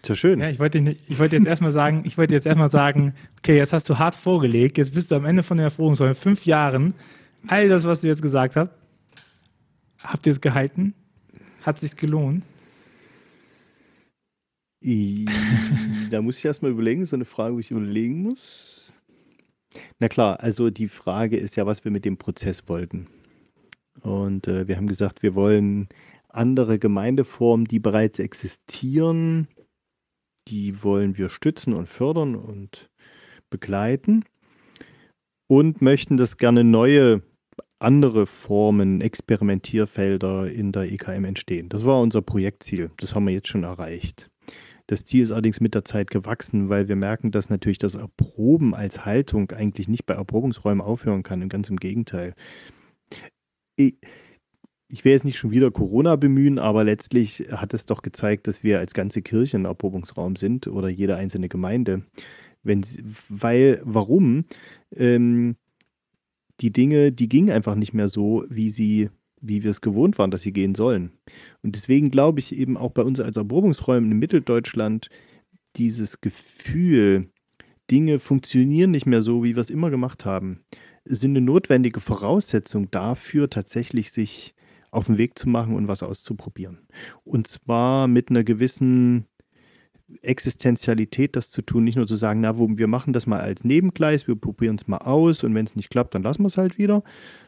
Ist 0.02 0.10
ja 0.10 0.14
schön. 0.14 0.40
Ja, 0.40 0.50
ich 0.50 0.58
wollte, 0.58 0.78
ich 1.08 1.18
wollte 1.18 1.36
jetzt 1.36 1.46
erstmal 1.46 1.72
sagen, 1.72 2.02
ich 2.04 2.18
wollte 2.18 2.34
jetzt 2.34 2.46
erstmal 2.46 2.70
sagen, 2.70 3.14
okay, 3.38 3.56
jetzt 3.56 3.72
hast 3.72 3.88
du 3.88 3.98
hart 3.98 4.14
vorgelegt, 4.14 4.76
jetzt 4.76 4.92
bist 4.92 5.10
du 5.10 5.14
am 5.14 5.24
Ende 5.24 5.42
von 5.42 5.56
der 5.56 5.64
Erprobungsräume, 5.64 6.14
fünf 6.14 6.44
Jahren, 6.44 6.92
all 7.46 7.70
das, 7.70 7.84
was 7.84 8.02
du 8.02 8.08
jetzt 8.08 8.20
gesagt 8.20 8.54
hast, 8.56 8.70
habt 9.98 10.26
ihr 10.26 10.32
es 10.32 10.40
gehalten? 10.40 10.92
Hat 11.62 11.76
es 11.76 11.82
sich 11.82 11.96
gelohnt? 11.96 12.42
da 16.10 16.20
muss 16.20 16.38
ich 16.38 16.44
erstmal 16.44 16.72
überlegen, 16.72 17.06
so 17.06 17.16
eine 17.16 17.24
Frage, 17.24 17.54
wo 17.54 17.58
ich 17.60 17.70
überlegen 17.70 18.22
muss. 18.22 18.92
Na 19.98 20.08
klar, 20.08 20.40
also 20.40 20.68
die 20.68 20.88
Frage 20.88 21.36
ist 21.38 21.56
ja, 21.56 21.64
was 21.64 21.84
wir 21.84 21.92
mit 21.92 22.04
dem 22.04 22.18
Prozess 22.18 22.68
wollten. 22.68 23.06
Und 24.00 24.48
äh, 24.48 24.68
wir 24.68 24.76
haben 24.76 24.86
gesagt, 24.86 25.22
wir 25.22 25.34
wollen 25.34 25.88
andere 26.28 26.78
Gemeindeformen, 26.78 27.66
die 27.66 27.78
bereits 27.78 28.18
existieren, 28.18 29.48
die 30.48 30.82
wollen 30.82 31.18
wir 31.18 31.28
stützen 31.28 31.72
und 31.72 31.88
fördern 31.88 32.34
und 32.34 32.90
begleiten 33.50 34.24
und 35.46 35.82
möchten, 35.82 36.16
dass 36.16 36.38
gerne 36.38 36.64
neue 36.64 37.22
andere 37.78 38.26
Formen, 38.26 39.00
Experimentierfelder 39.00 40.50
in 40.50 40.72
der 40.72 40.90
EKM 40.90 41.24
entstehen. 41.24 41.68
Das 41.68 41.84
war 41.84 42.00
unser 42.00 42.22
Projektziel. 42.22 42.90
Das 42.98 43.14
haben 43.14 43.26
wir 43.26 43.34
jetzt 43.34 43.48
schon 43.48 43.64
erreicht. 43.64 44.30
Das 44.86 45.04
Ziel 45.04 45.22
ist 45.22 45.32
allerdings 45.32 45.60
mit 45.60 45.74
der 45.74 45.84
Zeit 45.84 46.10
gewachsen, 46.10 46.68
weil 46.68 46.88
wir 46.88 46.96
merken, 46.96 47.30
dass 47.30 47.50
natürlich 47.50 47.78
das 47.78 47.94
Erproben 47.94 48.74
als 48.74 49.04
Haltung 49.04 49.50
eigentlich 49.50 49.88
nicht 49.88 50.06
bei 50.06 50.14
Erprobungsräumen 50.14 50.80
aufhören 50.80 51.22
kann. 51.22 51.48
Ganz 51.48 51.70
im 51.70 51.76
Gegenteil 51.76 52.34
ich, 53.86 53.96
ich 54.88 55.04
will 55.04 55.12
jetzt 55.12 55.24
nicht 55.24 55.38
schon 55.38 55.50
wieder 55.50 55.70
Corona 55.70 56.16
bemühen, 56.16 56.58
aber 56.58 56.84
letztlich 56.84 57.46
hat 57.50 57.72
es 57.72 57.86
doch 57.86 58.02
gezeigt, 58.02 58.46
dass 58.46 58.62
wir 58.62 58.78
als 58.78 58.94
ganze 58.94 59.22
Kirche 59.22 59.56
ein 59.56 59.64
Erprobungsraum 59.64 60.36
sind 60.36 60.66
oder 60.66 60.88
jede 60.88 61.16
einzelne 61.16 61.48
Gemeinde. 61.48 62.02
Wenn, 62.62 62.84
weil, 63.28 63.80
warum? 63.84 64.44
Ähm, 64.94 65.56
die 66.60 66.72
Dinge, 66.72 67.10
die 67.10 67.28
gingen 67.28 67.50
einfach 67.50 67.74
nicht 67.74 67.92
mehr 67.92 68.08
so, 68.08 68.44
wie 68.48 68.70
sie, 68.70 69.10
wie 69.40 69.64
wir 69.64 69.70
es 69.70 69.80
gewohnt 69.80 70.18
waren, 70.18 70.30
dass 70.30 70.42
sie 70.42 70.52
gehen 70.52 70.74
sollen. 70.74 71.12
Und 71.62 71.74
deswegen 71.74 72.10
glaube 72.10 72.38
ich 72.38 72.54
eben 72.54 72.76
auch 72.76 72.92
bei 72.92 73.02
uns 73.02 73.18
als 73.18 73.36
Erprobungsräumen 73.36 74.12
in 74.12 74.18
Mitteldeutschland 74.18 75.08
dieses 75.76 76.20
Gefühl, 76.20 77.30
Dinge 77.90 78.18
funktionieren 78.18 78.90
nicht 78.90 79.06
mehr 79.06 79.22
so, 79.22 79.42
wie 79.42 79.56
wir 79.56 79.60
es 79.60 79.70
immer 79.70 79.90
gemacht 79.90 80.24
haben, 80.24 80.60
sind 81.04 81.32
eine 81.32 81.44
notwendige 81.44 82.00
Voraussetzung 82.00 82.90
dafür, 82.90 83.50
tatsächlich 83.50 84.12
sich 84.12 84.54
auf 84.90 85.06
den 85.06 85.18
Weg 85.18 85.38
zu 85.38 85.48
machen 85.48 85.74
und 85.74 85.88
was 85.88 86.02
auszuprobieren. 86.02 86.78
Und 87.24 87.46
zwar 87.46 88.06
mit 88.08 88.30
einer 88.30 88.44
gewissen 88.44 89.26
Existenzialität 90.20 91.36
das 91.36 91.50
zu 91.50 91.62
tun, 91.62 91.84
nicht 91.84 91.96
nur 91.96 92.06
zu 92.06 92.16
sagen, 92.16 92.40
na, 92.40 92.58
wir 92.58 92.86
machen 92.86 93.14
das 93.14 93.26
mal 93.26 93.40
als 93.40 93.64
Nebengleis, 93.64 94.28
wir 94.28 94.34
probieren 94.34 94.76
es 94.76 94.86
mal 94.86 94.98
aus 94.98 95.42
und 95.42 95.54
wenn 95.54 95.64
es 95.64 95.74
nicht 95.74 95.88
klappt, 95.88 96.14
dann 96.14 96.22
lassen 96.22 96.42
wir 96.42 96.48
es 96.48 96.58
halt 96.58 96.76
wieder, 96.76 97.02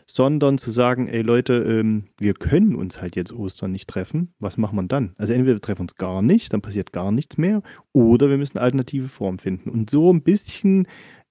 sondern 0.07 0.57
zu 0.57 0.71
sagen, 0.71 1.07
ey 1.07 1.21
Leute, 1.21 1.55
ähm, 1.55 2.05
wir 2.19 2.33
können 2.33 2.75
uns 2.75 3.03
halt 3.03 3.17
jetzt 3.17 3.33
Ostern 3.33 3.73
nicht 3.73 3.89
treffen, 3.89 4.33
was 4.39 4.57
machen 4.57 4.77
wir 4.77 4.85
dann? 4.85 5.15
Also 5.19 5.35
entweder 5.35 5.57
wir 5.57 5.61
treffen 5.61 5.83
uns 5.83 5.97
gar 5.97 6.23
nicht, 6.23 6.53
dann 6.53 6.63
passiert 6.63 6.93
gar 6.93 7.13
nichts 7.13 7.37
mehr, 7.37 7.63
oder 7.93 8.31
wir 8.31 8.39
müssen 8.39 8.59
alternative 8.59 9.09
Formen 9.09 9.39
finden. 9.39 9.69
Und 9.69 9.91
so 9.91 10.13
ein 10.13 10.23
bisschen 10.23 10.87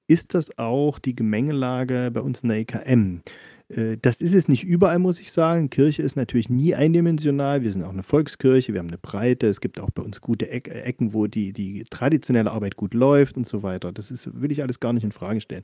ist 0.07 0.33
das 0.33 0.57
auch 0.57 0.99
die 0.99 1.15
Gemengelage 1.15 2.11
bei 2.13 2.21
uns 2.21 2.41
in 2.41 2.49
der 2.49 2.59
EKM. 2.59 3.21
Äh, 3.69 3.97
das 4.01 4.21
ist 4.21 4.33
es 4.33 4.47
nicht 4.47 4.63
überall, 4.63 4.99
muss 4.99 5.19
ich 5.19 5.31
sagen. 5.31 5.69
Kirche 5.69 6.01
ist 6.01 6.15
natürlich 6.15 6.49
nie 6.49 6.75
eindimensional. 6.75 7.63
Wir 7.63 7.71
sind 7.71 7.83
auch 7.83 7.89
eine 7.89 8.03
Volkskirche, 8.03 8.73
wir 8.73 8.79
haben 8.79 8.89
eine 8.89 8.97
Breite. 8.97 9.47
Es 9.47 9.61
gibt 9.61 9.79
auch 9.79 9.89
bei 9.91 10.03
uns 10.03 10.21
gute 10.21 10.49
Ecken, 10.49 11.13
wo 11.13 11.27
die, 11.27 11.53
die 11.53 11.83
traditionelle 11.89 12.51
Arbeit 12.51 12.75
gut 12.75 12.93
läuft 12.93 13.37
und 13.37 13.47
so 13.47 13.63
weiter. 13.63 13.91
Das 13.91 14.11
ist, 14.11 14.29
will 14.39 14.51
ich 14.51 14.61
alles 14.61 14.79
gar 14.79 14.93
nicht 14.93 15.03
in 15.03 15.11
Frage 15.11 15.41
stellen. 15.41 15.63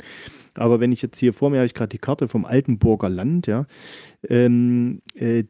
Aber 0.54 0.80
wenn 0.80 0.92
ich 0.92 1.02
jetzt 1.02 1.20
hier 1.20 1.34
vor 1.34 1.50
mir 1.50 1.58
habe 1.58 1.68
ich 1.68 1.74
gerade 1.74 1.90
die 1.90 2.00
Karte 2.00 2.28
vom 2.28 2.46
Altenburger 2.46 3.10
Land, 3.10 3.48
ja. 3.48 3.66
Ähm, 4.28 5.02
äh, 5.16 5.44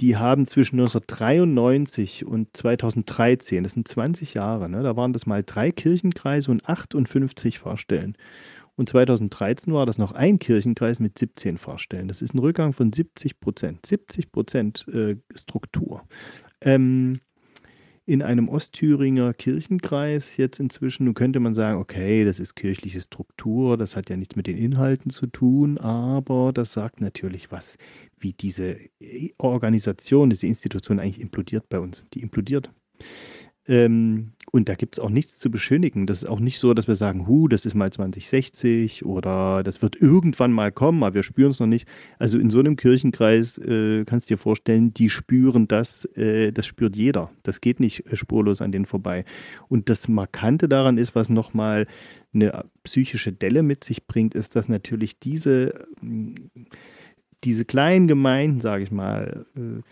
die 0.00 0.16
haben 0.16 0.46
zwischen 0.46 0.80
1993 0.80 2.24
und 2.24 2.56
2013, 2.56 3.62
das 3.62 3.74
sind 3.74 3.86
20 3.86 4.34
Jahre, 4.34 4.68
ne, 4.68 4.82
da 4.82 4.96
waren 4.96 5.12
das 5.12 5.26
mal 5.26 5.42
drei 5.44 5.70
Kirchenkreise 5.70 6.50
und 6.50 6.68
58 6.68 7.58
Fahrstellen. 7.58 8.16
Und 8.76 8.88
2013 8.88 9.74
war 9.74 9.84
das 9.84 9.98
noch 9.98 10.12
ein 10.12 10.38
Kirchenkreis 10.38 11.00
mit 11.00 11.18
17 11.18 11.58
Fahrstellen. 11.58 12.08
Das 12.08 12.22
ist 12.22 12.34
ein 12.34 12.38
Rückgang 12.38 12.72
von 12.72 12.92
70 12.94 13.38
Prozent. 13.38 13.84
70 13.84 14.32
Prozent 14.32 14.88
äh, 14.88 15.16
Struktur. 15.34 16.02
Ähm, 16.62 17.20
in 18.10 18.22
einem 18.22 18.48
Ostthüringer 18.48 19.32
Kirchenkreis 19.34 20.36
jetzt 20.36 20.58
inzwischen, 20.58 21.04
nun 21.04 21.14
könnte 21.14 21.38
man 21.38 21.54
sagen, 21.54 21.78
okay, 21.78 22.24
das 22.24 22.40
ist 22.40 22.56
kirchliche 22.56 23.00
Struktur, 23.00 23.76
das 23.76 23.94
hat 23.94 24.10
ja 24.10 24.16
nichts 24.16 24.34
mit 24.34 24.48
den 24.48 24.56
Inhalten 24.56 25.10
zu 25.12 25.28
tun, 25.28 25.78
aber 25.78 26.52
das 26.52 26.72
sagt 26.72 27.00
natürlich 27.00 27.52
was, 27.52 27.78
wie 28.18 28.32
diese 28.32 28.78
Organisation, 29.38 30.28
diese 30.28 30.48
Institution 30.48 30.98
eigentlich 30.98 31.20
implodiert 31.20 31.68
bei 31.68 31.78
uns. 31.78 32.04
Die 32.12 32.22
implodiert. 32.22 32.72
Ähm, 33.68 34.32
und 34.50 34.68
da 34.68 34.74
gibt 34.74 34.96
es 34.96 34.98
auch 34.98 35.10
nichts 35.10 35.38
zu 35.38 35.50
beschönigen. 35.50 36.06
Das 36.06 36.22
ist 36.22 36.28
auch 36.28 36.40
nicht 36.40 36.58
so, 36.58 36.74
dass 36.74 36.88
wir 36.88 36.96
sagen, 36.96 37.26
hu, 37.26 37.46
das 37.46 37.64
ist 37.66 37.74
mal 37.74 37.92
2060 37.92 39.04
oder 39.04 39.62
das 39.62 39.80
wird 39.80 39.96
irgendwann 39.96 40.52
mal 40.52 40.72
kommen, 40.72 41.02
aber 41.02 41.14
wir 41.14 41.22
spüren 41.22 41.50
es 41.50 41.60
noch 41.60 41.66
nicht. 41.66 41.86
Also 42.18 42.38
in 42.38 42.50
so 42.50 42.58
einem 42.58 42.76
Kirchenkreis 42.76 43.58
äh, 43.58 44.04
kannst 44.04 44.28
du 44.28 44.34
dir 44.34 44.38
vorstellen, 44.38 44.92
die 44.92 45.08
spüren 45.08 45.68
das, 45.68 46.04
äh, 46.16 46.52
das 46.52 46.66
spürt 46.66 46.96
jeder. 46.96 47.30
Das 47.42 47.60
geht 47.60 47.78
nicht 47.78 48.06
äh, 48.12 48.16
spurlos 48.16 48.60
an 48.60 48.72
denen 48.72 48.86
vorbei. 48.86 49.24
Und 49.68 49.88
das 49.88 50.08
Markante 50.08 50.68
daran 50.68 50.98
ist, 50.98 51.14
was 51.14 51.30
nochmal 51.30 51.86
eine 52.34 52.64
psychische 52.82 53.32
Delle 53.32 53.62
mit 53.62 53.84
sich 53.84 54.06
bringt, 54.06 54.34
ist, 54.34 54.56
dass 54.56 54.68
natürlich 54.68 55.18
diese, 55.18 55.86
diese 57.44 57.64
kleinen 57.64 58.08
Gemeinden, 58.08 58.60
sage 58.60 58.82
ich 58.82 58.90
mal, 58.90 59.46
äh, 59.56 59.82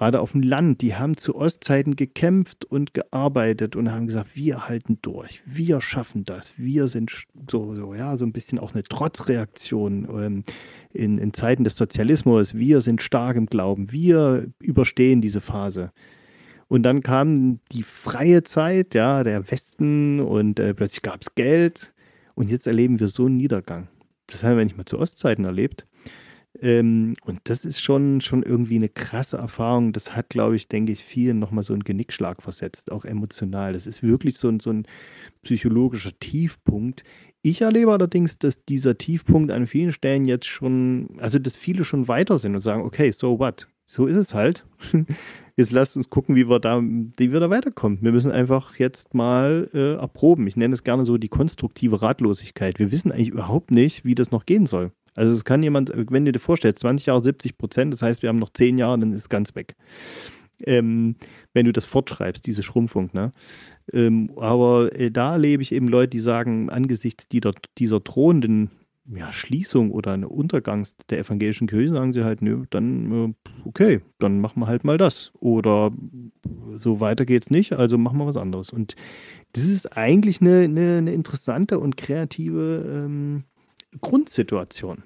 gerade 0.00 0.20
auf 0.20 0.32
dem 0.32 0.42
Land, 0.42 0.80
die 0.80 0.94
haben 0.94 1.18
zu 1.18 1.34
Ostzeiten 1.34 1.94
gekämpft 1.94 2.64
und 2.64 2.94
gearbeitet 2.94 3.76
und 3.76 3.92
haben 3.92 4.06
gesagt, 4.06 4.34
wir 4.34 4.66
halten 4.66 4.98
durch, 5.02 5.42
wir 5.44 5.82
schaffen 5.82 6.24
das, 6.24 6.54
wir 6.56 6.88
sind 6.88 7.26
so, 7.50 7.74
so 7.74 7.92
ja, 7.92 8.16
so 8.16 8.24
ein 8.24 8.32
bisschen 8.32 8.58
auch 8.58 8.72
eine 8.72 8.82
Trotzreaktion 8.82 10.08
ähm, 10.10 10.44
in, 10.94 11.18
in 11.18 11.34
Zeiten 11.34 11.64
des 11.64 11.76
Sozialismus, 11.76 12.54
wir 12.54 12.80
sind 12.80 13.02
stark 13.02 13.36
im 13.36 13.44
Glauben, 13.44 13.92
wir 13.92 14.46
überstehen 14.58 15.20
diese 15.20 15.42
Phase. 15.42 15.92
Und 16.66 16.82
dann 16.84 17.02
kam 17.02 17.60
die 17.70 17.82
freie 17.82 18.42
Zeit, 18.42 18.94
ja, 18.94 19.22
der 19.22 19.50
Westen 19.50 20.20
und 20.20 20.58
äh, 20.60 20.72
plötzlich 20.72 21.02
gab 21.02 21.20
es 21.20 21.34
Geld 21.34 21.92
und 22.34 22.48
jetzt 22.48 22.66
erleben 22.66 23.00
wir 23.00 23.08
so 23.08 23.26
einen 23.26 23.36
Niedergang. 23.36 23.88
Das 24.28 24.44
haben 24.44 24.56
wir 24.56 24.64
nicht 24.64 24.78
mal 24.78 24.86
zu 24.86 24.98
Ostzeiten 24.98 25.44
erlebt. 25.44 25.86
Ähm, 26.58 27.14
und 27.24 27.40
das 27.44 27.64
ist 27.64 27.80
schon, 27.80 28.20
schon 28.20 28.42
irgendwie 28.42 28.76
eine 28.76 28.88
krasse 28.88 29.36
Erfahrung. 29.36 29.92
Das 29.92 30.16
hat, 30.16 30.30
glaube 30.30 30.56
ich, 30.56 30.68
denke 30.68 30.92
ich, 30.92 31.04
vielen 31.04 31.38
nochmal 31.38 31.62
so 31.62 31.72
einen 31.72 31.84
Genickschlag 31.84 32.42
versetzt, 32.42 32.90
auch 32.90 33.04
emotional. 33.04 33.72
Das 33.72 33.86
ist 33.86 34.02
wirklich 34.02 34.36
so 34.36 34.48
ein, 34.48 34.60
so 34.60 34.70
ein 34.70 34.86
psychologischer 35.42 36.18
Tiefpunkt. 36.18 37.04
Ich 37.42 37.62
erlebe 37.62 37.92
allerdings, 37.92 38.38
dass 38.38 38.64
dieser 38.64 38.98
Tiefpunkt 38.98 39.50
an 39.50 39.66
vielen 39.66 39.92
Stellen 39.92 40.24
jetzt 40.24 40.46
schon, 40.46 41.08
also 41.18 41.38
dass 41.38 41.56
viele 41.56 41.84
schon 41.84 42.08
weiter 42.08 42.38
sind 42.38 42.54
und 42.54 42.60
sagen, 42.60 42.82
okay, 42.82 43.10
so 43.12 43.38
what? 43.38 43.68
So 43.86 44.06
ist 44.06 44.16
es 44.16 44.34
halt. 44.34 44.66
Jetzt 45.56 45.72
lasst 45.72 45.96
uns 45.96 46.08
gucken, 46.10 46.36
wie 46.36 46.48
wir 46.48 46.60
da, 46.60 46.80
wie 46.80 47.32
wir 47.32 47.40
da 47.40 47.50
weiterkommen. 47.50 47.98
Wir 48.00 48.12
müssen 48.12 48.30
einfach 48.30 48.76
jetzt 48.76 49.14
mal 49.14 49.68
äh, 49.74 49.94
erproben. 49.94 50.46
Ich 50.46 50.56
nenne 50.56 50.72
es 50.72 50.84
gerne 50.84 51.04
so 51.04 51.18
die 51.18 51.28
konstruktive 51.28 52.00
Ratlosigkeit. 52.00 52.78
Wir 52.78 52.92
wissen 52.92 53.10
eigentlich 53.12 53.28
überhaupt 53.28 53.72
nicht, 53.72 54.04
wie 54.04 54.14
das 54.14 54.30
noch 54.30 54.46
gehen 54.46 54.66
soll. 54.66 54.92
Also 55.20 55.34
es 55.34 55.44
kann 55.44 55.62
jemand, 55.62 55.92
wenn 55.94 56.24
du 56.24 56.32
dir 56.32 56.38
vorstellst, 56.38 56.78
20 56.78 57.08
Jahre 57.08 57.22
70 57.22 57.58
Prozent, 57.58 57.92
das 57.92 58.00
heißt, 58.00 58.22
wir 58.22 58.30
haben 58.30 58.38
noch 58.38 58.54
10 58.54 58.78
Jahre, 58.78 58.98
dann 58.98 59.12
ist 59.12 59.20
es 59.20 59.28
ganz 59.28 59.54
weg. 59.54 59.76
Ähm, 60.64 61.16
wenn 61.52 61.66
du 61.66 61.72
das 61.72 61.84
fortschreibst, 61.84 62.46
diese 62.46 62.62
Schrumpfung. 62.62 63.10
Ne? 63.12 63.34
Ähm, 63.92 64.30
aber 64.36 64.98
äh, 64.98 65.10
da 65.10 65.32
erlebe 65.32 65.62
ich 65.62 65.72
eben 65.72 65.88
Leute, 65.88 66.08
die 66.08 66.20
sagen, 66.20 66.70
angesichts 66.70 67.28
dieser, 67.28 67.52
dieser 67.76 68.00
drohenden 68.00 68.70
ja, 69.14 69.30
Schließung 69.30 69.90
oder 69.90 70.12
eine 70.12 70.30
Untergangs 70.30 70.96
der 71.10 71.18
evangelischen 71.18 71.68
Kirche, 71.68 71.90
sagen 71.90 72.14
sie 72.14 72.24
halt, 72.24 72.40
nö, 72.40 72.64
dann 72.70 73.12
äh, 73.12 73.34
okay, 73.66 74.00
dann 74.20 74.40
machen 74.40 74.60
wir 74.60 74.68
halt 74.68 74.84
mal 74.84 74.96
das. 74.96 75.32
Oder 75.38 75.92
so 76.76 77.00
weiter 77.00 77.26
geht's 77.26 77.50
nicht, 77.50 77.74
also 77.74 77.98
machen 77.98 78.16
wir 78.16 78.26
was 78.26 78.38
anderes. 78.38 78.70
Und 78.70 78.96
das 79.52 79.64
ist 79.64 79.98
eigentlich 79.98 80.40
eine, 80.40 80.60
eine, 80.60 80.96
eine 80.96 81.12
interessante 81.12 81.78
und 81.78 81.98
kreative 81.98 83.04
ähm, 83.04 83.44
Grundsituation. 84.00 85.02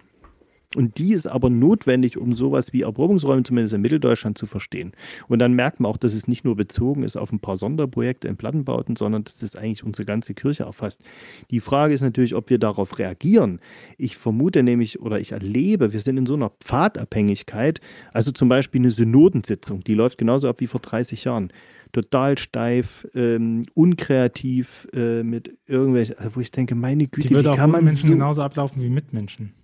Und 0.76 0.98
die 0.98 1.12
ist 1.12 1.26
aber 1.26 1.50
notwendig, 1.50 2.16
um 2.18 2.34
sowas 2.34 2.72
wie 2.72 2.82
Erprobungsräume 2.82 3.42
zumindest 3.42 3.74
in 3.74 3.80
Mitteldeutschland 3.80 4.38
zu 4.38 4.46
verstehen. 4.46 4.92
Und 5.28 5.38
dann 5.38 5.54
merkt 5.54 5.80
man 5.80 5.90
auch, 5.90 5.96
dass 5.96 6.14
es 6.14 6.28
nicht 6.28 6.44
nur 6.44 6.56
bezogen 6.56 7.02
ist 7.02 7.16
auf 7.16 7.32
ein 7.32 7.40
paar 7.40 7.56
Sonderprojekte 7.56 8.28
in 8.28 8.36
Plattenbauten, 8.36 8.96
sondern 8.96 9.24
dass 9.24 9.42
es 9.42 9.56
eigentlich 9.56 9.84
unsere 9.84 10.06
ganze 10.06 10.34
Kirche 10.34 10.64
erfasst. 10.64 11.02
Die 11.50 11.60
Frage 11.60 11.94
ist 11.94 12.00
natürlich, 12.00 12.34
ob 12.34 12.50
wir 12.50 12.58
darauf 12.58 12.98
reagieren. 12.98 13.60
Ich 13.98 14.16
vermute 14.16 14.62
nämlich 14.62 15.00
oder 15.00 15.20
ich 15.20 15.32
erlebe, 15.32 15.92
wir 15.92 16.00
sind 16.00 16.16
in 16.16 16.26
so 16.26 16.34
einer 16.34 16.50
Pfadabhängigkeit. 16.60 17.80
Also 18.12 18.32
zum 18.32 18.48
Beispiel 18.48 18.80
eine 18.80 18.90
Synodensitzung, 18.90 19.82
die 19.84 19.94
läuft 19.94 20.18
genauso 20.18 20.48
ab 20.48 20.60
wie 20.60 20.66
vor 20.66 20.80
30 20.80 21.24
Jahren 21.24 21.52
total 21.94 22.36
steif, 22.36 23.06
ähm, 23.14 23.62
unkreativ, 23.74 24.88
äh, 24.92 25.22
mit 25.22 25.56
irgendwelchen, 25.66 26.18
also 26.18 26.36
wo 26.36 26.40
ich 26.40 26.50
denke, 26.50 26.74
meine 26.74 27.06
Güte, 27.06 27.28
Die 27.28 27.34
würde 27.34 27.52
wie 27.52 27.56
kann 27.56 27.70
man 27.70 27.84
Menschen 27.84 28.08
so, 28.08 28.12
genauso 28.12 28.42
ablaufen 28.42 28.82
wie 28.82 28.90
Mitmenschen. 28.90 29.54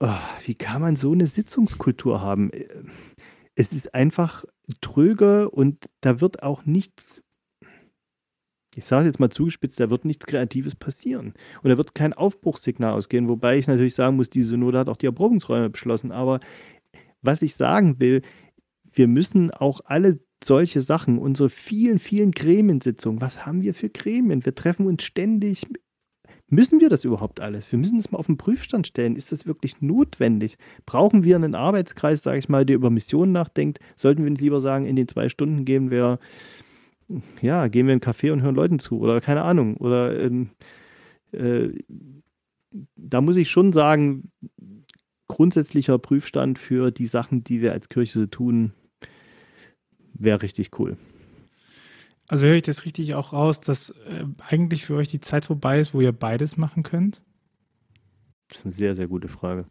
Oh, 0.00 0.18
wie 0.44 0.54
kann 0.54 0.82
man 0.82 0.96
so 0.96 1.12
eine 1.12 1.26
Sitzungskultur 1.26 2.20
haben? 2.20 2.50
Äh, 2.52 2.66
Es 3.54 3.72
ist 3.72 3.94
einfach 3.94 4.44
tröge 4.80 5.50
und 5.50 5.86
da 6.00 6.20
wird 6.20 6.42
auch 6.44 6.64
nichts, 6.64 7.22
ich 8.76 8.84
sage 8.84 9.00
es 9.02 9.06
jetzt 9.06 9.20
mal 9.20 9.30
zugespitzt, 9.30 9.80
da 9.80 9.90
wird 9.90 10.04
nichts 10.04 10.26
Kreatives 10.26 10.76
passieren. 10.76 11.34
Und 11.62 11.70
da 11.70 11.76
wird 11.76 11.94
kein 11.94 12.12
Aufbruchssignal 12.12 12.92
ausgehen, 12.92 13.28
wobei 13.28 13.58
ich 13.58 13.66
natürlich 13.66 13.94
sagen 13.94 14.16
muss, 14.16 14.30
die 14.30 14.42
Synode 14.42 14.78
hat 14.78 14.88
auch 14.88 14.96
die 14.96 15.06
Erprobungsräume 15.06 15.70
beschlossen. 15.70 16.12
Aber 16.12 16.40
was 17.22 17.42
ich 17.42 17.56
sagen 17.56 17.98
will, 18.00 18.22
wir 18.92 19.08
müssen 19.08 19.50
auch 19.50 19.80
alle 19.84 20.20
solche 20.44 20.80
Sachen, 20.80 21.18
unsere 21.18 21.50
vielen, 21.50 21.98
vielen 21.98 22.30
Gremiensitzungen, 22.30 23.20
was 23.20 23.44
haben 23.44 23.62
wir 23.62 23.74
für 23.74 23.90
Gremien? 23.90 24.44
Wir 24.44 24.54
treffen 24.54 24.86
uns 24.86 25.02
ständig. 25.02 25.66
Müssen 26.50 26.80
wir 26.80 26.88
das 26.88 27.04
überhaupt 27.04 27.40
alles? 27.40 27.70
Wir 27.70 27.78
müssen 27.78 27.98
das 27.98 28.10
mal 28.10 28.18
auf 28.18 28.26
den 28.26 28.38
Prüfstand 28.38 28.86
stellen. 28.86 29.16
Ist 29.16 29.32
das 29.32 29.46
wirklich 29.46 29.82
notwendig? 29.82 30.56
Brauchen 30.86 31.22
wir 31.22 31.36
einen 31.36 31.54
Arbeitskreis, 31.54 32.22
sage 32.22 32.38
ich 32.38 32.48
mal, 32.48 32.64
der 32.64 32.76
über 32.76 32.88
Missionen 32.88 33.32
nachdenkt? 33.32 33.80
Sollten 33.96 34.24
wir 34.24 34.30
nicht 34.30 34.40
lieber 34.40 34.60
sagen, 34.60 34.86
in 34.86 34.96
den 34.96 35.08
zwei 35.08 35.28
Stunden 35.28 35.66
gehen 35.66 35.90
wir, 35.90 36.18
ja, 37.42 37.68
gehen 37.68 37.86
wir 37.86 37.92
in 37.94 38.02
einen 38.02 38.14
Café 38.14 38.32
und 38.32 38.40
hören 38.40 38.54
Leuten 38.54 38.78
zu 38.78 38.98
oder 38.98 39.20
keine 39.20 39.42
Ahnung. 39.42 39.76
Oder 39.76 40.18
ähm, 40.18 40.50
äh, 41.32 41.68
da 42.96 43.20
muss 43.20 43.36
ich 43.36 43.50
schon 43.50 43.74
sagen, 43.74 44.30
grundsätzlicher 45.26 45.98
Prüfstand 45.98 46.58
für 46.58 46.90
die 46.90 47.06
Sachen, 47.06 47.44
die 47.44 47.60
wir 47.60 47.72
als 47.72 47.90
Kirche 47.90 48.20
so 48.20 48.26
tun, 48.26 48.72
wäre 50.14 50.40
richtig 50.40 50.78
cool. 50.78 50.96
Also 52.28 52.46
höre 52.46 52.56
ich 52.56 52.62
das 52.62 52.84
richtig 52.84 53.14
auch 53.14 53.32
raus, 53.32 53.60
dass 53.60 53.90
äh, 53.90 54.24
eigentlich 54.46 54.84
für 54.84 54.96
euch 54.96 55.08
die 55.08 55.20
Zeit 55.20 55.46
vorbei 55.46 55.80
ist, 55.80 55.94
wo 55.94 56.00
ihr 56.00 56.12
beides 56.12 56.56
machen 56.58 56.82
könnt? 56.82 57.22
Das 58.48 58.58
ist 58.58 58.64
eine 58.66 58.74
sehr, 58.74 58.94
sehr 58.94 59.08
gute 59.08 59.28
Frage. 59.28 59.66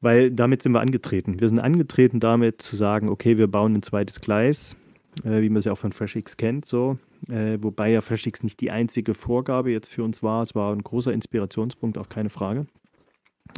Weil 0.00 0.30
damit 0.30 0.62
sind 0.62 0.72
wir 0.72 0.80
angetreten. 0.80 1.40
Wir 1.40 1.48
sind 1.48 1.58
angetreten 1.58 2.20
damit 2.20 2.62
zu 2.62 2.76
sagen, 2.76 3.08
okay, 3.08 3.38
wir 3.38 3.48
bauen 3.48 3.74
ein 3.74 3.82
zweites 3.82 4.20
Gleis. 4.20 4.76
äh, 5.24 5.40
wie 5.42 5.48
man 5.48 5.58
es 5.58 5.64
ja 5.64 5.72
auch 5.72 5.78
von 5.78 5.92
FreshX 5.92 6.36
kennt, 6.36 6.66
so. 6.66 6.98
Äh, 7.28 7.58
wobei 7.60 7.90
ja 7.90 8.02
FreshX 8.02 8.42
nicht 8.42 8.60
die 8.60 8.70
einzige 8.70 9.14
Vorgabe 9.14 9.72
jetzt 9.72 9.88
für 9.88 10.04
uns 10.04 10.22
war. 10.22 10.42
Es 10.42 10.54
war 10.54 10.72
ein 10.72 10.82
großer 10.82 11.12
Inspirationspunkt, 11.12 11.98
auch 11.98 12.08
keine 12.08 12.30
Frage. 12.30 12.66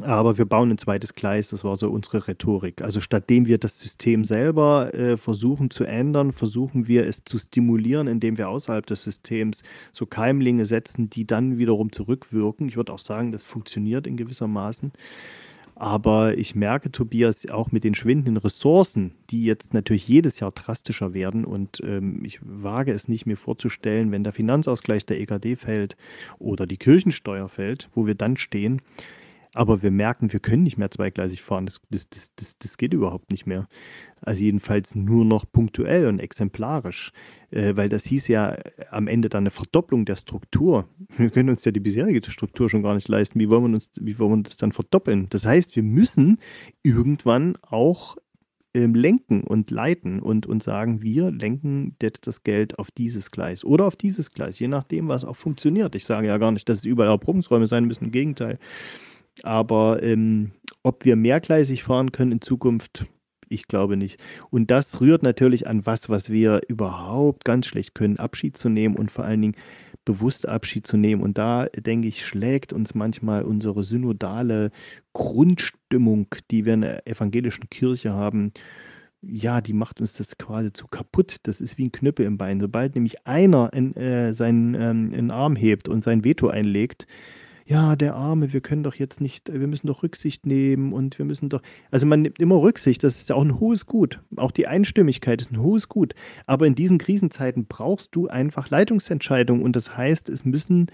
Aber 0.03 0.39
wir 0.39 0.45
bauen 0.45 0.71
ein 0.71 0.79
zweites 0.79 1.15
Gleis, 1.15 1.49
das 1.49 1.65
war 1.65 1.75
so 1.77 1.91
unsere 1.91 2.29
Rhetorik. 2.29 2.83
Also 2.83 3.01
stattdem 3.01 3.47
wir 3.47 3.59
das 3.59 3.81
System 3.81 4.23
selber 4.23 4.95
äh, 4.95 5.17
versuchen 5.17 5.71
zu 5.71 5.85
ändern, 5.85 6.33
versuchen 6.33 6.87
wir 6.87 7.07
es 7.07 7.25
zu 7.25 7.39
stimulieren, 7.39 8.07
indem 8.07 8.39
wir 8.39 8.49
außerhalb 8.49 8.87
des 8.87 9.03
Systems 9.03 9.63
so 9.93 10.07
Keimlinge 10.07 10.67
setzen, 10.67 11.11
die 11.11 11.27
dann 11.27 11.59
wiederum 11.59 11.91
zurückwirken. 11.91 12.69
Ich 12.69 12.77
würde 12.77 12.93
auch 12.93 12.99
sagen, 12.99 13.33
das 13.33 13.43
funktioniert 13.43 14.07
in 14.07 14.17
gewisser 14.17 14.47
Maßen. 14.47 14.93
Aber 15.81 16.37
ich 16.37 16.57
merke, 16.57 16.91
Tobias, 16.91 17.49
auch 17.49 17.71
mit 17.71 17.85
den 17.85 17.95
schwindenden 17.95 18.37
Ressourcen, 18.37 19.13
die 19.31 19.45
jetzt 19.45 19.75
natürlich 19.75 20.09
jedes 20.09 20.41
Jahr 20.41 20.51
drastischer 20.51 21.15
werden. 21.15 21.45
Und 21.45 21.81
ähm, 21.85 22.25
ich 22.25 22.41
wage 22.43 22.93
es 22.93 23.07
nicht, 23.07 23.27
mir 23.27 23.37
vorzustellen, 23.37 24.11
wenn 24.11 24.25
der 24.25 24.33
Finanzausgleich 24.33 25.07
der 25.07 25.21
EKD 25.21 25.55
fällt 25.55 25.97
oder 26.41 26.67
die 26.67 26.79
Kirchensteuer 26.79 27.49
fällt, 27.49 27.91
wo 27.95 28.07
wir 28.07 28.17
dann 28.17 28.37
stehen. 28.37 28.83
Aber 29.59 29.83
wir 29.83 29.91
merken, 29.91 30.33
wir 30.33 30.39
können 30.39 30.63
nicht 30.63 30.79
mehr 30.79 30.89
zweigleisig 30.89 31.43
fahren. 31.43 31.67
Das, 31.67 31.81
das, 31.91 32.31
das, 32.37 32.59
das, 32.61 32.79
geht 32.79 32.95
überhaupt 32.95 33.33
nicht 33.33 33.45
mehr. 33.45 33.67
Also 34.21 34.45
jedenfalls 34.45 34.95
nur 34.95 35.25
noch 35.25 35.51
punktuell 35.51 36.07
und 36.07 36.21
exemplarisch. 36.21 37.11
Äh, 37.51 37.75
weil 37.75 37.89
das 37.89 38.05
hieß 38.05 38.29
ja 38.29 38.57
am 38.93 39.09
Ende 39.09 39.29
dann 39.29 39.43
eine 39.43 39.51
Verdopplung 39.51 40.05
der 40.05 40.15
Struktur. 40.15 40.89
Wir 41.17 41.31
können 41.31 41.49
uns 41.49 41.65
ja 41.65 41.73
die 41.73 41.81
bisherige 41.81 42.23
Struktur 42.31 42.71
schon 42.71 42.85
gar 42.85 42.95
nicht 42.95 43.09
leisten. 43.09 43.41
Wie 43.41 43.49
wollen 43.49 43.65
wir, 43.65 43.75
uns, 43.75 43.91
wie 44.01 44.17
wollen 44.21 44.39
wir 44.39 44.43
das 44.45 44.59
dann 44.59 44.71
verdoppeln? 44.71 45.27
Das 45.31 45.45
heißt, 45.45 45.75
wir 45.75 45.83
müssen 45.83 46.39
irgendwann 46.85 47.59
auch 47.63 48.17
ähm, 48.75 48.95
lenken 48.95 49.43
und 49.43 49.73
leiten 49.73 50.21
und, 50.21 50.47
und 50.47 50.63
sagen, 50.63 51.03
wir 51.03 51.33
lenken 51.33 51.97
jetzt 52.01 52.29
das 52.29 52.45
Geld 52.45 52.79
auf 52.79 52.93
dieses 52.93 53.33
Gleis 53.33 53.65
oder 53.65 53.87
auf 53.87 53.97
dieses 53.97 54.31
Gleis, 54.31 54.61
je 54.61 54.69
nachdem, 54.69 55.09
was 55.09 55.25
auch 55.25 55.35
funktioniert. 55.35 55.97
Ich 55.97 56.05
sage 56.05 56.29
ja 56.29 56.39
gar 56.39 56.53
nicht, 56.53 56.69
dass 56.69 56.79
es 56.79 56.85
überall 56.85 57.11
Erprobungsräume 57.11 57.67
sein 57.67 57.87
müssen, 57.87 58.05
im 58.05 58.13
Gegenteil. 58.13 58.61
Aber 59.45 60.03
ähm, 60.03 60.53
ob 60.83 61.05
wir 61.05 61.17
mehrgleisig 61.17 61.83
fahren 61.83 62.13
können 62.13 62.33
in 62.33 62.41
Zukunft, 62.41 63.07
ich 63.49 63.67
glaube 63.67 63.97
nicht. 63.97 64.21
Und 64.51 64.71
das 64.71 65.01
rührt 65.01 65.23
natürlich 65.23 65.67
an 65.67 65.87
was, 65.87 66.09
was 66.09 66.31
wir 66.31 66.61
überhaupt 66.69 67.45
ganz 67.45 67.67
schlecht 67.67 67.95
können, 67.95 68.19
Abschied 68.19 68.57
zu 68.57 68.69
nehmen 68.69 68.97
und 68.97 69.11
vor 69.11 69.25
allen 69.25 69.41
Dingen 69.41 69.57
bewusst 70.05 70.49
Abschied 70.49 70.87
zu 70.87 70.97
nehmen. 70.97 71.23
Und 71.23 71.39
da, 71.39 71.67
denke 71.67 72.09
ich, 72.09 72.25
schlägt 72.25 72.73
uns 72.73 72.95
manchmal 72.95 73.43
unsere 73.43 73.85
synodale 73.85 74.71
Grundstimmung, 75.13 76.27
die 76.51 76.65
wir 76.65 76.75
in 76.75 76.81
der 76.83 77.07
evangelischen 77.07 77.69
Kirche 77.71 78.13
haben, 78.13 78.53
ja, 79.21 79.61
die 79.61 79.73
macht 79.73 80.01
uns 80.01 80.13
das 80.13 80.39
quasi 80.39 80.73
zu 80.73 80.87
kaputt. 80.87 81.37
Das 81.43 81.61
ist 81.61 81.77
wie 81.77 81.87
ein 81.87 81.93
Knüppel 81.93 82.25
im 82.25 82.39
Bein. 82.39 82.61
Sobald 82.61 82.95
nämlich 82.95 83.27
einer 83.27 83.73
in, 83.73 83.97
äh, 83.97 84.33
seinen 84.33 84.75
ähm, 84.75 85.31
Arm 85.31 85.57
hebt 85.57 85.89
und 85.89 86.05
sein 86.05 86.25
Veto 86.25 86.49
einlegt, 86.49 87.07
ja, 87.69 87.97
der 87.97 88.15
Arme, 88.15 88.55
wir 88.55 88.63
können 88.63 88.83
doch 88.83 88.95
jetzt 88.95 89.21
nicht, 89.21 89.53
wir 89.53 89.67
müssen 89.67 89.89
doch 89.89 90.03
Rücksicht 90.03 90.47
nehmen 90.47 90.95
und 90.95 91.19
wir 91.19 91.27
müssen 91.27 91.51
doch, 91.51 91.61
also 91.91 92.07
man 92.07 92.23
nimmt 92.23 92.41
immer 92.41 92.63
Rücksicht, 92.63 93.05
das 93.05 93.17
ist 93.17 93.29
ja 93.29 93.37
auch 93.37 93.45
ein 93.45 93.61
hohes 93.61 93.85
Gut. 93.85 94.21
Auch 94.37 94.53
die 94.53 94.67
Einstimmigkeit 94.67 95.43
ist 95.43 95.53
ein 95.53 95.61
hohes 95.61 95.87
Gut. 95.87 96.15
Aber 96.47 96.67
in 96.67 96.75
diesen 96.75 96.97
Krisenzeiten 96.97 97.67
brauchst 97.67 98.15
du 98.15 98.27
einfach 98.27 98.71
Leitungsentscheidungen 98.71 99.63
und 99.63 99.77
das 99.77 99.99
heißt, 99.99 100.31
es 100.31 100.47
müssen, 100.47 100.87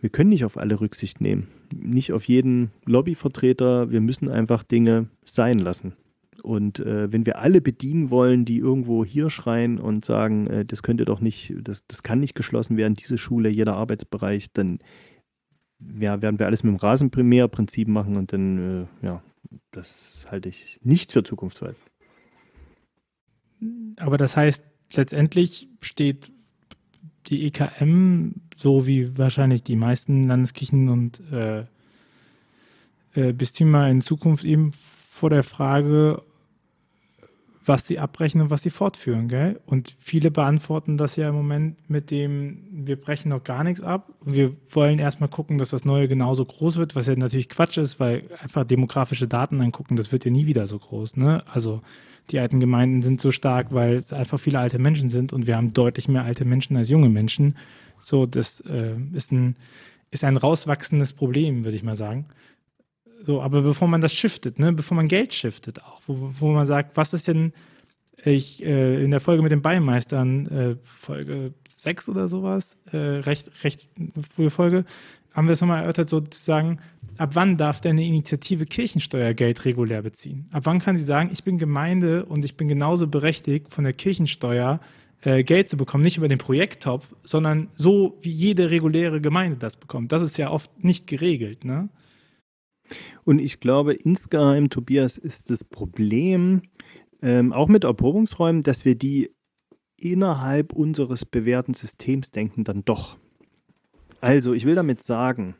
wir 0.00 0.10
können 0.10 0.30
nicht 0.30 0.44
auf 0.44 0.58
alle 0.58 0.80
Rücksicht 0.80 1.20
nehmen, 1.20 1.48
nicht 1.74 2.12
auf 2.12 2.22
jeden 2.28 2.70
Lobbyvertreter, 2.84 3.90
wir 3.90 4.00
müssen 4.00 4.28
einfach 4.28 4.62
Dinge 4.62 5.08
sein 5.24 5.58
lassen. 5.58 5.94
Und 6.42 6.80
äh, 6.80 7.12
wenn 7.12 7.26
wir 7.26 7.38
alle 7.38 7.60
bedienen 7.60 8.10
wollen, 8.10 8.44
die 8.44 8.58
irgendwo 8.58 9.04
hier 9.04 9.30
schreien 9.30 9.78
und 9.78 10.04
sagen, 10.04 10.46
äh, 10.46 10.64
das 10.64 10.82
könnte 10.82 11.04
doch 11.04 11.20
nicht, 11.20 11.54
das, 11.62 11.86
das 11.86 12.02
kann 12.02 12.20
nicht 12.20 12.34
geschlossen 12.34 12.76
werden, 12.76 12.94
diese 12.94 13.18
Schule, 13.18 13.48
jeder 13.48 13.74
Arbeitsbereich, 13.74 14.52
dann 14.52 14.78
ja, 15.98 16.22
werden 16.22 16.38
wir 16.38 16.46
alles 16.46 16.62
mit 16.62 16.72
dem 16.72 16.76
Rasenprimärprinzip 16.76 17.88
machen 17.88 18.16
und 18.16 18.32
dann, 18.32 18.88
äh, 19.02 19.06
ja, 19.06 19.22
das 19.70 20.26
halte 20.30 20.48
ich 20.48 20.78
nicht 20.82 21.12
für 21.12 21.22
zukunftsweit. 21.22 21.76
Aber 23.96 24.16
das 24.16 24.36
heißt, 24.36 24.64
letztendlich 24.92 25.68
steht 25.80 26.30
die 27.26 27.46
EKM, 27.46 28.32
so 28.56 28.86
wie 28.86 29.16
wahrscheinlich 29.18 29.62
die 29.62 29.76
meisten 29.76 30.24
Landeskirchen 30.24 30.88
und 30.88 31.20
äh, 31.32 31.64
äh, 33.14 33.32
Bistümer 33.32 33.88
in 33.88 34.00
Zukunft 34.00 34.44
eben 34.44 34.72
vor 34.72 35.30
der 35.30 35.42
Frage, 35.42 36.22
was 37.68 37.86
sie 37.86 37.98
abbrechen 37.98 38.40
und 38.40 38.50
was 38.50 38.62
sie 38.62 38.70
fortführen, 38.70 39.28
gell? 39.28 39.60
Und 39.66 39.94
viele 39.98 40.30
beantworten 40.30 40.96
das 40.96 41.16
ja 41.16 41.28
im 41.28 41.34
Moment 41.34 41.76
mit 41.88 42.10
dem, 42.10 42.64
wir 42.70 42.96
brechen 42.96 43.28
noch 43.28 43.44
gar 43.44 43.62
nichts 43.62 43.80
ab. 43.80 44.10
Wir 44.24 44.52
wollen 44.70 44.98
erstmal 44.98 45.28
gucken, 45.28 45.58
dass 45.58 45.70
das 45.70 45.84
Neue 45.84 46.08
genauso 46.08 46.44
groß 46.44 46.76
wird, 46.76 46.96
was 46.96 47.06
ja 47.06 47.14
natürlich 47.14 47.48
Quatsch 47.48 47.76
ist, 47.76 48.00
weil 48.00 48.24
einfach 48.40 48.64
demografische 48.64 49.28
Daten 49.28 49.60
angucken, 49.60 49.96
das 49.96 50.10
wird 50.10 50.24
ja 50.24 50.30
nie 50.30 50.46
wieder 50.46 50.66
so 50.66 50.78
groß, 50.78 51.16
ne? 51.16 51.44
Also 51.46 51.82
die 52.30 52.38
alten 52.38 52.60
Gemeinden 52.60 53.02
sind 53.02 53.20
so 53.20 53.32
stark, 53.32 53.68
weil 53.70 53.96
es 53.96 54.12
einfach 54.12 54.38
viele 54.40 54.58
alte 54.58 54.78
Menschen 54.78 55.10
sind 55.10 55.32
und 55.32 55.46
wir 55.46 55.56
haben 55.56 55.72
deutlich 55.72 56.08
mehr 56.08 56.24
alte 56.24 56.44
Menschen 56.44 56.76
als 56.76 56.88
junge 56.88 57.08
Menschen. 57.08 57.56
So, 58.00 58.26
das 58.26 58.60
äh, 58.60 58.96
ist, 59.12 59.32
ein, 59.32 59.56
ist 60.10 60.24
ein 60.24 60.36
rauswachsendes 60.36 61.12
Problem, 61.12 61.64
würde 61.64 61.76
ich 61.76 61.82
mal 61.82 61.94
sagen. 61.94 62.26
So, 63.24 63.42
aber 63.42 63.62
bevor 63.62 63.88
man 63.88 64.00
das 64.00 64.12
shiftet, 64.12 64.58
ne, 64.58 64.72
bevor 64.72 64.96
man 64.96 65.08
Geld 65.08 65.34
shiftet 65.34 65.82
auch, 65.82 66.00
wo, 66.06 66.32
wo 66.38 66.52
man 66.52 66.66
sagt, 66.66 66.96
was 66.96 67.12
ist 67.12 67.28
denn, 67.28 67.52
ich 68.24 68.64
äh, 68.64 69.02
in 69.02 69.10
der 69.10 69.20
Folge 69.20 69.42
mit 69.42 69.52
den 69.52 69.62
Beimeistern, 69.62 70.46
äh, 70.46 70.76
Folge 70.82 71.54
6 71.68 72.08
oder 72.08 72.28
sowas, 72.28 72.76
äh, 72.92 72.96
recht, 72.96 73.64
recht 73.64 73.88
frühe 74.34 74.50
Folge, 74.50 74.84
haben 75.32 75.46
wir 75.46 75.52
es 75.52 75.60
nochmal 75.60 75.82
erörtert, 75.82 76.08
sozusagen, 76.08 76.80
ab 77.16 77.30
wann 77.34 77.56
darf 77.56 77.80
denn 77.80 77.92
eine 77.92 78.04
Initiative 78.04 78.64
Kirchensteuergeld 78.64 79.64
regulär 79.64 80.02
beziehen? 80.02 80.48
Ab 80.50 80.64
wann 80.66 80.80
kann 80.80 80.96
sie 80.96 81.04
sagen, 81.04 81.30
ich 81.32 81.44
bin 81.44 81.58
Gemeinde 81.58 82.24
und 82.24 82.44
ich 82.44 82.56
bin 82.56 82.66
genauso 82.66 83.06
berechtigt, 83.06 83.70
von 83.70 83.84
der 83.84 83.92
Kirchensteuer 83.92 84.80
äh, 85.22 85.44
Geld 85.44 85.68
zu 85.68 85.76
bekommen, 85.76 86.04
nicht 86.04 86.16
über 86.16 86.28
den 86.28 86.38
Projekttopf, 86.38 87.14
sondern 87.24 87.68
so, 87.76 88.18
wie 88.20 88.30
jede 88.30 88.70
reguläre 88.70 89.20
Gemeinde 89.20 89.58
das 89.58 89.76
bekommt. 89.76 90.12
Das 90.12 90.22
ist 90.22 90.38
ja 90.38 90.50
oft 90.50 90.82
nicht 90.82 91.06
geregelt, 91.06 91.64
ne? 91.64 91.88
Und 93.24 93.38
ich 93.40 93.60
glaube, 93.60 93.94
insgeheim, 93.94 94.70
Tobias, 94.70 95.18
ist 95.18 95.50
das 95.50 95.64
Problem, 95.64 96.62
ähm, 97.22 97.52
auch 97.52 97.68
mit 97.68 97.84
Erprobungsräumen, 97.84 98.62
dass 98.62 98.84
wir 98.84 98.94
die 98.94 99.30
innerhalb 100.00 100.72
unseres 100.72 101.24
bewährten 101.24 101.74
Systems 101.74 102.30
denken 102.30 102.64
dann 102.64 102.84
doch. 102.84 103.16
Also, 104.20 104.52
ich 104.52 104.64
will 104.64 104.74
damit 104.74 105.02
sagen, 105.02 105.54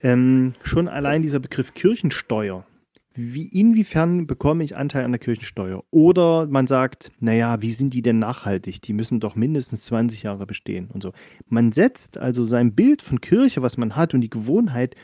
ähm, 0.00 0.52
schon 0.62 0.88
allein 0.88 1.22
dieser 1.22 1.40
Begriff 1.40 1.74
Kirchensteuer, 1.74 2.66
wie, 3.14 3.46
inwiefern 3.46 4.26
bekomme 4.26 4.64
ich 4.64 4.76
Anteil 4.76 5.04
an 5.04 5.12
der 5.12 5.18
Kirchensteuer? 5.18 5.84
Oder 5.90 6.46
man 6.46 6.66
sagt, 6.66 7.12
naja, 7.20 7.60
wie 7.60 7.70
sind 7.70 7.92
die 7.92 8.02
denn 8.02 8.18
nachhaltig? 8.18 8.80
Die 8.82 8.94
müssen 8.94 9.20
doch 9.20 9.36
mindestens 9.36 9.84
20 9.84 10.22
Jahre 10.22 10.46
bestehen 10.46 10.88
und 10.92 11.02
so. 11.02 11.12
Man 11.46 11.72
setzt 11.72 12.16
also 12.16 12.44
sein 12.44 12.74
Bild 12.74 13.02
von 13.02 13.20
Kirche, 13.20 13.60
was 13.60 13.76
man 13.76 13.96
hat 13.96 14.14
und 14.14 14.22
die 14.22 14.30
Gewohnheit 14.30 14.94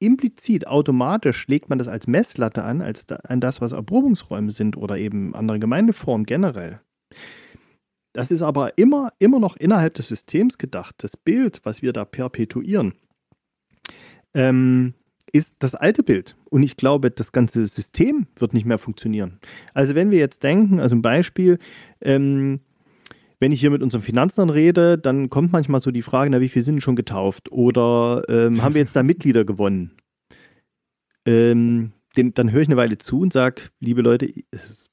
implizit, 0.00 0.66
automatisch 0.66 1.46
legt 1.48 1.68
man 1.68 1.78
das 1.78 1.88
als 1.88 2.06
Messlatte 2.06 2.64
an, 2.64 2.82
als 2.82 3.06
da, 3.06 3.16
an 3.16 3.40
das, 3.40 3.60
was 3.60 3.72
Erprobungsräume 3.72 4.50
sind 4.50 4.76
oder 4.76 4.98
eben 4.98 5.34
andere 5.34 5.58
Gemeindeformen 5.58 6.26
generell. 6.26 6.80
Das 8.12 8.30
ist 8.30 8.42
aber 8.42 8.78
immer, 8.78 9.12
immer 9.18 9.38
noch 9.38 9.56
innerhalb 9.56 9.94
des 9.94 10.08
Systems 10.08 10.58
gedacht. 10.58 10.96
Das 10.98 11.16
Bild, 11.16 11.60
was 11.64 11.82
wir 11.82 11.92
da 11.92 12.04
perpetuieren, 12.04 12.94
ähm, 14.34 14.94
ist 15.32 15.56
das 15.60 15.74
alte 15.74 16.02
Bild. 16.02 16.36
Und 16.50 16.62
ich 16.62 16.76
glaube, 16.76 17.10
das 17.10 17.32
ganze 17.32 17.66
System 17.66 18.26
wird 18.36 18.54
nicht 18.54 18.64
mehr 18.64 18.78
funktionieren. 18.78 19.38
Also 19.74 19.94
wenn 19.94 20.10
wir 20.10 20.18
jetzt 20.18 20.42
denken, 20.42 20.80
also 20.80 20.96
ein 20.96 21.02
Beispiel, 21.02 21.58
ähm, 22.00 22.60
wenn 23.40 23.52
ich 23.52 23.60
hier 23.60 23.70
mit 23.70 23.82
unseren 23.82 24.02
Finanzern 24.02 24.50
rede, 24.50 24.98
dann 24.98 25.30
kommt 25.30 25.52
manchmal 25.52 25.80
so 25.80 25.90
die 25.90 26.02
Frage, 26.02 26.30
na, 26.30 26.40
wie 26.40 26.48
viele 26.48 26.64
sind 26.64 26.82
schon 26.82 26.96
getauft? 26.96 27.52
Oder 27.52 28.22
ähm, 28.28 28.62
haben 28.62 28.74
wir 28.74 28.80
jetzt 28.80 28.96
da 28.96 29.02
Mitglieder 29.02 29.44
gewonnen? 29.44 29.92
Ähm, 31.24 31.92
den, 32.16 32.34
dann 32.34 32.50
höre 32.50 32.62
ich 32.62 32.68
eine 32.68 32.76
Weile 32.76 32.98
zu 32.98 33.20
und 33.20 33.32
sage, 33.32 33.62
liebe 33.80 34.02
Leute, 34.02 34.32
es 34.50 34.70
ist 34.70 34.90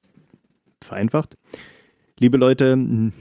vereinfacht, 0.81 1.37
liebe 2.19 2.37
Leute, 2.37 3.11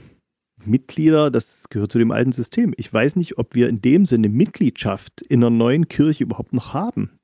Mitglieder, 0.63 1.31
das 1.31 1.69
gehört 1.69 1.91
zu 1.91 1.99
dem 1.99 2.11
alten 2.11 2.31
System. 2.31 2.73
Ich 2.77 2.91
weiß 2.91 3.15
nicht, 3.15 3.37
ob 3.37 3.55
wir 3.55 3.69
in 3.69 3.81
dem 3.81 4.05
Sinne 4.05 4.29
Mitgliedschaft 4.29 5.21
in 5.21 5.43
einer 5.43 5.49
neuen 5.49 5.87
Kirche 5.87 6.23
überhaupt 6.23 6.53
noch 6.53 6.73
haben. 6.73 7.19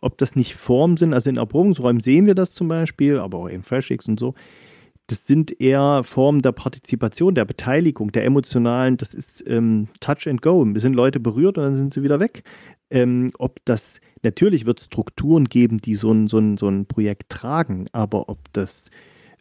Ob 0.00 0.18
das 0.18 0.36
nicht 0.36 0.54
Formen 0.54 0.96
sind, 0.96 1.14
also 1.14 1.30
in 1.30 1.36
Erprobungsräumen 1.36 2.00
sehen 2.00 2.26
wir 2.26 2.34
das 2.34 2.52
zum 2.52 2.68
Beispiel, 2.68 3.18
aber 3.18 3.38
auch 3.38 3.48
in 3.48 3.62
FreshX 3.62 4.06
und 4.08 4.18
so 4.18 4.34
das 5.06 5.26
sind 5.26 5.60
eher 5.60 6.02
Formen 6.02 6.40
der 6.40 6.52
Partizipation, 6.52 7.34
der 7.34 7.44
Beteiligung, 7.44 8.10
der 8.12 8.24
emotionalen, 8.24 8.96
das 8.96 9.12
ist 9.12 9.44
ähm, 9.46 9.88
Touch 10.00 10.26
and 10.26 10.40
Go. 10.40 10.64
Wir 10.64 10.80
sind 10.80 10.94
Leute 10.94 11.20
berührt 11.20 11.58
und 11.58 11.64
dann 11.64 11.76
sind 11.76 11.92
sie 11.92 12.02
wieder 12.02 12.20
weg. 12.20 12.42
Ähm, 12.90 13.30
ob 13.38 13.60
das, 13.64 14.00
natürlich 14.22 14.64
wird 14.64 14.80
es 14.80 14.86
Strukturen 14.86 15.44
geben, 15.44 15.78
die 15.78 15.94
so 15.94 16.10
ein, 16.10 16.28
so, 16.28 16.38
ein, 16.38 16.56
so 16.56 16.68
ein 16.68 16.86
Projekt 16.86 17.28
tragen, 17.28 17.86
aber 17.92 18.28
ob 18.28 18.38
das 18.54 18.90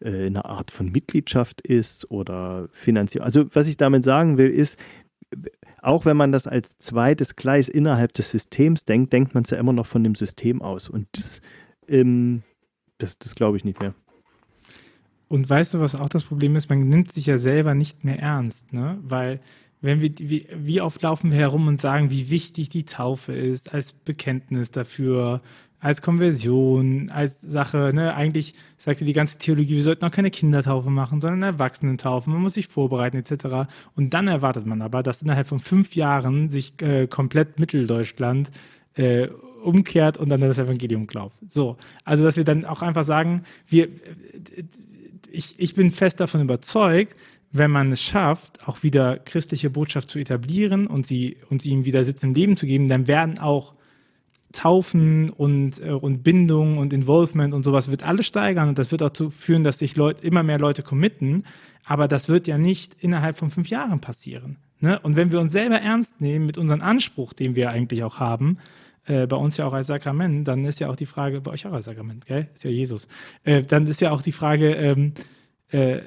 äh, 0.01 0.25
eine 0.25 0.45
Art 0.45 0.69
von 0.69 0.91
Mitgliedschaft 0.91 1.61
ist 1.61 2.11
oder 2.11 2.67
finanziell. 2.73 3.23
Also 3.23 3.45
was 3.53 3.67
ich 3.67 3.77
damit 3.77 4.03
sagen 4.03 4.37
will, 4.37 4.49
ist, 4.49 4.77
auch 5.81 6.05
wenn 6.05 6.17
man 6.17 6.31
das 6.31 6.45
als 6.45 6.77
zweites 6.77 7.35
Gleis 7.35 7.69
innerhalb 7.69 8.13
des 8.13 8.31
Systems 8.31 8.85
denkt, 8.85 9.13
denkt 9.13 9.33
man 9.33 9.43
es 9.43 9.49
ja 9.49 9.57
immer 9.57 9.73
noch 9.73 9.85
von 9.85 10.03
dem 10.03 10.15
System 10.15 10.61
aus. 10.61 10.89
Und 10.89 11.07
das, 11.13 11.41
ähm, 11.87 12.43
das, 12.97 13.17
das 13.17 13.35
glaube 13.35 13.57
ich 13.57 13.63
nicht 13.63 13.81
mehr. 13.81 13.93
Und 15.33 15.49
weißt 15.49 15.73
du, 15.73 15.79
was 15.79 15.95
auch 15.95 16.09
das 16.09 16.23
Problem 16.23 16.55
ist? 16.55 16.69
Man 16.69 16.87
nimmt 16.89 17.11
sich 17.11 17.25
ja 17.25 17.39
selber 17.39 17.73
nicht 17.73 18.03
mehr 18.03 18.19
ernst, 18.19 18.71
ne? 18.71 18.99
Weil 19.01 19.39
wenn 19.81 19.99
wir, 19.99 20.11
wie, 20.19 20.45
wie 20.55 20.79
oft 20.79 21.01
laufen 21.01 21.31
wir 21.31 21.39
herum 21.39 21.67
und 21.67 21.81
sagen, 21.81 22.11
wie 22.11 22.29
wichtig 22.29 22.69
die 22.69 22.85
Taufe 22.85 23.33
ist 23.33 23.73
als 23.73 23.93
Bekenntnis 23.93 24.69
dafür, 24.69 25.41
als 25.79 26.03
Konversion, 26.03 27.09
als 27.09 27.41
Sache, 27.41 27.93
ne? 27.95 28.13
Eigentlich 28.13 28.53
sagte 28.77 29.05
die 29.05 29.13
ganze 29.13 29.39
Theologie, 29.39 29.73
wir 29.73 29.81
sollten 29.81 30.05
auch 30.05 30.11
keine 30.11 30.29
Kindertaufe 30.29 30.91
machen, 30.91 31.19
sondern 31.19 31.41
Erwachsenentaufe, 31.41 32.29
man 32.29 32.43
muss 32.43 32.53
sich 32.53 32.67
vorbereiten 32.67 33.17
etc. 33.17 33.71
Und 33.95 34.13
dann 34.13 34.27
erwartet 34.27 34.67
man 34.67 34.83
aber, 34.83 35.01
dass 35.01 35.23
innerhalb 35.23 35.47
von 35.47 35.59
fünf 35.59 35.95
Jahren 35.95 36.51
sich 36.51 36.79
äh, 36.83 37.07
komplett 37.07 37.57
Mitteldeutschland 37.59 38.51
äh, 38.93 39.29
umkehrt 39.63 40.17
und 40.17 40.29
dann 40.29 40.41
das 40.41 40.59
Evangelium 40.59 41.07
glaubt. 41.07 41.37
So, 41.49 41.77
also 42.03 42.23
dass 42.23 42.37
wir 42.37 42.43
dann 42.43 42.65
auch 42.65 42.83
einfach 42.83 43.03
sagen, 43.03 43.41
wir, 43.65 43.87
ich, 45.31 45.55
ich 45.57 45.75
bin 45.75 45.91
fest 45.91 46.19
davon 46.19 46.41
überzeugt, 46.41 47.15
wenn 47.51 47.71
man 47.71 47.91
es 47.91 48.01
schafft, 48.01 48.67
auch 48.67 48.81
wieder 48.81 49.17
christliche 49.17 49.69
Botschaft 49.69 50.09
zu 50.09 50.19
etablieren 50.19 50.87
und 50.87 51.05
sie, 51.05 51.37
und 51.49 51.61
sie 51.61 51.69
ihm 51.69 51.85
wieder 51.85 52.03
Sitz 52.03 52.23
im 52.23 52.33
Leben 52.33 52.57
zu 52.57 52.65
geben, 52.65 52.87
dann 52.87 53.07
werden 53.07 53.37
auch 53.37 53.73
Taufen 54.53 55.29
und, 55.31 55.79
äh, 55.81 55.89
und 55.89 56.23
Bindung 56.23 56.77
und 56.77 56.93
Involvement 56.93 57.53
und 57.53 57.63
sowas 57.63 57.89
wird 57.89 58.03
alles 58.03 58.27
steigern 58.27 58.69
und 58.69 58.77
das 58.77 58.91
wird 58.91 59.01
dazu 59.01 59.29
führen, 59.29 59.63
dass 59.63 59.79
sich 59.79 59.95
Leute, 59.95 60.25
immer 60.25 60.43
mehr 60.43 60.59
Leute 60.59 60.83
committen. 60.83 61.43
Aber 61.85 62.07
das 62.07 62.29
wird 62.29 62.47
ja 62.47 62.57
nicht 62.57 62.95
innerhalb 62.99 63.37
von 63.37 63.49
fünf 63.49 63.67
Jahren 63.67 63.99
passieren. 63.99 64.57
Ne? 64.79 64.99
Und 64.99 65.15
wenn 65.15 65.31
wir 65.31 65.39
uns 65.39 65.51
selber 65.51 65.81
ernst 65.81 66.21
nehmen 66.21 66.45
mit 66.45 66.57
unserem 66.57 66.81
Anspruch, 66.81 67.33
den 67.33 67.55
wir 67.55 67.71
eigentlich 67.71 68.03
auch 68.03 68.19
haben, 68.19 68.57
äh, 69.05 69.27
bei 69.27 69.35
uns 69.35 69.57
ja 69.57 69.65
auch 69.65 69.73
als 69.73 69.87
Sakrament, 69.87 70.47
dann 70.47 70.65
ist 70.65 70.79
ja 70.79 70.89
auch 70.89 70.95
die 70.95 71.05
Frage, 71.05 71.41
bei 71.41 71.51
euch 71.51 71.65
auch 71.65 71.73
als 71.73 71.85
Sakrament, 71.85 72.25
gell? 72.25 72.47
Ist 72.53 72.63
ja 72.63 72.69
Jesus. 72.69 73.07
Äh, 73.43 73.63
dann 73.63 73.87
ist 73.87 74.01
ja 74.01 74.11
auch 74.11 74.21
die 74.21 74.31
Frage, 74.31 74.73
ähm, 74.75 75.13
äh, 75.71 76.01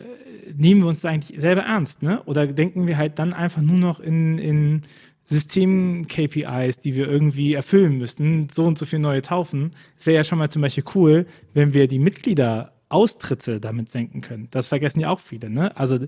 nehmen 0.55 0.83
wir 0.83 0.89
uns 0.89 1.01
da 1.01 1.09
eigentlich 1.09 1.41
selber 1.41 1.63
ernst, 1.63 2.03
ne? 2.03 2.23
Oder 2.25 2.47
denken 2.47 2.87
wir 2.87 2.97
halt 2.97 3.19
dann 3.19 3.33
einfach 3.33 3.63
nur 3.63 3.79
noch 3.79 4.01
in, 4.01 4.39
in 4.39 4.83
System-KPIs, 5.27 6.79
die 6.79 6.95
wir 6.95 7.09
irgendwie 7.09 7.55
erfüllen 7.55 7.99
müssen, 7.99 8.49
so 8.49 8.65
und 8.65 8.79
so 8.79 8.87
viele 8.87 9.03
neue 9.03 9.23
Taufen. 9.23 9.73
Es 9.99 10.07
wäre 10.07 10.17
ja 10.17 10.25
schon 10.25 10.39
mal 10.39 10.51
zum 10.51 10.63
Beispiel 10.63 10.85
cool, 10.95 11.27
wenn 11.53 11.75
wir 11.75 11.89
die 11.89 11.99
Mitgliederaustritte 11.99 13.61
damit 13.61 13.91
senken 13.91 14.21
können. 14.21 14.49
Das 14.53 14.69
vergessen 14.69 15.01
ja 15.01 15.11
auch 15.11 15.21
viele. 15.21 15.51
Ne? 15.51 15.77
Also, 15.77 15.99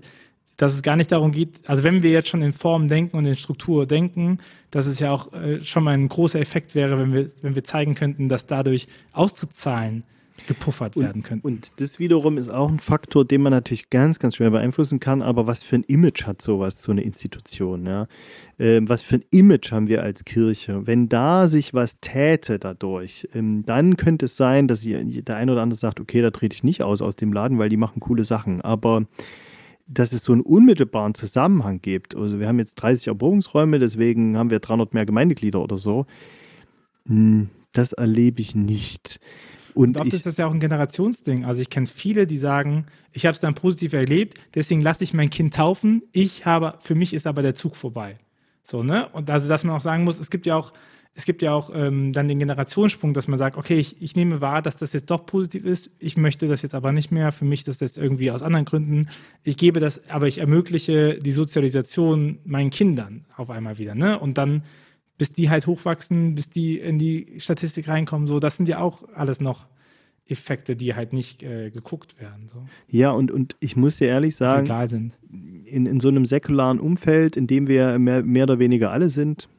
dass 0.59 0.73
es 0.73 0.81
gar 0.81 0.97
nicht 0.97 1.11
darum 1.13 1.31
geht, 1.31 1.61
also 1.67 1.85
wenn 1.85 2.03
wir 2.03 2.11
jetzt 2.11 2.27
schon 2.27 2.41
in 2.41 2.51
Form 2.51 2.89
denken 2.89 3.15
und 3.15 3.25
in 3.25 3.37
Struktur 3.37 3.87
denken, 3.87 4.39
dass 4.71 4.87
es 4.87 4.99
ja 4.99 5.09
auch 5.09 5.31
äh, 5.31 5.63
schon 5.63 5.85
mal 5.85 5.91
ein 5.91 6.09
großer 6.09 6.39
Effekt 6.39 6.75
wäre, 6.75 6.99
wenn 6.99 7.13
wir, 7.13 7.31
wenn 7.41 7.55
wir 7.55 7.63
zeigen 7.63 7.95
könnten, 7.95 8.27
dass 8.27 8.45
dadurch 8.45 8.87
Austrittszahlen 9.13 10.03
gepuffert 10.47 10.97
und, 10.97 11.03
werden 11.03 11.23
können. 11.23 11.39
Und 11.41 11.79
das 11.79 11.97
wiederum 11.97 12.37
ist 12.37 12.49
auch 12.49 12.67
ein 12.67 12.79
Faktor, 12.79 13.23
den 13.23 13.41
man 13.41 13.51
natürlich 13.51 13.89
ganz, 13.89 14.19
ganz 14.19 14.35
schwer 14.35 14.49
beeinflussen 14.49 14.99
kann. 14.99 15.21
Aber 15.21 15.47
was 15.47 15.63
für 15.63 15.77
ein 15.77 15.83
Image 15.83 16.25
hat 16.25 16.41
sowas, 16.41 16.81
so 16.81 16.91
eine 16.91 17.03
Institution? 17.03 17.85
Ja? 17.85 18.07
Ähm, 18.57 18.89
was 18.89 19.01
für 19.01 19.15
ein 19.15 19.23
Image 19.31 19.71
haben 19.71 19.87
wir 19.87 20.03
als 20.03 20.25
Kirche? 20.25 20.85
Wenn 20.85 21.07
da 21.07 21.47
sich 21.47 21.73
was 21.73 22.01
täte 22.01 22.59
dadurch, 22.59 23.29
ähm, 23.33 23.65
dann 23.65 23.95
könnte 23.95 24.25
es 24.25 24.35
sein, 24.35 24.67
dass 24.67 24.81
der 24.81 25.37
eine 25.37 25.51
oder 25.53 25.61
andere 25.61 25.77
sagt, 25.77 26.01
okay, 26.01 26.21
da 26.21 26.31
trete 26.31 26.53
ich 26.53 26.63
nicht 26.63 26.83
aus 26.83 27.01
aus 27.01 27.15
dem 27.15 27.31
Laden, 27.31 27.59
weil 27.59 27.69
die 27.69 27.77
machen 27.77 28.01
coole 28.01 28.25
Sachen. 28.25 28.59
Aber 28.59 29.05
dass 29.89 30.13
es 30.13 30.23
so 30.23 30.31
einen 30.31 30.41
unmittelbaren 30.41 31.15
Zusammenhang 31.15 31.81
gibt. 31.81 32.15
Also 32.15 32.39
wir 32.39 32.47
haben 32.47 32.59
jetzt 32.59 32.75
30 32.75 33.07
Erprobungsräume, 33.07 33.79
deswegen 33.79 34.37
haben 34.37 34.51
wir 34.51 34.59
300 34.59 34.93
mehr 34.93 35.05
Gemeindeglieder 35.05 35.61
oder 35.61 35.77
so. 35.77 36.05
Hm, 37.07 37.49
das 37.73 37.93
erlebe 37.93 38.39
ich 38.39 38.55
nicht. 38.55 39.19
Und, 39.73 39.97
oft 39.97 40.07
ich, 40.07 40.13
ist 40.13 40.25
das 40.25 40.37
ja 40.37 40.47
auch 40.47 40.53
ein 40.53 40.59
Generationsding. 40.59 41.43
Also 41.43 41.61
ich 41.61 41.69
kenne 41.69 41.87
viele, 41.87 42.27
die 42.27 42.37
sagen, 42.37 42.85
ich 43.11 43.25
habe 43.25 43.33
es 43.33 43.41
dann 43.41 43.55
positiv 43.55 43.93
erlebt, 43.93 44.35
deswegen 44.53 44.81
lasse 44.81 45.03
ich 45.03 45.13
mein 45.13 45.29
Kind 45.29 45.55
taufen. 45.55 46.03
Ich 46.11 46.45
habe, 46.45 46.77
für 46.81 46.95
mich 46.95 47.13
ist 47.13 47.25
aber 47.25 47.41
der 47.41 47.55
Zug 47.55 47.75
vorbei. 47.75 48.17
So, 48.61 48.83
ne? 48.83 49.09
Und 49.09 49.29
also, 49.29 49.49
dass 49.49 49.63
man 49.63 49.75
auch 49.75 49.81
sagen 49.81 50.03
muss, 50.03 50.19
es 50.19 50.29
gibt 50.29 50.45
ja 50.45 50.55
auch, 50.55 50.71
es 51.19 51.25
gibt 51.25 51.41
ja 51.41 51.53
auch 51.53 51.69
ähm, 51.73 52.13
dann 52.13 52.29
den 52.29 52.39
Generationssprung, 52.39 53.13
dass 53.13 53.27
man 53.27 53.37
sagt, 53.37 53.57
okay, 53.57 53.77
ich, 53.77 54.01
ich 54.01 54.15
nehme 54.15 54.39
wahr, 54.39 54.61
dass 54.61 54.77
das 54.77 54.93
jetzt 54.93 55.11
doch 55.11 55.25
positiv 55.25 55.65
ist, 55.65 55.91
ich 55.99 56.15
möchte 56.15 56.47
das 56.47 56.61
jetzt 56.61 56.73
aber 56.73 56.93
nicht 56.93 57.11
mehr, 57.11 57.33
für 57.33 57.43
mich 57.43 57.59
ist 57.59 57.67
das 57.67 57.79
jetzt 57.81 57.97
irgendwie 57.97 58.31
aus 58.31 58.41
anderen 58.41 58.63
Gründen. 58.63 59.09
Ich 59.43 59.57
gebe 59.57 59.81
das, 59.81 59.99
aber 60.09 60.29
ich 60.29 60.37
ermögliche 60.37 61.19
die 61.19 61.33
Sozialisation 61.33 62.39
meinen 62.45 62.69
Kindern 62.69 63.25
auf 63.35 63.49
einmal 63.49 63.77
wieder, 63.77 63.95
ne? 63.95 64.17
Und 64.17 64.37
dann 64.37 64.63
bis 65.17 65.33
die 65.33 65.49
halt 65.49 65.67
hochwachsen, 65.67 66.35
bis 66.35 66.49
die 66.49 66.77
in 66.77 66.99
die 66.99 67.35
Statistik 67.39 67.89
reinkommen. 67.89 68.29
So, 68.29 68.39
das 68.39 68.55
sind 68.55 68.69
ja 68.69 68.79
auch 68.79 69.03
alles 69.13 69.41
noch 69.41 69.67
Effekte, 70.25 70.77
die 70.77 70.95
halt 70.95 71.11
nicht 71.11 71.43
äh, 71.43 71.69
geguckt 71.69 72.17
werden. 72.21 72.47
So. 72.47 72.63
Ja, 72.87 73.11
und, 73.11 73.29
und 73.29 73.57
ich 73.59 73.75
muss 73.75 73.97
dir 73.97 74.07
ehrlich 74.07 74.37
sagen. 74.37 74.65
In, 75.65 75.85
in 75.85 75.99
so 75.99 76.07
einem 76.07 76.23
säkularen 76.23 76.79
Umfeld, 76.79 77.35
in 77.35 77.45
dem 77.47 77.67
wir 77.67 77.99
mehr, 77.99 78.23
mehr 78.23 78.43
oder 78.43 78.59
weniger 78.59 78.91
alle 78.91 79.09
sind, 79.09 79.49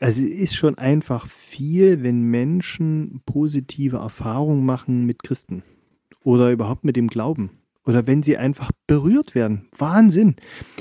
also 0.00 0.22
es 0.22 0.28
ist 0.28 0.54
schon 0.54 0.76
einfach 0.78 1.26
viel, 1.26 2.02
wenn 2.02 2.22
Menschen 2.22 3.20
positive 3.26 3.96
Erfahrungen 3.96 4.64
machen 4.64 5.06
mit 5.06 5.22
Christen 5.22 5.62
oder 6.22 6.50
überhaupt 6.50 6.84
mit 6.84 6.96
dem 6.96 7.08
Glauben 7.08 7.50
oder 7.86 8.06
wenn 8.06 8.22
sie 8.22 8.36
einfach 8.36 8.72
berührt 8.86 9.34
werden. 9.34 9.68
Wahnsinn. 9.78 10.36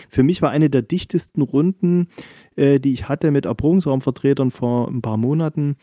Für 0.10 0.24
mich 0.24 0.42
war 0.42 0.50
eine 0.50 0.70
der 0.70 0.82
dichtesten 0.82 1.42
Runden, 1.42 2.08
äh, 2.56 2.80
die 2.80 2.94
ich 2.94 3.08
hatte 3.08 3.32
mit 3.32 3.46
Erprobungsraumvertretern 3.46 4.52
vor 4.52 4.90
ein 4.90 5.02
paar 5.02 5.18
Monaten. 5.18 5.78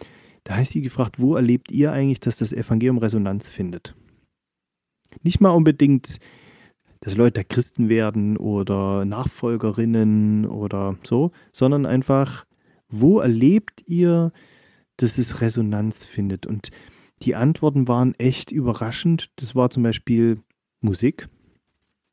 Da 0.44 0.56
heißt 0.56 0.72
sie 0.72 0.82
gefragt, 0.82 1.20
wo 1.20 1.36
erlebt 1.36 1.70
ihr 1.70 1.92
eigentlich, 1.92 2.20
dass 2.20 2.36
das 2.36 2.52
Evangelium 2.52 2.98
Resonanz 2.98 3.48
findet? 3.48 3.94
Nicht 5.22 5.40
mal 5.40 5.50
unbedingt, 5.50 6.18
dass 7.00 7.16
Leute 7.16 7.44
Christen 7.44 7.88
werden 7.88 8.36
oder 8.36 9.04
Nachfolgerinnen 9.04 10.46
oder 10.46 10.96
so, 11.04 11.30
sondern 11.52 11.86
einfach, 11.86 12.44
wo 12.92 13.18
erlebt 13.18 13.82
ihr, 13.86 14.32
dass 14.98 15.18
es 15.18 15.40
Resonanz 15.40 16.04
findet? 16.04 16.46
Und 16.46 16.70
die 17.22 17.34
Antworten 17.34 17.88
waren 17.88 18.14
echt 18.16 18.52
überraschend. 18.52 19.30
Das 19.36 19.56
war 19.56 19.70
zum 19.70 19.82
Beispiel 19.82 20.40
Musik. 20.80 21.28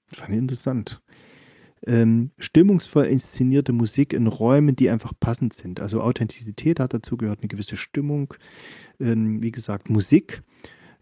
Fand 0.07 0.31
ich 0.31 0.37
interessant. 0.37 1.01
Ähm, 1.85 2.31
stimmungsvoll 2.37 3.05
inszenierte 3.05 3.73
Musik 3.73 4.13
in 4.13 4.27
Räumen, 4.27 4.75
die 4.75 4.89
einfach 4.89 5.13
passend 5.19 5.53
sind. 5.53 5.79
Also 5.79 6.01
Authentizität 6.01 6.79
hat 6.79 6.93
dazu 6.93 7.17
gehört, 7.17 7.39
eine 7.39 7.47
gewisse 7.47 7.77
Stimmung. 7.77 8.33
Ähm, 8.99 9.41
wie 9.41 9.51
gesagt, 9.51 9.89
Musik. 9.89 10.41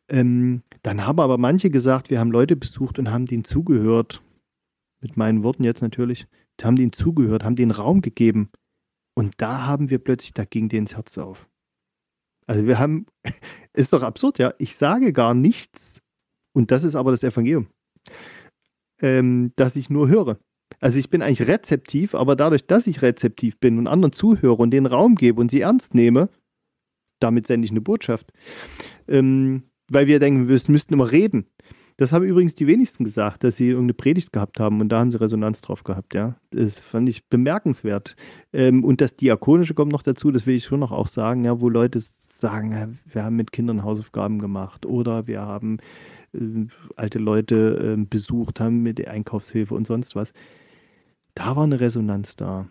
Ähm, 0.10 0.64
dann 0.84 1.06
haben 1.06 1.20
aber 1.20 1.38
manche 1.38 1.70
gesagt, 1.70 2.10
wir 2.10 2.20
haben 2.20 2.32
Leute 2.32 2.56
besucht 2.56 3.00
und 3.00 3.12
haben 3.12 3.26
denen 3.26 3.44
zugehört. 3.44 4.22
Mit 5.02 5.18
meinen 5.18 5.44
Worten 5.44 5.64
jetzt 5.64 5.82
natürlich. 5.82 6.28
Haben 6.62 6.76
denen 6.76 6.94
zugehört, 6.94 7.44
haben 7.44 7.56
denen 7.56 7.72
Raum 7.72 8.02
gegeben. 8.02 8.50
Und 9.18 9.42
da 9.42 9.66
haben 9.66 9.90
wir 9.90 9.98
plötzlich, 9.98 10.36
da 10.36 10.46
ging 10.46 10.70
denen 10.70 10.84
ins 10.84 10.96
Herz 10.96 11.18
auf. 11.18 11.50
Also 12.46 12.68
wir 12.68 12.78
haben, 12.78 13.08
ist 13.74 13.92
doch 13.92 14.04
absurd, 14.04 14.38
ja. 14.38 14.54
Ich 14.60 14.76
sage 14.76 15.12
gar 15.12 15.34
nichts, 15.34 16.04
und 16.54 16.70
das 16.70 16.84
ist 16.84 16.94
aber 16.94 17.10
das 17.10 17.24
Evangelium, 17.24 17.66
ähm, 19.02 19.54
das 19.56 19.76
ich 19.76 19.90
nur 19.90 20.08
höre. 20.08 20.38
Also 20.80 21.00
ich 21.00 21.10
bin 21.10 21.24
eigentlich 21.24 21.48
rezeptiv, 21.48 22.14
aber 22.14 22.36
dadurch, 22.36 22.68
dass 22.68 22.86
ich 22.86 23.02
rezeptiv 23.02 23.60
bin 23.60 23.80
und 23.80 23.88
anderen 23.88 24.14
zuhöre 24.14 24.62
und 24.62 24.70
den 24.70 24.86
Raum 24.86 25.16
gebe 25.16 25.42
und 25.42 25.50
sie 25.50 25.62
ernst 25.62 25.96
nehme, 25.96 26.30
damit 27.20 27.48
sende 27.48 27.66
ich 27.66 27.72
eine 27.72 27.82
Botschaft. 27.82 28.32
Ähm, 29.08 29.64
weil 29.90 30.06
wir 30.06 30.20
denken, 30.20 30.48
wir 30.48 30.62
müssten 30.68 30.94
immer 30.94 31.12
reden. 31.12 31.48
Das 31.98 32.12
haben 32.12 32.26
übrigens 32.26 32.54
die 32.54 32.68
wenigsten 32.68 33.04
gesagt, 33.04 33.44
dass 33.44 33.58
sie 33.58 33.70
irgendeine 33.70 33.96
Predigt 33.96 34.32
gehabt 34.32 34.60
haben 34.60 34.82
und 34.82 34.90
da 34.90 35.00
haben 35.00 35.12
sie 35.12 35.20
Resonanz 35.20 35.62
drauf 35.62 35.84
gehabt, 35.84 36.14
ja. 36.14 36.36
Das 36.52 36.80
fand 36.80 37.10
ich 37.10 37.28
bemerkenswert. 37.28 38.16
Ähm, 38.54 38.84
und 38.84 39.02
das 39.02 39.16
Diakonische 39.16 39.74
kommt 39.74 39.92
noch 39.92 40.04
dazu, 40.04 40.32
das 40.32 40.46
will 40.46 40.56
ich 40.56 40.66
schon 40.66 40.80
noch 40.80 40.92
auch 40.92 41.08
sagen, 41.08 41.44
ja, 41.44 41.60
wo 41.60 41.70
Leute 41.70 42.00
sagen, 42.00 43.00
wir 43.12 43.24
haben 43.24 43.36
mit 43.36 43.52
Kindern 43.52 43.84
Hausaufgaben 43.84 44.38
gemacht 44.38 44.86
oder 44.86 45.26
wir 45.26 45.42
haben 45.42 45.80
äh, 46.34 46.68
alte 46.96 47.18
Leute 47.18 47.96
äh, 47.98 48.06
besucht 48.06 48.60
haben 48.60 48.84
mit 48.84 49.00
der 49.00 49.10
Einkaufshilfe 49.10 49.74
und 49.74 49.88
sonst 49.88 50.16
was. 50.16 50.34
Da 51.34 51.56
war 51.56 51.64
eine 51.64 51.80
Resonanz 51.80 52.36
da. 52.36 52.68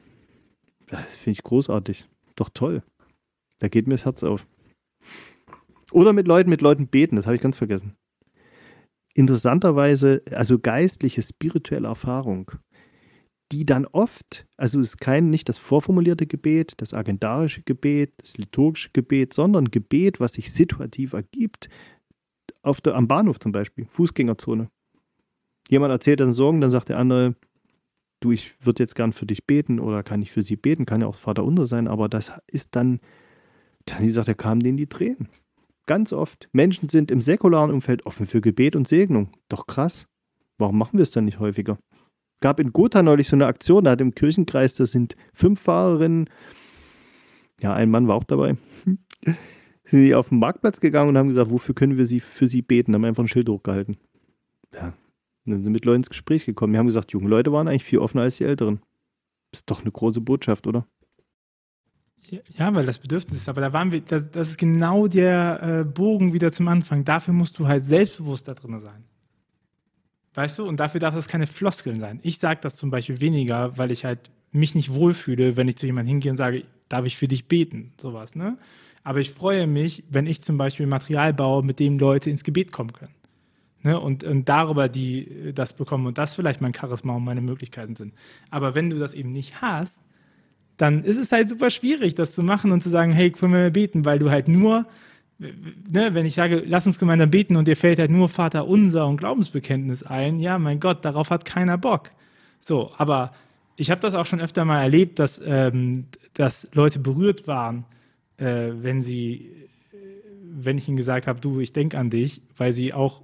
Das 0.88 1.16
finde 1.16 1.38
ich 1.38 1.42
großartig. 1.42 2.08
Doch 2.36 2.48
toll. 2.50 2.84
Da 3.58 3.66
geht 3.66 3.88
mir 3.88 3.94
das 3.94 4.04
Herz 4.04 4.22
auf. 4.22 4.46
Oder 5.90 6.12
mit 6.12 6.28
Leuten, 6.28 6.50
mit 6.50 6.60
Leuten 6.60 6.86
beten, 6.86 7.16
das 7.16 7.26
habe 7.26 7.34
ich 7.34 7.42
ganz 7.42 7.56
vergessen. 7.56 7.96
Interessanterweise, 9.16 10.22
also 10.30 10.58
geistliche, 10.58 11.22
spirituelle 11.22 11.88
Erfahrung, 11.88 12.52
die 13.50 13.64
dann 13.64 13.86
oft, 13.86 14.46
also 14.58 14.78
ist 14.78 15.00
kein, 15.00 15.30
nicht 15.30 15.48
das 15.48 15.56
vorformulierte 15.56 16.26
Gebet, 16.26 16.74
das 16.82 16.92
agendarische 16.92 17.62
Gebet, 17.62 18.12
das 18.18 18.36
liturgische 18.36 18.90
Gebet, 18.92 19.32
sondern 19.32 19.70
Gebet, 19.70 20.20
was 20.20 20.34
sich 20.34 20.52
situativ 20.52 21.14
ergibt, 21.14 21.70
auf 22.60 22.82
der, 22.82 22.94
am 22.94 23.08
Bahnhof 23.08 23.38
zum 23.40 23.52
Beispiel, 23.52 23.86
Fußgängerzone. 23.86 24.68
Jemand 25.70 25.92
erzählt 25.92 26.20
dann 26.20 26.32
Sorgen, 26.32 26.60
dann 26.60 26.68
sagt 26.68 26.90
der 26.90 26.98
andere, 26.98 27.36
du, 28.20 28.32
ich 28.32 28.52
würde 28.66 28.82
jetzt 28.82 28.96
gern 28.96 29.14
für 29.14 29.24
dich 29.24 29.46
beten 29.46 29.80
oder 29.80 30.02
kann 30.02 30.20
ich 30.20 30.30
für 30.30 30.42
sie 30.42 30.56
beten, 30.56 30.84
kann 30.84 31.00
ja 31.00 31.06
auch 31.06 31.12
das 31.12 31.20
Vaterunser 31.20 31.64
sein, 31.64 31.88
aber 31.88 32.10
das 32.10 32.32
ist 32.48 32.76
dann, 32.76 33.00
dann 33.86 34.10
sagt, 34.10 34.28
da 34.28 34.34
kamen 34.34 34.60
denen 34.60 34.76
die 34.76 34.88
Tränen. 34.88 35.30
Ganz 35.86 36.12
oft. 36.12 36.48
Menschen 36.52 36.88
sind 36.88 37.10
im 37.10 37.20
säkularen 37.20 37.70
Umfeld 37.70 38.06
offen 38.06 38.26
für 38.26 38.40
Gebet 38.40 38.76
und 38.76 38.88
Segnung. 38.88 39.30
Doch 39.48 39.66
krass. 39.66 40.08
Warum 40.58 40.78
machen 40.78 40.98
wir 40.98 41.02
es 41.02 41.10
dann 41.10 41.24
nicht 41.24 41.38
häufiger? 41.38 41.78
Gab 42.40 42.60
in 42.60 42.72
Gotha 42.72 43.02
neulich 43.02 43.28
so 43.28 43.36
eine 43.36 43.46
Aktion, 43.46 43.84
da 43.84 43.92
hat 43.92 44.00
im 44.00 44.14
Kirchenkreis, 44.14 44.74
da 44.74 44.84
sind 44.84 45.16
fünf 45.32 45.60
Fahrerinnen, 45.60 46.28
ja, 47.60 47.72
ein 47.72 47.90
Mann 47.90 48.08
war 48.08 48.16
auch 48.16 48.24
dabei, 48.24 48.56
sind 49.24 50.02
die 50.02 50.14
auf 50.14 50.28
den 50.28 50.38
Marktplatz 50.38 50.80
gegangen 50.80 51.10
und 51.10 51.18
haben 51.18 51.28
gesagt, 51.28 51.50
wofür 51.50 51.74
können 51.74 51.96
wir 51.96 52.04
sie 52.04 52.20
für 52.20 52.46
sie 52.46 52.60
beten? 52.60 52.94
Haben 52.94 53.06
einfach 53.06 53.24
ein 53.24 53.28
Schild 53.28 53.48
hochgehalten. 53.48 53.96
Ja, 54.74 54.92
und 55.46 55.52
dann 55.52 55.64
sind 55.64 55.72
mit 55.72 55.84
Leuten 55.84 56.00
ins 56.00 56.10
Gespräch 56.10 56.44
gekommen. 56.44 56.74
Wir 56.74 56.80
haben 56.80 56.86
gesagt, 56.86 57.12
junge 57.12 57.28
Leute 57.28 57.52
waren 57.52 57.68
eigentlich 57.68 57.84
viel 57.84 58.00
offener 58.00 58.24
als 58.24 58.36
die 58.36 58.44
Älteren. 58.44 58.80
Ist 59.52 59.70
doch 59.70 59.80
eine 59.80 59.92
große 59.92 60.20
Botschaft, 60.20 60.66
oder? 60.66 60.86
Ja, 62.56 62.74
weil 62.74 62.86
das 62.86 62.98
Bedürfnis 62.98 63.38
ist. 63.38 63.48
Aber 63.48 63.60
da 63.60 63.72
waren 63.72 63.92
wir, 63.92 64.00
das, 64.00 64.30
das 64.30 64.50
ist 64.50 64.58
genau 64.58 65.06
der 65.06 65.62
äh, 65.62 65.84
Bogen 65.84 66.32
wieder 66.32 66.52
zum 66.52 66.68
Anfang. 66.68 67.04
Dafür 67.04 67.34
musst 67.34 67.58
du 67.58 67.68
halt 67.68 67.84
selbstbewusst 67.84 68.48
da 68.48 68.54
drin 68.54 68.78
sein. 68.80 69.04
Weißt 70.34 70.58
du? 70.58 70.66
Und 70.66 70.80
dafür 70.80 71.00
darf 71.00 71.14
das 71.14 71.28
keine 71.28 71.46
Floskeln 71.46 72.00
sein. 72.00 72.20
Ich 72.22 72.38
sage 72.38 72.60
das 72.62 72.76
zum 72.76 72.90
Beispiel 72.90 73.20
weniger, 73.20 73.78
weil 73.78 73.90
ich 73.90 74.04
halt 74.04 74.30
mich 74.52 74.74
nicht 74.74 74.92
wohlfühle, 74.92 75.56
wenn 75.56 75.68
ich 75.68 75.76
zu 75.76 75.86
jemandem 75.86 76.10
hingehe 76.10 76.30
und 76.30 76.36
sage, 76.36 76.64
darf 76.88 77.04
ich 77.04 77.16
für 77.16 77.28
dich 77.28 77.46
beten? 77.46 77.92
Sowas, 78.00 78.34
ne? 78.34 78.58
Aber 79.02 79.20
ich 79.20 79.30
freue 79.30 79.68
mich, 79.68 80.02
wenn 80.10 80.26
ich 80.26 80.42
zum 80.42 80.58
Beispiel 80.58 80.86
Material 80.86 81.32
baue, 81.32 81.62
mit 81.62 81.78
dem 81.78 81.98
Leute 81.98 82.28
ins 82.28 82.42
Gebet 82.42 82.72
kommen 82.72 82.92
können. 82.92 83.14
Ne? 83.82 84.00
Und, 84.00 84.24
und 84.24 84.48
darüber 84.48 84.88
die 84.88 85.52
das 85.54 85.74
bekommen 85.74 86.06
und 86.06 86.18
das 86.18 86.34
vielleicht 86.34 86.60
mein 86.60 86.74
Charisma 86.74 87.14
und 87.14 87.22
meine 87.22 87.40
Möglichkeiten 87.40 87.94
sind. 87.94 88.14
Aber 88.50 88.74
wenn 88.74 88.90
du 88.90 88.98
das 88.98 89.14
eben 89.14 89.30
nicht 89.30 89.62
hast, 89.62 90.00
dann 90.76 91.04
ist 91.04 91.16
es 91.16 91.32
halt 91.32 91.48
super 91.48 91.70
schwierig, 91.70 92.14
das 92.14 92.32
zu 92.32 92.42
machen 92.42 92.72
und 92.72 92.82
zu 92.82 92.90
sagen, 92.90 93.12
hey, 93.12 93.30
können 93.30 93.52
wir 93.52 93.70
beten, 93.70 94.04
weil 94.04 94.18
du 94.18 94.30
halt 94.30 94.48
nur, 94.48 94.86
ne, 95.38 96.14
wenn 96.14 96.26
ich 96.26 96.34
sage, 96.34 96.62
lass 96.66 96.86
uns 96.86 96.98
gemeinsam 96.98 97.30
beten 97.30 97.56
und 97.56 97.66
dir 97.68 97.76
fällt 97.76 97.98
halt 97.98 98.10
nur 98.10 98.28
Vater 98.28 98.66
unser 98.66 99.06
und 99.06 99.16
Glaubensbekenntnis 99.16 100.02
ein, 100.02 100.38
ja, 100.38 100.58
mein 100.58 100.80
Gott, 100.80 101.04
darauf 101.04 101.30
hat 101.30 101.44
keiner 101.44 101.78
Bock. 101.78 102.10
So, 102.60 102.92
aber 102.96 103.32
ich 103.76 103.90
habe 103.90 104.00
das 104.00 104.14
auch 104.14 104.26
schon 104.26 104.40
öfter 104.40 104.64
mal 104.64 104.82
erlebt, 104.82 105.18
dass, 105.18 105.40
ähm, 105.44 106.06
dass 106.34 106.68
Leute 106.74 106.98
berührt 106.98 107.46
waren, 107.46 107.84
äh, 108.38 108.70
wenn 108.72 109.02
sie, 109.02 109.50
wenn 110.42 110.78
ich 110.78 110.88
ihnen 110.88 110.96
gesagt 110.96 111.26
habe, 111.26 111.40
du, 111.40 111.60
ich 111.60 111.72
denke 111.72 111.98
an 111.98 112.10
dich, 112.10 112.40
weil 112.56 112.72
sie 112.72 112.92
auch 112.92 113.22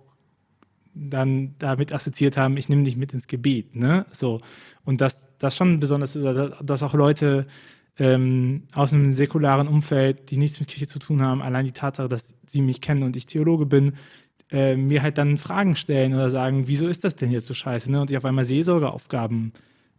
dann 0.95 1.55
damit 1.59 1.93
assoziiert 1.93 2.37
haben, 2.37 2.57
ich 2.57 2.69
nehme 2.69 2.85
dich 2.85 2.97
mit 2.97 3.15
ins 3.15 3.27
Gebet, 3.27 3.75
ne? 3.75 4.05
So. 4.11 4.41
Und 4.85 5.01
das, 5.01 5.27
das 5.43 5.57
schon 5.57 5.81
besonders, 5.81 6.17
dass 6.63 6.83
auch 6.83 6.95
Leute 6.95 7.47
ähm, 7.99 8.63
aus 8.75 8.93
einem 8.93 9.13
säkularen 9.13 9.69
Umfeld, 9.69 10.31
die 10.31 10.37
nichts 10.37 10.61
mit 10.61 10.69
Kirche 10.69 10.87
zu 10.87 10.99
tun 10.99 11.21
haben, 11.21 11.43
allein 11.43 11.65
die 11.65 11.73
Tatsache, 11.73 12.09
dass 12.09 12.35
sie 12.47 12.63
mich 12.63 12.81
kennen 12.81 13.03
und 13.03 13.17
ich 13.17 13.27
Theologe 13.27 13.67
bin, 13.67 13.95
äh, 14.51 14.77
mir 14.77 15.03
halt 15.03 15.19
dann 15.19 15.39
Fragen 15.39 15.75
stellen 15.75 16.15
oder 16.15 16.31
sagen, 16.31 16.69
wieso 16.69 16.87
ist 16.87 17.05
das 17.05 17.17
denn 17.17 17.31
jetzt 17.31 17.49
so 17.49 17.55
scheiße? 17.55 17.91
Ne? 17.91 18.01
Und 18.01 18.11
ich 18.11 18.17
auf 18.17 18.25
einmal 18.25 18.45
Seelsorgeaufgaben 18.45 19.53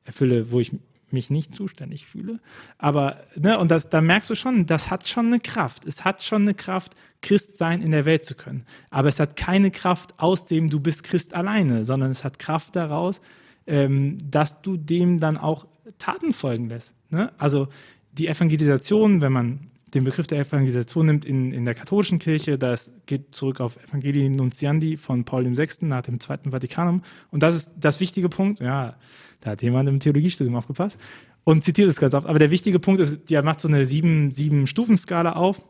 erfülle, 0.05 0.49
wo 0.51 0.59
ich 0.59 0.71
mich 1.11 1.29
nicht 1.29 1.53
zuständig 1.53 2.07
fühle. 2.07 2.39
Aber, 2.77 3.17
ne, 3.35 3.59
und 3.59 3.69
das, 3.69 3.89
da 3.89 4.01
merkst 4.01 4.29
du 4.29 4.35
schon, 4.35 4.65
das 4.65 4.89
hat 4.89 5.07
schon 5.07 5.27
eine 5.27 5.39
Kraft. 5.39 5.85
Es 5.85 6.03
hat 6.05 6.23
schon 6.23 6.43
eine 6.43 6.55
Kraft, 6.55 6.95
Christ 7.21 7.57
sein 7.57 7.81
in 7.81 7.91
der 7.91 8.05
Welt 8.05 8.25
zu 8.25 8.33
können. 8.33 8.65
Aber 8.89 9.09
es 9.09 9.19
hat 9.19 9.35
keine 9.35 9.69
Kraft 9.69 10.15
aus 10.17 10.45
dem, 10.45 10.69
du 10.69 10.79
bist 10.79 11.03
Christ 11.03 11.35
alleine, 11.35 11.85
sondern 11.85 12.09
es 12.09 12.23
hat 12.23 12.39
Kraft 12.39 12.75
daraus, 12.75 13.21
ähm, 13.67 14.17
dass 14.29 14.61
du 14.61 14.77
dem 14.77 15.19
dann 15.19 15.37
auch 15.37 15.67
Taten 15.97 16.33
folgen 16.33 16.69
lässt. 16.69 16.95
Ne? 17.09 17.31
Also 17.37 17.67
die 18.11 18.27
Evangelisation, 18.27 19.21
wenn 19.21 19.31
man 19.31 19.71
den 19.93 20.03
Begriff 20.03 20.27
der 20.27 20.39
Evangelisation 20.39 21.05
nimmt 21.05 21.25
in, 21.25 21.51
in 21.51 21.65
der 21.65 21.75
katholischen 21.75 22.19
Kirche, 22.19 22.57
das 22.57 22.91
geht 23.05 23.35
zurück 23.35 23.59
auf 23.59 23.77
Evangelii 23.77 24.29
Nuntiandi 24.29 24.97
von 24.97 25.23
Paul 25.23 25.45
VI. 25.45 25.85
nach 25.85 26.01
dem 26.01 26.19
Zweiten 26.19 26.51
Vatikanum. 26.51 27.03
Und 27.31 27.43
das 27.43 27.55
ist 27.55 27.71
das 27.77 27.99
wichtige 27.99 28.29
Punkt. 28.29 28.59
Ja, 28.59 28.95
da 29.41 29.51
hat 29.51 29.61
jemand 29.61 29.89
im 29.89 29.99
Theologiestudium 29.99 30.55
aufgepasst 30.55 30.97
und 31.43 31.63
zitiert 31.63 31.89
es 31.89 31.99
ganz 31.99 32.13
oft. 32.13 32.27
Aber 32.27 32.39
der 32.39 32.51
wichtige 32.51 32.79
Punkt 32.79 33.01
ist, 33.01 33.29
der 33.29 33.43
macht 33.43 33.61
so 33.61 33.67
eine 33.67 33.85
sieben, 33.85 34.31
sieben 34.31 34.67
Stufen-Skala 34.67 35.33
auf. 35.33 35.61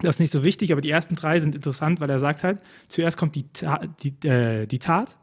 Das 0.00 0.16
ist 0.16 0.20
nicht 0.20 0.32
so 0.32 0.44
wichtig, 0.44 0.70
aber 0.70 0.80
die 0.80 0.90
ersten 0.90 1.16
drei 1.16 1.40
sind 1.40 1.56
interessant, 1.56 2.00
weil 2.00 2.10
er 2.10 2.20
sagt 2.20 2.44
halt, 2.44 2.60
zuerst 2.86 3.16
kommt 3.16 3.34
die, 3.34 3.48
Ta 3.52 3.80
die, 4.02 4.14
äh, 4.28 4.66
die 4.66 4.78
Tat. 4.78 5.18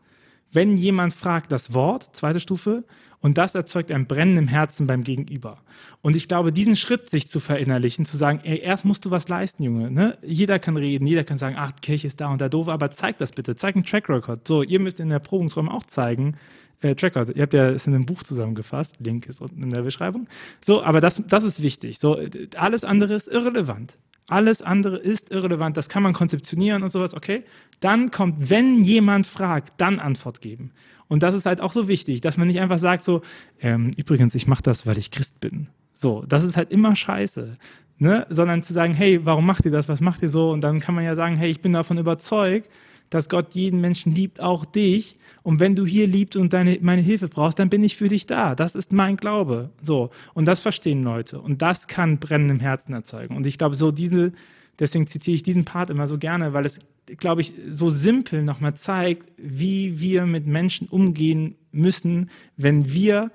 Wenn 0.55 0.77
jemand 0.77 1.13
fragt, 1.13 1.51
das 1.51 1.73
Wort, 1.73 2.15
zweite 2.15 2.39
Stufe, 2.39 2.83
und 3.21 3.39
das 3.39 3.55
erzeugt 3.55 3.91
ein 3.91 4.05
Brennen 4.05 4.37
im 4.37 4.47
Herzen 4.47 4.85
beim 4.85 5.03
Gegenüber. 5.03 5.57
Und 6.03 6.15
ich 6.15 6.27
glaube, 6.27 6.53
diesen 6.53 6.75
Schritt 6.75 7.09
sich 7.09 7.27
zu 7.27 7.39
verinnerlichen, 7.39 8.05
zu 8.05 8.17
sagen, 8.17 8.39
ey, 8.43 8.59
erst 8.59 8.85
musst 8.85 9.03
du 9.03 9.09
was 9.09 9.27
leisten, 9.27 9.63
Junge. 9.63 9.89
Ne? 9.89 10.17
Jeder 10.21 10.59
kann 10.59 10.77
reden, 10.77 11.07
jeder 11.07 11.23
kann 11.23 11.39
sagen, 11.39 11.55
ach, 11.57 11.71
Kirche 11.81 12.05
ist 12.05 12.21
da 12.21 12.27
und 12.27 12.39
da 12.39 12.49
doof, 12.49 12.67
aber 12.67 12.91
zeig 12.91 13.17
das 13.17 13.31
bitte, 13.31 13.55
zeig 13.55 13.75
einen 13.75 13.83
Track 13.83 14.09
Record. 14.09 14.47
So, 14.47 14.61
ihr 14.61 14.79
müsst 14.79 14.99
in 14.99 15.09
der 15.09 15.17
Probungsräume 15.19 15.73
auch 15.73 15.85
zeigen, 15.85 16.37
äh, 16.81 16.95
Tracker. 16.95 17.35
Ihr 17.35 17.41
habt 17.41 17.53
ja 17.53 17.69
es 17.69 17.87
in 17.87 17.95
einem 17.95 18.05
Buch 18.05 18.21
zusammengefasst. 18.23 18.95
Link 18.99 19.25
ist 19.25 19.41
unten 19.41 19.63
in 19.63 19.69
der 19.69 19.81
Beschreibung. 19.81 20.27
So, 20.63 20.83
aber 20.83 21.01
das, 21.01 21.21
das 21.27 21.43
ist 21.43 21.63
wichtig. 21.63 21.99
So, 21.99 22.19
alles 22.57 22.83
andere 22.83 23.15
ist 23.15 23.27
irrelevant. 23.27 23.97
Alles 24.27 24.61
andere 24.61 24.97
ist 24.97 25.31
irrelevant. 25.31 25.77
Das 25.77 25.89
kann 25.89 26.03
man 26.03 26.13
konzeptionieren 26.13 26.83
und 26.83 26.91
sowas. 26.91 27.13
Okay. 27.13 27.43
Dann 27.79 28.11
kommt, 28.11 28.49
wenn 28.49 28.83
jemand 28.83 29.27
fragt, 29.27 29.73
dann 29.77 29.99
Antwort 29.99 30.41
geben. 30.41 30.71
Und 31.07 31.21
das 31.21 31.35
ist 31.35 31.45
halt 31.45 31.61
auch 31.61 31.71
so 31.71 31.87
wichtig, 31.87 32.21
dass 32.21 32.37
man 32.37 32.47
nicht 32.47 32.59
einfach 32.59 32.79
sagt 32.79 33.03
so, 33.03 33.21
ähm, 33.61 33.91
übrigens, 33.95 34.33
ich 34.33 34.47
mache 34.47 34.63
das, 34.63 34.87
weil 34.87 34.97
ich 34.97 35.11
Christ 35.11 35.39
bin. 35.39 35.67
So, 35.93 36.23
das 36.27 36.43
ist 36.43 36.57
halt 36.57 36.71
immer 36.71 36.95
scheiße. 36.95 37.53
Ne? 37.97 38.25
Sondern 38.29 38.63
zu 38.63 38.73
sagen, 38.73 38.93
hey, 38.93 39.25
warum 39.25 39.45
macht 39.45 39.65
ihr 39.65 39.71
das? 39.71 39.87
Was 39.87 40.01
macht 40.01 40.21
ihr 40.21 40.29
so? 40.29 40.51
Und 40.51 40.61
dann 40.61 40.79
kann 40.79 40.95
man 40.95 41.05
ja 41.05 41.15
sagen, 41.15 41.37
hey, 41.37 41.49
ich 41.49 41.61
bin 41.61 41.73
davon 41.73 41.97
überzeugt, 41.97 42.69
dass 43.09 43.29
Gott 43.29 43.53
jeden 43.53 43.81
Menschen 43.81 44.13
liebt, 44.13 44.39
auch 44.41 44.65
dich. 44.65 45.15
Und 45.43 45.59
wenn 45.59 45.75
du 45.75 45.85
hier 45.85 46.07
liebst 46.07 46.35
und 46.35 46.53
deine, 46.53 46.79
meine 46.81 47.01
Hilfe 47.01 47.27
brauchst, 47.27 47.59
dann 47.59 47.69
bin 47.69 47.83
ich 47.83 47.95
für 47.95 48.09
dich 48.09 48.25
da. 48.25 48.55
Das 48.55 48.75
ist 48.75 48.91
mein 48.91 49.17
Glaube. 49.17 49.69
So. 49.81 50.09
Und 50.33 50.45
das 50.45 50.59
verstehen 50.59 51.03
Leute. 51.03 51.39
Und 51.39 51.61
das 51.61 51.87
kann 51.87 52.19
Brennen 52.19 52.49
im 52.49 52.59
Herzen 52.59 52.93
erzeugen. 52.93 53.35
Und 53.35 53.45
ich 53.45 53.57
glaube, 53.57 53.75
so 53.75 53.91
diese, 53.91 54.33
deswegen 54.79 55.07
zitiere 55.07 55.35
ich 55.35 55.43
diesen 55.43 55.65
Part 55.65 55.89
immer 55.89 56.07
so 56.07 56.17
gerne, 56.17 56.53
weil 56.53 56.65
es, 56.65 56.79
glaube 57.17 57.41
ich, 57.41 57.53
so 57.69 57.89
simpel 57.89 58.43
nochmal 58.43 58.75
zeigt, 58.75 59.29
wie 59.37 59.99
wir 59.99 60.25
mit 60.25 60.47
Menschen 60.47 60.87
umgehen 60.87 61.55
müssen, 61.71 62.29
wenn 62.57 62.91
wir 62.91 63.31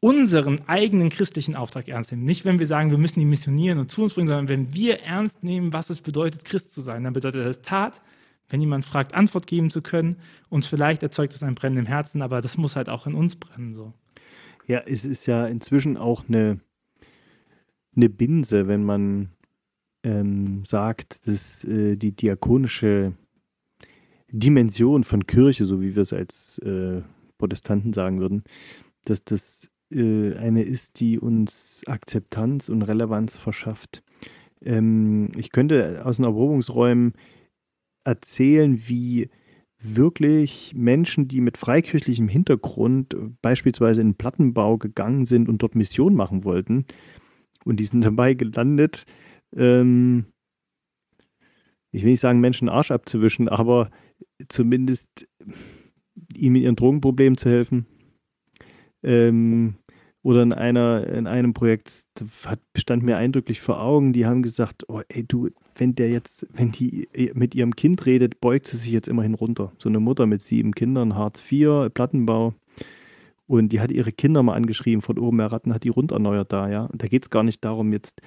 unseren 0.00 0.66
eigenen 0.66 1.10
christlichen 1.10 1.54
Auftrag 1.54 1.88
ernst 1.88 2.10
nehmen. 2.10 2.24
Nicht, 2.24 2.46
wenn 2.46 2.58
wir 2.58 2.66
sagen, 2.66 2.90
wir 2.90 2.96
müssen 2.96 3.20
die 3.20 3.26
missionieren 3.26 3.78
und 3.78 3.90
zu 3.90 4.02
uns 4.02 4.14
bringen, 4.14 4.28
sondern 4.28 4.48
wenn 4.48 4.72
wir 4.72 5.02
ernst 5.02 5.44
nehmen, 5.44 5.74
was 5.74 5.90
es 5.90 6.00
bedeutet, 6.00 6.44
Christ 6.44 6.72
zu 6.72 6.80
sein, 6.80 7.04
dann 7.04 7.12
bedeutet 7.12 7.46
das 7.46 7.60
Tat, 7.60 8.00
wenn 8.50 8.60
jemand 8.60 8.84
fragt, 8.84 9.14
Antwort 9.14 9.46
geben 9.46 9.70
zu 9.70 9.80
können. 9.80 10.16
Und 10.48 10.64
vielleicht 10.64 11.02
erzeugt 11.02 11.34
es 11.34 11.42
ein 11.42 11.54
Brennen 11.54 11.78
im 11.78 11.86
Herzen, 11.86 12.20
aber 12.20 12.42
das 12.42 12.58
muss 12.58 12.76
halt 12.76 12.88
auch 12.88 13.06
in 13.06 13.14
uns 13.14 13.36
brennen. 13.36 13.72
So. 13.74 13.94
Ja, 14.66 14.80
es 14.86 15.04
ist 15.04 15.26
ja 15.26 15.46
inzwischen 15.46 15.96
auch 15.96 16.24
eine, 16.28 16.60
eine 17.96 18.08
Binse, 18.08 18.68
wenn 18.68 18.84
man 18.84 19.30
ähm, 20.02 20.64
sagt, 20.64 21.26
dass 21.26 21.64
äh, 21.64 21.96
die 21.96 22.12
diakonische 22.12 23.12
Dimension 24.32 25.04
von 25.04 25.26
Kirche, 25.26 25.64
so 25.64 25.80
wie 25.80 25.94
wir 25.94 26.02
es 26.02 26.12
als 26.12 26.58
äh, 26.58 27.02
Protestanten 27.38 27.92
sagen 27.92 28.20
würden, 28.20 28.44
dass 29.04 29.24
das 29.24 29.70
äh, 29.90 30.34
eine 30.36 30.62
ist, 30.62 31.00
die 31.00 31.18
uns 31.18 31.82
Akzeptanz 31.86 32.68
und 32.68 32.82
Relevanz 32.82 33.36
verschafft. 33.36 34.02
Ähm, 34.62 35.30
ich 35.36 35.52
könnte 35.52 36.04
aus 36.04 36.16
den 36.16 36.26
Erprobungsräumen 36.26 37.14
erzählen, 38.04 38.82
wie 38.86 39.28
wirklich 39.78 40.72
Menschen, 40.74 41.26
die 41.26 41.40
mit 41.40 41.56
freikirchlichem 41.56 42.28
Hintergrund 42.28 43.16
beispielsweise 43.40 44.02
in 44.02 44.08
den 44.08 44.16
Plattenbau 44.16 44.76
gegangen 44.76 45.24
sind 45.24 45.48
und 45.48 45.62
dort 45.62 45.74
Mission 45.74 46.14
machen 46.14 46.44
wollten, 46.44 46.84
und 47.64 47.78
die 47.78 47.84
sind 47.84 48.04
dabei 48.04 48.34
gelandet, 48.34 49.04
ähm, 49.56 50.26
ich 51.92 52.02
will 52.02 52.10
nicht 52.10 52.20
sagen, 52.20 52.40
Menschen 52.40 52.68
Arsch 52.68 52.90
abzuwischen, 52.90 53.48
aber 53.48 53.90
zumindest 54.48 55.28
ihnen 56.36 56.52
mit 56.52 56.62
ihren 56.62 56.76
Drogenproblemen 56.76 57.36
zu 57.36 57.48
helfen. 57.48 57.86
Ähm, 59.02 59.74
oder 60.22 60.42
in 60.42 60.52
einer, 60.52 61.06
in 61.06 61.26
einem 61.26 61.54
Projekt 61.54 62.04
hat, 62.44 62.60
stand 62.76 63.02
mir 63.02 63.16
eindrücklich 63.16 63.60
vor 63.60 63.80
Augen, 63.80 64.12
die 64.12 64.26
haben 64.26 64.42
gesagt, 64.42 64.84
oh 64.88 65.00
ey 65.08 65.24
du, 65.24 65.48
wenn 65.74 65.94
der 65.94 66.10
jetzt, 66.10 66.46
wenn 66.52 66.72
die 66.72 67.08
mit 67.34 67.54
ihrem 67.54 67.74
Kind 67.74 68.04
redet, 68.04 68.40
beugt 68.40 68.66
sie 68.66 68.76
sich 68.76 68.90
jetzt 68.90 69.08
immerhin 69.08 69.34
runter. 69.34 69.72
So 69.78 69.88
eine 69.88 70.00
Mutter 70.00 70.26
mit 70.26 70.42
sieben 70.42 70.72
Kindern, 70.72 71.14
Hartz 71.14 71.42
IV, 71.50 71.88
Plattenbau. 71.94 72.54
Und 73.46 73.72
die 73.72 73.80
hat 73.80 73.90
ihre 73.90 74.12
Kinder 74.12 74.42
mal 74.42 74.54
angeschrieben 74.54 75.02
von 75.02 75.18
oben 75.18 75.40
her 75.40 75.50
Ratten, 75.50 75.74
hat 75.74 75.82
die 75.82 75.88
runderneuert 75.88 76.52
da, 76.52 76.68
ja. 76.68 76.84
Und 76.84 77.02
da 77.02 77.08
geht 77.08 77.24
es 77.24 77.30
gar 77.30 77.42
nicht 77.42 77.64
darum, 77.64 77.92
jetzt 77.92 78.20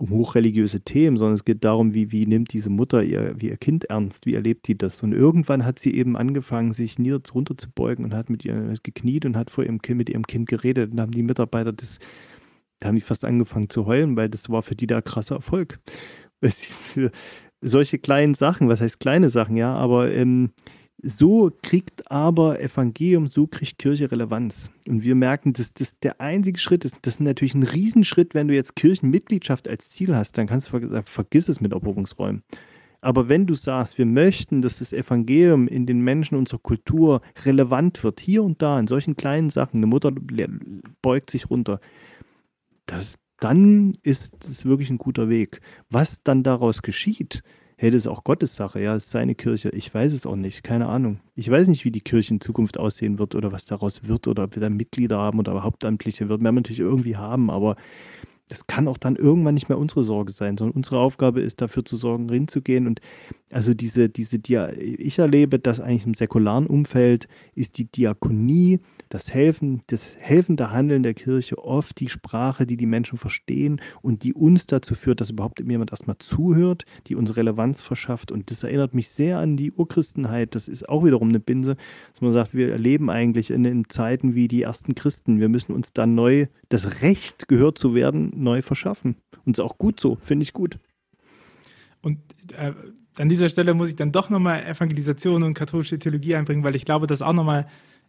um 0.00 0.10
hochreligiöse 0.10 0.80
Themen, 0.80 1.18
sondern 1.18 1.34
es 1.34 1.44
geht 1.44 1.62
darum, 1.62 1.92
wie, 1.92 2.10
wie 2.10 2.26
nimmt 2.26 2.52
diese 2.54 2.70
Mutter 2.70 3.02
ihr, 3.02 3.34
wie 3.36 3.50
ihr 3.50 3.58
Kind 3.58 3.84
ernst, 3.84 4.24
wie 4.24 4.34
erlebt 4.34 4.66
die 4.66 4.76
das. 4.76 5.02
Und 5.02 5.12
irgendwann 5.12 5.64
hat 5.64 5.78
sie 5.78 5.94
eben 5.94 6.16
angefangen, 6.16 6.72
sich 6.72 6.98
nieder 6.98 7.20
runter 7.34 7.56
zu 7.56 7.70
beugen 7.70 8.04
und 8.04 8.14
hat 8.14 8.30
mit 8.30 8.44
ihr 8.44 8.72
gekniet 8.82 9.26
und 9.26 9.36
hat 9.36 9.50
vor 9.50 9.64
ihrem 9.64 9.82
Kind, 9.82 9.98
mit 9.98 10.08
ihrem 10.08 10.26
Kind 10.26 10.48
geredet. 10.48 10.90
Und 10.90 10.96
da 10.96 11.02
haben 11.02 11.10
die 11.10 11.22
Mitarbeiter 11.22 11.72
das, 11.74 11.98
da 12.78 12.88
haben 12.88 12.96
die 12.96 13.02
fast 13.02 13.26
angefangen 13.26 13.68
zu 13.68 13.84
heulen, 13.84 14.16
weil 14.16 14.30
das 14.30 14.48
war 14.48 14.62
für 14.62 14.74
die 14.74 14.86
da 14.86 15.02
krasser 15.02 15.36
Erfolg. 15.36 15.78
solche 17.60 17.98
kleinen 17.98 18.32
Sachen, 18.32 18.68
was 18.68 18.80
heißt 18.80 19.00
kleine 19.00 19.28
Sachen, 19.28 19.56
ja, 19.56 19.74
aber 19.74 20.10
ähm, 20.12 20.50
so 21.02 21.50
kriegt 21.62 22.10
aber 22.10 22.60
Evangelium, 22.60 23.26
so 23.26 23.46
kriegt 23.46 23.78
Kirche 23.78 24.10
Relevanz. 24.10 24.70
Und 24.88 25.02
wir 25.02 25.14
merken, 25.14 25.52
dass 25.52 25.74
das 25.74 25.98
der 25.98 26.20
einzige 26.20 26.58
Schritt 26.58 26.84
ist. 26.84 26.96
Das 27.02 27.14
ist 27.14 27.20
natürlich 27.20 27.54
ein 27.54 27.62
Riesenschritt, 27.62 28.34
wenn 28.34 28.48
du 28.48 28.54
jetzt 28.54 28.76
Kirchenmitgliedschaft 28.76 29.68
als 29.68 29.88
Ziel 29.88 30.14
hast, 30.16 30.36
dann 30.38 30.46
kannst 30.46 30.72
du 30.72 30.80
ver 30.80 31.02
vergiss 31.02 31.48
es 31.48 31.60
mit 31.60 31.72
Eroberungsräumen. 31.72 32.42
Aber 33.02 33.28
wenn 33.28 33.46
du 33.46 33.54
sagst, 33.54 33.96
wir 33.96 34.04
möchten, 34.04 34.60
dass 34.60 34.78
das 34.78 34.92
Evangelium 34.92 35.68
in 35.68 35.86
den 35.86 36.00
Menschen 36.00 36.36
unserer 36.36 36.58
Kultur 36.58 37.22
relevant 37.44 38.04
wird, 38.04 38.20
hier 38.20 38.42
und 38.42 38.60
da, 38.60 38.78
in 38.78 38.86
solchen 38.86 39.16
kleinen 39.16 39.48
Sachen, 39.48 39.78
eine 39.78 39.86
Mutter 39.86 40.12
beugt 41.00 41.30
sich 41.30 41.48
runter, 41.48 41.80
das, 42.84 43.18
dann 43.38 43.96
ist 44.02 44.44
es 44.44 44.66
wirklich 44.66 44.90
ein 44.90 44.98
guter 44.98 45.30
Weg. 45.30 45.60
Was 45.88 46.22
dann 46.22 46.42
daraus 46.42 46.82
geschieht, 46.82 47.42
hey, 47.80 47.90
das 47.90 48.02
ist 48.02 48.08
auch 48.08 48.24
Gottes 48.24 48.56
Sache, 48.56 48.78
ja, 48.78 48.94
es 48.94 49.06
ist 49.06 49.10
seine 49.10 49.34
Kirche. 49.34 49.70
Ich 49.70 49.92
weiß 49.92 50.12
es 50.12 50.26
auch 50.26 50.36
nicht, 50.36 50.62
keine 50.62 50.86
Ahnung. 50.86 51.18
Ich 51.34 51.50
weiß 51.50 51.66
nicht, 51.66 51.86
wie 51.86 51.90
die 51.90 52.02
Kirche 52.02 52.34
in 52.34 52.40
Zukunft 52.42 52.76
aussehen 52.76 53.18
wird 53.18 53.34
oder 53.34 53.52
was 53.52 53.64
daraus 53.64 54.06
wird 54.06 54.28
oder 54.28 54.44
ob 54.44 54.54
wir 54.54 54.60
da 54.60 54.68
Mitglieder 54.68 55.16
haben 55.16 55.38
oder 55.38 55.62
Hauptamtliche 55.62 56.28
wird. 56.28 56.42
Wir 56.42 56.48
haben 56.48 56.56
natürlich 56.56 56.80
irgendwie 56.80 57.16
haben, 57.16 57.48
aber 57.50 57.76
das 58.50 58.66
kann 58.66 58.88
auch 58.88 58.98
dann 58.98 59.14
irgendwann 59.14 59.54
nicht 59.54 59.68
mehr 59.68 59.78
unsere 59.78 60.02
Sorge 60.02 60.32
sein, 60.32 60.58
sondern 60.58 60.76
unsere 60.76 60.98
Aufgabe 60.98 61.40
ist 61.40 61.60
dafür 61.60 61.84
zu 61.84 61.96
sorgen, 61.96 62.28
hinzugehen. 62.28 62.88
Und 62.88 63.00
also 63.52 63.74
diese, 63.74 64.08
diese, 64.08 64.38
ich 64.76 65.20
erlebe, 65.20 65.60
dass 65.60 65.80
eigentlich 65.80 66.04
im 66.04 66.14
säkularen 66.14 66.66
Umfeld 66.66 67.28
ist 67.54 67.78
die 67.78 67.84
Diakonie 67.84 68.80
das 69.08 69.32
Helfen, 69.32 69.82
das 69.88 70.16
helfende 70.18 70.70
Handeln 70.70 71.02
der 71.02 71.14
Kirche 71.14 71.58
oft 71.58 71.98
die 71.98 72.08
Sprache, 72.08 72.66
die 72.66 72.76
die 72.76 72.86
Menschen 72.86 73.18
verstehen 73.18 73.80
und 74.02 74.22
die 74.22 74.34
uns 74.34 74.66
dazu 74.66 74.94
führt, 74.94 75.20
dass 75.20 75.30
überhaupt 75.30 75.60
jemand 75.60 75.90
erstmal 75.90 76.18
zuhört, 76.18 76.84
die 77.06 77.16
uns 77.16 77.36
Relevanz 77.36 77.82
verschafft. 77.82 78.32
Und 78.32 78.50
das 78.50 78.64
erinnert 78.64 78.94
mich 78.94 79.08
sehr 79.08 79.38
an 79.38 79.56
die 79.56 79.72
Urchristenheit. 79.72 80.54
Das 80.54 80.68
ist 80.68 80.88
auch 80.88 81.04
wiederum 81.04 81.28
eine 81.28 81.40
Binse, 81.40 81.76
dass 82.12 82.20
man 82.20 82.32
sagt, 82.32 82.54
wir 82.54 82.70
erleben 82.70 83.10
eigentlich 83.10 83.50
in, 83.50 83.64
in 83.64 83.88
Zeiten 83.88 84.34
wie 84.34 84.48
die 84.48 84.62
ersten 84.62 84.94
Christen. 84.94 85.40
Wir 85.40 85.48
müssen 85.48 85.72
uns 85.72 85.92
dann 85.92 86.14
neu 86.14 86.46
das 86.68 87.02
Recht, 87.02 87.48
gehört 87.48 87.78
zu 87.78 87.94
werden, 87.94 88.30
neu 88.40 88.62
verschaffen. 88.62 89.16
Und 89.44 89.58
ist 89.58 89.64
auch 89.64 89.78
gut 89.78 90.00
so, 90.00 90.16
finde 90.20 90.42
ich 90.42 90.52
gut. 90.52 90.78
Und 92.02 92.18
äh, 92.56 92.72
an 93.18 93.28
dieser 93.28 93.48
Stelle 93.48 93.74
muss 93.74 93.90
ich 93.90 93.96
dann 93.96 94.12
doch 94.12 94.30
nochmal 94.30 94.64
Evangelisation 94.64 95.42
und 95.42 95.54
katholische 95.54 95.98
Theologie 95.98 96.34
einbringen, 96.34 96.64
weil 96.64 96.76
ich 96.76 96.84
glaube, 96.84 97.06
das 97.06 97.22
auch 97.22 97.32
nochmal 97.32 97.66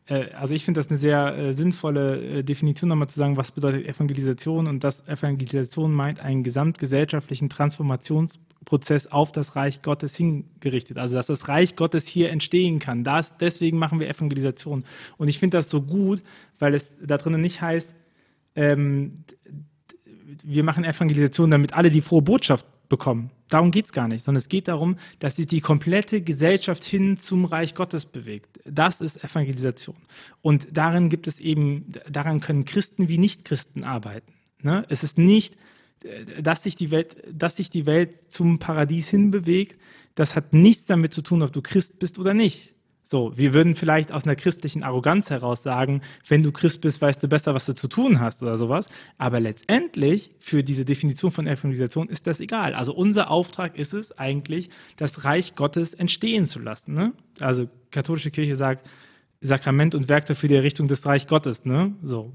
äh, 0.07 0.31
also 0.33 0.53
ich 0.53 0.65
finde 0.65 0.79
das 0.79 0.89
eine 0.89 0.99
sehr 0.99 1.37
äh, 1.37 1.53
sinnvolle 1.53 2.39
äh, 2.39 2.43
Definition, 2.43 2.89
nochmal 2.89 3.09
zu 3.09 3.19
sagen, 3.19 3.37
was 3.37 3.51
bedeutet 3.51 3.85
Evangelisation 3.85 4.67
und 4.67 4.83
dass 4.83 5.07
Evangelisation 5.07 5.93
meint 5.93 6.19
einen 6.19 6.43
gesamtgesellschaftlichen 6.43 7.49
Transformationsprozess 7.49 9.07
auf 9.07 9.31
das 9.31 9.55
Reich 9.55 9.81
Gottes 9.81 10.15
hingerichtet. 10.15 10.97
Also 10.97 11.15
dass 11.15 11.27
das 11.27 11.47
Reich 11.47 11.75
Gottes 11.75 12.07
hier 12.07 12.29
entstehen 12.29 12.79
kann. 12.79 13.03
Das, 13.03 13.37
deswegen 13.37 13.77
machen 13.77 13.99
wir 13.99 14.09
Evangelisation. 14.09 14.83
Und 15.17 15.27
ich 15.27 15.39
finde 15.39 15.57
das 15.57 15.69
so 15.69 15.81
gut, 15.81 16.21
weil 16.59 16.75
es 16.75 16.93
da 17.01 17.17
drinnen 17.17 17.41
nicht 17.41 17.61
heißt, 17.61 17.95
ähm, 18.55 19.23
wir 20.43 20.63
machen 20.63 20.83
Evangelisation, 20.83 21.51
damit 21.51 21.73
alle 21.73 21.91
die 21.91 22.01
frohe 22.01 22.21
Botschaft 22.21 22.65
bekommen. 22.89 23.31
Darum 23.49 23.71
geht 23.71 23.85
es 23.85 23.91
gar 23.91 24.07
nicht, 24.07 24.23
sondern 24.23 24.39
es 24.39 24.49
geht 24.49 24.67
darum, 24.67 24.97
dass 25.19 25.37
sich 25.37 25.47
die 25.47 25.61
komplette 25.61 26.21
Gesellschaft 26.21 26.83
hin 26.83 27.17
zum 27.17 27.45
Reich 27.45 27.75
Gottes 27.75 28.05
bewegt. 28.05 28.59
Das 28.65 29.01
ist 29.01 29.23
Evangelisation. 29.23 29.95
Und 30.41 30.67
darin 30.71 31.09
gibt 31.09 31.27
es 31.27 31.39
eben, 31.39 31.91
daran 32.09 32.39
können 32.39 32.65
Christen 32.65 33.09
wie 33.09 33.17
Nichtchristen 33.17 33.83
arbeiten. 33.83 34.33
Ne? 34.61 34.83
Es 34.89 35.03
ist 35.03 35.17
nicht, 35.17 35.57
dass 36.41 36.63
sich, 36.63 36.75
die 36.75 36.91
Welt, 36.91 37.15
dass 37.31 37.57
sich 37.57 37.69
die 37.69 37.85
Welt 37.85 38.31
zum 38.31 38.59
Paradies 38.59 39.09
hinbewegt. 39.09 39.79
Das 40.15 40.35
hat 40.35 40.53
nichts 40.53 40.85
damit 40.85 41.13
zu 41.13 41.21
tun, 41.21 41.43
ob 41.43 41.53
du 41.53 41.61
Christ 41.61 41.99
bist 41.99 42.19
oder 42.19 42.33
nicht. 42.33 42.73
So, 43.11 43.33
wir 43.35 43.53
würden 43.53 43.75
vielleicht 43.75 44.13
aus 44.13 44.23
einer 44.23 44.37
christlichen 44.37 44.83
Arroganz 44.83 45.29
heraus 45.29 45.63
sagen, 45.63 45.99
wenn 46.29 46.43
du 46.43 46.53
Christ 46.53 46.79
bist, 46.79 47.01
weißt 47.01 47.21
du 47.21 47.27
besser, 47.27 47.53
was 47.53 47.65
du 47.65 47.75
zu 47.75 47.89
tun 47.89 48.21
hast 48.21 48.41
oder 48.41 48.55
sowas. 48.55 48.87
Aber 49.17 49.41
letztendlich 49.41 50.31
für 50.39 50.63
diese 50.63 50.85
Definition 50.85 51.29
von 51.29 51.45
Evangelisation 51.45 52.07
ist 52.07 52.25
das 52.25 52.39
egal. 52.39 52.73
Also 52.73 52.93
unser 52.93 53.29
Auftrag 53.29 53.77
ist 53.77 53.91
es 53.91 54.17
eigentlich, 54.17 54.69
das 54.95 55.25
Reich 55.25 55.55
Gottes 55.55 55.93
entstehen 55.93 56.45
zu 56.45 56.59
lassen. 56.59 56.93
Ne? 56.93 57.11
Also 57.41 57.67
katholische 57.91 58.31
Kirche 58.31 58.55
sagt 58.55 58.87
Sakrament 59.41 59.93
und 59.93 60.07
Werkzeug 60.07 60.37
für 60.37 60.47
die 60.47 60.55
Errichtung 60.55 60.87
des 60.87 61.05
Reich 61.05 61.27
Gottes. 61.27 61.65
Ne? 61.65 61.93
So. 62.01 62.31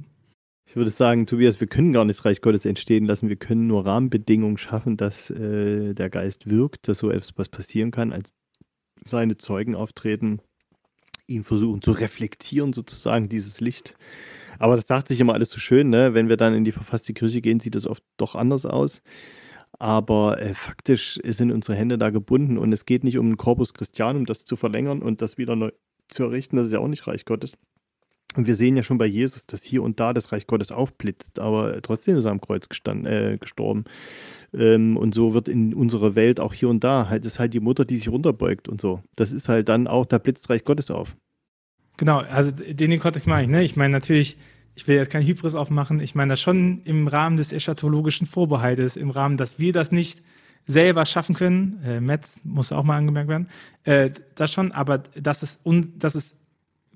Ich 0.68 0.76
würde 0.76 0.90
sagen, 0.90 1.24
Tobias, 1.24 1.58
wir 1.58 1.68
können 1.68 1.94
gar 1.94 2.04
nicht 2.04 2.18
das 2.18 2.26
Reich 2.26 2.42
Gottes 2.42 2.66
entstehen 2.66 3.06
lassen. 3.06 3.30
Wir 3.30 3.36
können 3.36 3.66
nur 3.66 3.86
Rahmenbedingungen 3.86 4.58
schaffen, 4.58 4.98
dass 4.98 5.30
äh, 5.30 5.94
der 5.94 6.10
Geist 6.10 6.50
wirkt, 6.50 6.86
dass 6.86 6.98
so 6.98 7.10
etwas 7.10 7.48
passieren 7.48 7.92
kann, 7.92 8.12
als 8.12 8.30
seine 9.02 9.38
Zeugen 9.38 9.74
auftreten 9.74 10.40
ihn 11.26 11.44
versuchen 11.44 11.82
zu 11.82 11.92
reflektieren, 11.92 12.72
sozusagen, 12.72 13.28
dieses 13.28 13.60
Licht. 13.60 13.96
Aber 14.58 14.76
das 14.76 14.86
sagt 14.86 15.08
sich 15.08 15.20
immer 15.20 15.34
alles 15.34 15.50
so 15.50 15.58
schön, 15.58 15.90
ne? 15.90 16.14
Wenn 16.14 16.28
wir 16.28 16.36
dann 16.36 16.54
in 16.54 16.64
die 16.64 16.72
verfasste 16.72 17.12
Kirche 17.12 17.40
gehen, 17.40 17.60
sieht 17.60 17.74
das 17.74 17.86
oft 17.86 18.02
doch 18.16 18.34
anders 18.34 18.64
aus. 18.66 19.02
Aber 19.78 20.40
äh, 20.40 20.54
faktisch 20.54 21.20
sind 21.24 21.52
unsere 21.52 21.76
Hände 21.76 21.98
da 21.98 22.10
gebunden 22.10 22.56
und 22.56 22.72
es 22.72 22.86
geht 22.86 23.04
nicht 23.04 23.18
um 23.18 23.28
ein 23.30 23.36
Corpus 23.36 23.74
Christianum, 23.74 24.24
das 24.24 24.44
zu 24.44 24.56
verlängern 24.56 25.02
und 25.02 25.20
das 25.20 25.36
wieder 25.36 25.56
neu 25.56 25.70
zu 26.08 26.24
errichten. 26.24 26.56
Das 26.56 26.66
ist 26.66 26.72
ja 26.72 26.78
auch 26.78 26.88
nicht 26.88 27.06
Reich 27.06 27.24
Gottes. 27.24 27.52
Und 28.37 28.47
wir 28.47 28.55
sehen 28.55 28.76
ja 28.76 28.82
schon 28.82 28.99
bei 28.99 29.07
Jesus, 29.07 29.47
dass 29.47 29.64
hier 29.64 29.82
und 29.82 29.99
da 29.99 30.12
das 30.12 30.30
Reich 30.30 30.47
Gottes 30.47 30.70
aufblitzt, 30.70 31.39
aber 31.39 31.80
trotzdem 31.80 32.16
ist 32.16 32.26
er 32.26 32.32
am 32.32 32.41
Kreuz 32.41 32.68
gestanden, 32.68 33.07
äh, 33.07 33.39
gestorben. 33.39 33.84
Ähm, 34.53 34.97
und 34.97 35.14
so 35.14 35.32
wird 35.32 35.49
in 35.49 35.72
unserer 35.74 36.14
Welt 36.14 36.39
auch 36.39 36.53
hier 36.53 36.68
und 36.68 36.84
da 36.84 37.09
halt 37.09 37.24
ist 37.24 37.39
halt 37.39 37.55
die 37.55 37.61
Mutter, 37.61 37.84
die 37.84 37.97
sich 37.97 38.09
runterbeugt 38.09 38.68
und 38.68 38.80
so. 38.80 39.03
Das 39.16 39.32
ist 39.32 39.49
halt 39.49 39.68
dann 39.68 39.87
auch, 39.87 40.05
da 40.05 40.18
blitzt 40.18 40.51
Reich 40.51 40.64
Gottes 40.64 40.91
auf. 40.91 41.16
Genau, 41.97 42.18
also 42.18 42.51
den, 42.51 43.01
Kontext 43.01 43.26
meine 43.26 43.45
ich, 43.45 43.49
ne? 43.49 43.64
Ich 43.64 43.76
meine 43.76 43.93
natürlich, 43.93 44.37
ich 44.74 44.87
will 44.87 44.97
jetzt 44.97 45.11
kein 45.11 45.26
Hybris 45.26 45.55
aufmachen, 45.55 46.01
ich 46.01 46.14
meine 46.14 46.34
das 46.34 46.41
schon 46.41 46.82
im 46.84 47.09
Rahmen 47.09 47.39
des 47.39 47.53
eschatologischen 47.53 48.26
Vorbehaltes, 48.26 48.99
im 48.99 49.09
Rahmen, 49.09 49.39
dass 49.39 49.59
wir 49.59 49.72
das 49.72 49.93
nicht 49.93 50.22
selber 50.66 51.07
schaffen 51.07 51.34
können, 51.34 51.80
äh, 51.82 52.01
Metz 52.01 52.41
muss 52.45 52.72
auch 52.72 52.82
mal 52.82 52.99
angemerkt 52.99 53.30
werden, 53.30 53.49
äh, 53.84 54.11
das 54.34 54.53
schon, 54.53 54.72
aber 54.72 54.99
das 54.99 55.43
ist, 55.43 55.64
un, 55.64 55.95
das 55.97 56.14
ist 56.14 56.37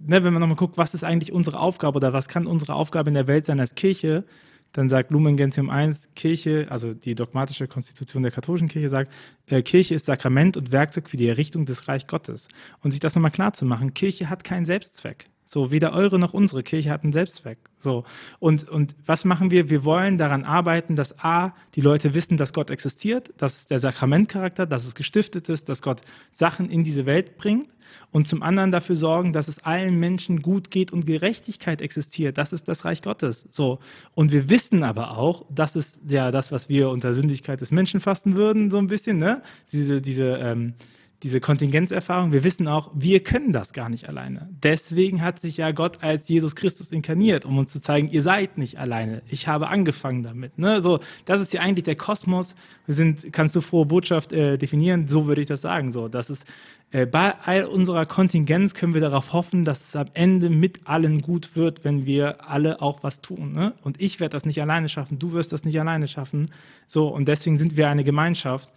ne, 0.00 0.24
wenn 0.24 0.32
man 0.32 0.40
nochmal 0.40 0.56
guckt, 0.56 0.78
was 0.78 0.94
ist 0.94 1.04
eigentlich 1.04 1.32
unsere 1.32 1.60
Aufgabe 1.60 1.96
oder 1.96 2.12
was 2.12 2.28
kann 2.28 2.46
unsere 2.46 2.74
Aufgabe 2.74 3.10
in 3.10 3.14
der 3.14 3.26
Welt 3.26 3.46
sein 3.46 3.60
als 3.60 3.74
Kirche, 3.74 4.24
dann 4.72 4.88
sagt 4.88 5.10
Lumen 5.10 5.36
Gentium 5.36 5.68
1, 5.68 6.10
Kirche, 6.14 6.66
also 6.70 6.94
die 6.94 7.14
dogmatische 7.14 7.66
Konstitution 7.66 8.22
der 8.22 8.30
katholischen 8.30 8.68
Kirche 8.68 8.88
sagt, 8.88 9.12
äh, 9.46 9.62
Kirche 9.62 9.94
ist 9.94 10.06
Sakrament 10.06 10.56
und 10.56 10.70
Werkzeug 10.70 11.08
für 11.08 11.16
die 11.16 11.26
Errichtung 11.26 11.66
des 11.66 11.88
Reich 11.88 12.06
Gottes. 12.06 12.48
Und 12.82 12.92
sich 12.92 13.00
das 13.00 13.14
nochmal 13.14 13.32
klar 13.32 13.52
zu 13.52 13.64
machen, 13.64 13.94
Kirche 13.94 14.30
hat 14.30 14.44
keinen 14.44 14.66
Selbstzweck. 14.66 15.26
So, 15.52 15.72
weder 15.72 15.92
eure 15.94 16.20
noch 16.20 16.32
unsere 16.32 16.62
Kirche 16.62 16.90
hat 16.90 17.02
einen 17.02 17.12
Selbstzweck. 17.12 17.58
So. 17.76 18.04
Und, 18.38 18.68
und 18.68 18.94
was 19.04 19.24
machen 19.24 19.50
wir? 19.50 19.68
Wir 19.68 19.84
wollen 19.84 20.16
daran 20.16 20.44
arbeiten, 20.44 20.94
dass 20.94 21.18
A, 21.18 21.54
die 21.74 21.80
Leute 21.80 22.14
wissen, 22.14 22.36
dass 22.36 22.52
Gott 22.52 22.70
existiert, 22.70 23.32
dass 23.36 23.66
der 23.66 23.80
Sakramentcharakter, 23.80 24.64
dass 24.64 24.86
es 24.86 24.94
gestiftet 24.94 25.48
ist, 25.48 25.68
dass 25.68 25.82
Gott 25.82 26.02
Sachen 26.30 26.70
in 26.70 26.84
diese 26.84 27.04
Welt 27.04 27.36
bringt. 27.36 27.66
Und 28.12 28.28
zum 28.28 28.44
anderen 28.44 28.70
dafür 28.70 28.94
sorgen, 28.94 29.32
dass 29.32 29.48
es 29.48 29.58
allen 29.64 29.98
Menschen 29.98 30.40
gut 30.40 30.70
geht 30.70 30.92
und 30.92 31.04
Gerechtigkeit 31.04 31.82
existiert. 31.82 32.38
Das 32.38 32.52
ist 32.52 32.68
das 32.68 32.84
Reich 32.84 33.02
Gottes. 33.02 33.48
So. 33.50 33.80
Und 34.14 34.30
wir 34.30 34.50
wissen 34.50 34.84
aber 34.84 35.18
auch, 35.18 35.46
das 35.50 35.74
ist 35.74 36.00
ja 36.08 36.30
das, 36.30 36.52
was 36.52 36.68
wir 36.68 36.90
unter 36.90 37.12
Sündigkeit 37.12 37.60
des 37.60 37.72
Menschen 37.72 37.98
fassen 37.98 38.36
würden, 38.36 38.70
so 38.70 38.78
ein 38.78 38.86
bisschen, 38.86 39.18
ne? 39.18 39.42
Diese, 39.72 40.00
diese, 40.00 40.36
ähm, 40.36 40.74
diese 41.22 41.40
Kontingenzerfahrung, 41.40 42.32
wir 42.32 42.44
wissen 42.44 42.66
auch, 42.66 42.90
wir 42.94 43.20
können 43.20 43.52
das 43.52 43.74
gar 43.74 43.90
nicht 43.90 44.08
alleine. 44.08 44.48
Deswegen 44.62 45.22
hat 45.22 45.38
sich 45.38 45.58
ja 45.58 45.70
Gott 45.72 46.02
als 46.02 46.28
Jesus 46.28 46.56
Christus 46.56 46.92
inkarniert, 46.92 47.44
um 47.44 47.58
uns 47.58 47.72
zu 47.72 47.80
zeigen, 47.80 48.08
ihr 48.08 48.22
seid 48.22 48.56
nicht 48.56 48.78
alleine. 48.78 49.22
Ich 49.28 49.46
habe 49.46 49.68
angefangen 49.68 50.22
damit. 50.22 50.58
Ne? 50.58 50.80
So, 50.80 50.98
das 51.26 51.40
ist 51.40 51.52
ja 51.52 51.60
eigentlich 51.60 51.84
der 51.84 51.96
Kosmos. 51.96 52.54
Wir 52.86 52.94
sind, 52.94 53.32
kannst 53.32 53.54
du 53.54 53.60
frohe 53.60 53.84
Botschaft 53.84 54.32
äh, 54.32 54.56
definieren? 54.56 55.08
So 55.08 55.26
würde 55.26 55.42
ich 55.42 55.46
das 55.46 55.60
sagen. 55.60 55.92
So, 55.92 56.08
das 56.08 56.30
ist 56.30 56.46
äh, 56.90 57.04
bei 57.04 57.34
all 57.44 57.64
unserer 57.64 58.06
Kontingenz 58.06 58.72
können 58.72 58.94
wir 58.94 59.02
darauf 59.02 59.34
hoffen, 59.34 59.66
dass 59.66 59.80
es 59.80 59.96
am 59.96 60.08
Ende 60.14 60.48
mit 60.48 60.86
allen 60.86 61.20
gut 61.20 61.54
wird, 61.54 61.84
wenn 61.84 62.06
wir 62.06 62.48
alle 62.48 62.80
auch 62.80 63.02
was 63.02 63.20
tun. 63.20 63.52
Ne? 63.52 63.74
Und 63.82 64.00
ich 64.00 64.20
werde 64.20 64.32
das 64.32 64.46
nicht 64.46 64.60
alleine 64.62 64.88
schaffen, 64.88 65.18
du 65.18 65.32
wirst 65.32 65.52
das 65.52 65.64
nicht 65.64 65.78
alleine 65.78 66.08
schaffen. 66.08 66.50
So, 66.86 67.08
und 67.08 67.28
deswegen 67.28 67.58
sind 67.58 67.76
wir 67.76 67.90
eine 67.90 68.04
Gemeinschaft 68.04 68.72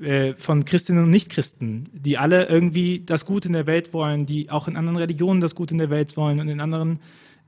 äh, 0.00 0.34
von 0.34 0.64
Christinnen 0.64 1.04
und 1.04 1.10
Nichtchristen, 1.10 1.88
die 1.92 2.18
alle 2.18 2.48
irgendwie 2.48 3.02
das 3.04 3.24
Gute 3.24 3.48
in 3.48 3.54
der 3.54 3.66
Welt 3.66 3.92
wollen, 3.92 4.26
die 4.26 4.50
auch 4.50 4.68
in 4.68 4.76
anderen 4.76 4.98
Religionen 4.98 5.40
das 5.40 5.54
Gute 5.54 5.74
in 5.74 5.78
der 5.78 5.90
Welt 5.90 6.16
wollen 6.16 6.40
und 6.40 6.48
in 6.48 6.60
anderen 6.60 7.00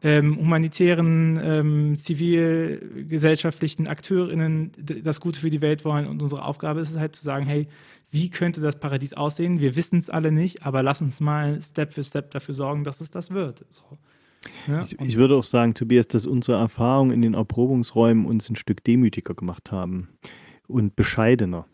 ähm, 0.03 0.37
humanitären, 0.39 1.39
ähm, 1.43 1.97
zivilgesellschaftlichen 1.97 3.87
AkteurInnen 3.87 4.73
das 5.03 5.21
Gute 5.21 5.41
für 5.41 5.51
die 5.51 5.61
Welt 5.61 5.85
wollen. 5.85 6.07
Und 6.07 6.23
unsere 6.23 6.45
Aufgabe 6.45 6.81
ist 6.81 6.91
es 6.91 6.99
halt 6.99 7.15
zu 7.15 7.25
sagen, 7.25 7.47
hey, 7.47 7.69
wie 8.11 8.31
könnte 8.31 8.61
das 8.61 8.81
Paradies 8.81 9.13
aussehen? 9.13 9.61
Wir 9.61 9.77
wissen 9.77 9.99
es 9.99 10.11
alle 10.11 10.33
nicht, 10.33 10.65
aber 10.65 10.83
lass 10.83 11.01
uns 11.01 11.21
mal 11.21 11.61
Step 11.63 11.93
für 11.93 12.03
Step 12.03 12.31
dafür 12.31 12.55
sorgen, 12.55 12.83
dass 12.83 13.01
es 13.01 13.11
das 13.11 13.31
wird. 13.31 13.65
So. 13.69 13.83
Ja, 14.67 14.83
ich, 14.83 14.99
ich, 14.99 15.17
würde 15.17 15.37
auch 15.37 15.45
sagen, 15.45 15.75
Tobias, 15.75 16.09
dass 16.09 16.27
unsere 16.27 16.59
Erfahrungen 16.59 17.13
in 17.13 17.23
den 17.23 17.35
Erprobungsräumen 17.35 18.25
uns 18.25 18.49
ein 18.49 18.57
Stück 18.57 18.83
demütiger 18.83 19.35
gemacht 19.35 19.71
haben 19.71 20.09
und 20.67 20.97
bescheidener. 20.97 21.67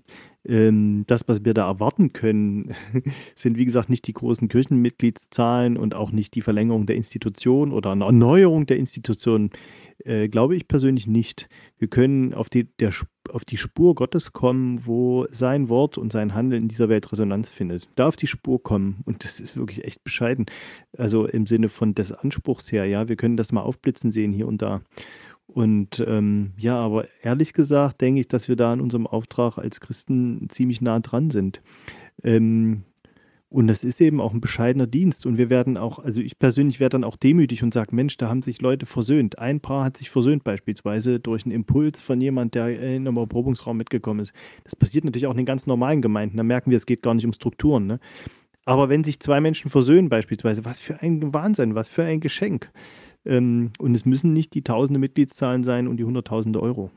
Ähm, 0.48 1.04
das, 1.06 1.26
was 1.26 1.44
wir 1.44 1.54
da 1.54 1.66
erwarten 1.66 2.12
können, 2.12 2.74
sind 3.34 3.58
wie 3.58 3.64
gesagt 3.64 3.90
nicht 3.90 4.06
die 4.06 4.12
großen 4.12 4.48
Kirchenmitgliedszahlen 4.48 5.76
und 5.76 5.94
auch 5.94 6.12
nicht 6.12 6.34
die 6.34 6.40
Verlängerung 6.40 6.86
der 6.86 6.96
Institution 6.96 7.72
oder 7.72 7.90
eine 7.90 8.04
Erneuerung 8.04 8.66
der 8.66 8.76
Institution. 8.76 9.50
Äh, 10.04 10.28
glaube 10.28 10.54
ich 10.54 10.68
persönlich 10.68 11.06
nicht. 11.06 11.48
Wir 11.78 11.88
können 11.88 12.34
auf 12.34 12.48
die, 12.48 12.64
der, 12.78 12.92
auf 13.30 13.44
die 13.44 13.56
Spur 13.56 13.94
Gottes 13.94 14.32
kommen, 14.32 14.86
wo 14.86 15.26
sein 15.30 15.68
Wort 15.68 15.98
und 15.98 16.12
sein 16.12 16.34
Handeln 16.34 16.64
in 16.64 16.68
dieser 16.68 16.88
Welt 16.88 17.10
Resonanz 17.10 17.48
findet. 17.48 17.88
Da 17.96 18.06
auf 18.06 18.16
die 18.16 18.26
Spur 18.26 18.62
kommen. 18.62 19.02
Und 19.04 19.24
das 19.24 19.40
ist 19.40 19.56
wirklich 19.56 19.84
echt 19.84 20.04
bescheiden. 20.04 20.46
Also 20.96 21.26
im 21.26 21.46
Sinne 21.46 21.68
von 21.68 21.94
des 21.94 22.12
Anspruchs 22.12 22.70
her, 22.70 22.84
ja, 22.84 23.08
wir 23.08 23.16
können 23.16 23.36
das 23.36 23.52
mal 23.52 23.62
aufblitzen 23.62 24.10
sehen 24.10 24.32
hier 24.32 24.46
und 24.46 24.62
da. 24.62 24.82
Und 25.46 26.04
ähm, 26.06 26.52
ja, 26.56 26.76
aber 26.76 27.06
ehrlich 27.22 27.52
gesagt 27.52 28.00
denke 28.00 28.20
ich, 28.20 28.28
dass 28.28 28.48
wir 28.48 28.56
da 28.56 28.72
an 28.72 28.80
unserem 28.80 29.06
Auftrag 29.06 29.58
als 29.58 29.80
Christen 29.80 30.48
ziemlich 30.50 30.80
nah 30.80 30.98
dran 31.00 31.30
sind. 31.30 31.62
Ähm, 32.22 32.82
und 33.48 33.68
das 33.68 33.84
ist 33.84 34.00
eben 34.00 34.20
auch 34.20 34.34
ein 34.34 34.40
bescheidener 34.40 34.88
Dienst. 34.88 35.24
Und 35.24 35.38
wir 35.38 35.48
werden 35.50 35.76
auch, 35.76 36.00
also 36.00 36.20
ich 36.20 36.38
persönlich 36.38 36.80
werde 36.80 36.94
dann 36.94 37.04
auch 37.04 37.16
demütig 37.16 37.62
und 37.62 37.72
sage, 37.72 37.94
Mensch, 37.94 38.16
da 38.16 38.28
haben 38.28 38.42
sich 38.42 38.60
Leute 38.60 38.86
versöhnt. 38.86 39.38
Ein 39.38 39.60
Paar 39.60 39.84
hat 39.84 39.96
sich 39.96 40.10
versöhnt 40.10 40.42
beispielsweise 40.42 41.20
durch 41.20 41.44
einen 41.44 41.54
Impuls 41.54 42.00
von 42.00 42.20
jemand, 42.20 42.54
der 42.56 42.68
in 42.78 43.06
einem 43.06 43.16
Erprobungsraum 43.16 43.76
mitgekommen 43.76 44.20
ist. 44.20 44.32
Das 44.64 44.74
passiert 44.74 45.04
natürlich 45.04 45.26
auch 45.26 45.30
in 45.30 45.38
den 45.38 45.46
ganz 45.46 45.66
normalen 45.66 46.02
Gemeinden. 46.02 46.36
Da 46.36 46.42
merken 46.42 46.70
wir, 46.70 46.76
es 46.76 46.86
geht 46.86 47.02
gar 47.02 47.14
nicht 47.14 47.24
um 47.24 47.32
Strukturen. 47.32 47.86
Ne? 47.86 48.00
Aber 48.64 48.88
wenn 48.88 49.04
sich 49.04 49.20
zwei 49.20 49.40
Menschen 49.40 49.70
versöhnen 49.70 50.08
beispielsweise, 50.08 50.64
was 50.64 50.80
für 50.80 51.00
ein 51.00 51.32
Wahnsinn, 51.32 51.76
was 51.76 51.88
für 51.88 52.02
ein 52.02 52.20
Geschenk. 52.20 52.72
Ähm, 53.26 53.72
und 53.78 53.94
es 53.94 54.04
müssen 54.04 54.32
nicht 54.32 54.54
die 54.54 54.62
tausende 54.62 55.00
Mitgliedszahlen 55.00 55.64
sein 55.64 55.88
und 55.88 55.98
die 55.98 56.04
hunderttausende 56.04 56.62
Euro. 56.62 56.90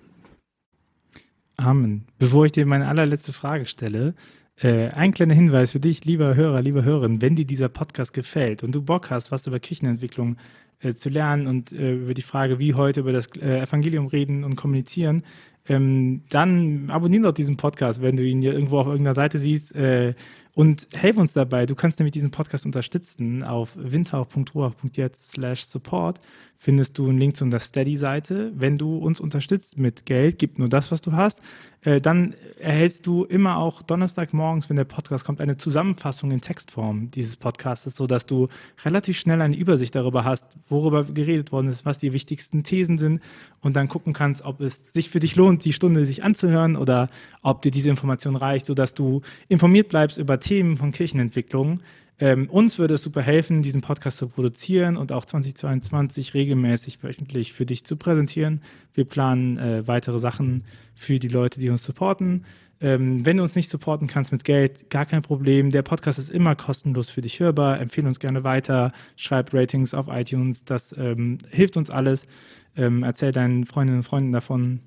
Amen. 1.58 2.06
Bevor 2.18 2.46
ich 2.46 2.54
dir 2.54 2.66
meine 2.66 2.88
allerletzte 2.88 3.34
Frage 3.34 3.66
stelle, 3.66 4.14
äh, 4.62 4.90
ein 4.90 5.14
kleiner 5.14 5.34
Hinweis 5.34 5.72
für 5.72 5.80
dich, 5.80 6.06
lieber 6.06 6.36
Hörer, 6.36 6.62
lieber 6.62 6.84
Hörerin, 6.84 7.22
wenn 7.22 7.36
dir 7.36 7.46
dieser 7.46 7.70
Podcast 7.70 8.14
gefällt 8.14 8.64
und 8.64 8.74
du 8.74 8.82
Bock 8.82 9.10
hast, 9.10 9.32
was 9.32 9.46
über 9.48 9.60
Kirchenentwicklung 9.60 10.38
äh, 10.80 10.94
zu 10.94 11.10
lernen 11.10 11.48
und 11.48 11.74
äh, 11.74 11.96
über 11.96 12.14
die 12.14 12.22
Frage, 12.22 12.60
wie 12.60 12.74
heute 12.74 13.02
über 13.02 13.12
das 13.12 13.28
äh, 13.42 13.60
Evangelium 13.60 14.08
reden 14.08 14.44
und 14.46 14.56
kommunizieren, 14.56 15.24
ähm, 15.70 16.24
dann 16.30 16.90
abonniere 16.90 17.24
doch 17.24 17.32
diesen 17.32 17.56
Podcast, 17.56 18.02
wenn 18.02 18.18
du 18.18 18.24
ihn 18.24 18.42
hier 18.42 18.54
irgendwo 18.54 18.80
auf 18.80 18.88
irgendeiner 18.88 19.16
Seite 19.16 19.38
siehst 19.38 19.76
äh, 19.76 20.16
und 20.56 20.88
helf 20.94 21.16
uns 21.18 21.34
dabei. 21.34 21.66
Du 21.66 21.76
kannst 21.76 22.00
nämlich 22.00 22.12
diesen 22.12 22.32
Podcast 22.32 22.66
unterstützen 22.66 23.44
auf 23.44 23.70
windhauch.ruach.jetzt 23.78 25.32
slash 25.32 25.66
support 25.66 26.20
findest 26.62 26.98
du 26.98 27.08
einen 27.08 27.18
Link 27.18 27.38
zu 27.38 27.46
unserer 27.46 27.62
Steady-Seite. 27.62 28.52
Wenn 28.54 28.78
du 28.78 28.98
uns 28.98 29.22
unterstützt 29.22 29.78
mit 29.78 30.06
Geld, 30.06 30.40
gib 30.40 30.60
nur 30.60 30.68
das, 30.68 30.92
was 30.92 31.00
du 31.00 31.14
hast, 31.14 31.42
äh, 31.84 32.02
dann 32.02 32.36
erhältst 32.60 33.08
du 33.08 33.24
immer 33.24 33.58
auch 33.60 33.82
Donnerstagmorgens, 33.82 34.70
wenn 34.70 34.76
der 34.76 34.84
Podcast 34.84 35.24
kommt, 35.24 35.40
eine 35.40 35.56
Zusammenfassung 35.56 36.32
in 36.32 36.42
Textform 36.42 37.12
dieses 37.12 37.38
Podcasts, 37.38 37.96
sodass 37.96 38.26
du 38.26 38.50
relativ 38.84 39.18
schnell 39.18 39.42
eine 39.42 39.56
Übersicht 39.56 39.96
darüber 39.96 40.26
hast, 40.26 40.44
worüber 40.68 41.06
geredet 41.06 41.54
worden 41.54 41.70
ist, 41.70 41.86
was 41.86 41.98
die 41.98 42.12
wichtigsten 42.12 42.64
Thesen 42.64 42.98
sind 42.98 43.22
und 43.62 43.78
dann 43.78 43.88
gucken 43.88 44.12
kannst, 44.12 44.44
ob 44.44 44.60
es 44.60 44.84
sich 44.92 45.10
für 45.10 45.22
dich 45.22 45.38
lohnt, 45.38 45.59
die 45.66 45.74
Stunde 45.74 46.06
sich 46.06 46.24
anzuhören 46.24 46.76
oder 46.76 47.08
ob 47.42 47.62
dir 47.62 47.72
diese 47.72 47.90
Information 47.90 48.36
reicht, 48.36 48.66
sodass 48.66 48.94
du 48.94 49.22
informiert 49.48 49.90
bleibst 49.90 50.18
über 50.18 50.40
Themen 50.40 50.78
von 50.78 50.92
Kirchenentwicklung 50.92 51.80
ähm, 52.22 52.50
uns 52.50 52.78
würde 52.78 52.96
es 52.96 53.04
super 53.04 53.22
helfen, 53.22 53.62
diesen 53.62 53.82
Podcast 53.82 54.18
zu 54.18 54.28
produzieren 54.28 54.98
und 54.98 55.12
auch 55.12 55.24
2022 55.24 56.34
regelmäßig 56.34 57.02
wöchentlich 57.02 57.54
für 57.54 57.66
dich 57.66 57.86
zu 57.86 57.96
präsentieren. 57.96 58.62
Wir 58.94 59.06
planen 59.06 59.58
äh, 59.58 59.88
weitere 59.88 60.20
Sachen 60.20 60.66
für 60.94 61.20
die 61.20 61.30
Leute, 61.30 61.62
die 61.62 61.70
uns 61.70 61.84
supporten. 61.84 62.44
Ähm, 62.82 63.26
wenn 63.26 63.38
du 63.38 63.44
uns 63.44 63.56
nicht 63.56 63.70
supporten 63.70 64.08
kannst 64.08 64.34
mit 64.34 64.44
Geld, 64.44 64.90
gar 64.90 65.06
kein 65.06 65.22
Problem. 65.22 65.72
Der 65.72 65.82
Podcast 65.82 66.20
ist 66.20 66.30
immer 66.30 66.56
kostenlos 66.56 67.10
für 67.10 67.22
dich 67.22 67.40
hörbar. 67.40 67.80
Empfehle 67.80 68.08
uns 68.08 68.20
gerne 68.20 68.44
weiter. 68.44 68.92
Schreib 69.16 69.54
Ratings 69.54 69.94
auf 69.94 70.08
iTunes. 70.10 70.66
Das 70.66 70.94
ähm, 70.98 71.38
hilft 71.50 71.78
uns 71.78 71.90
alles. 71.90 72.28
Ähm, 72.76 73.04
erzähl 73.04 73.32
deinen 73.32 73.66
Freundinnen 73.66 74.00
und 74.00 74.04
Freunden 74.06 74.32
davon, 74.34 74.82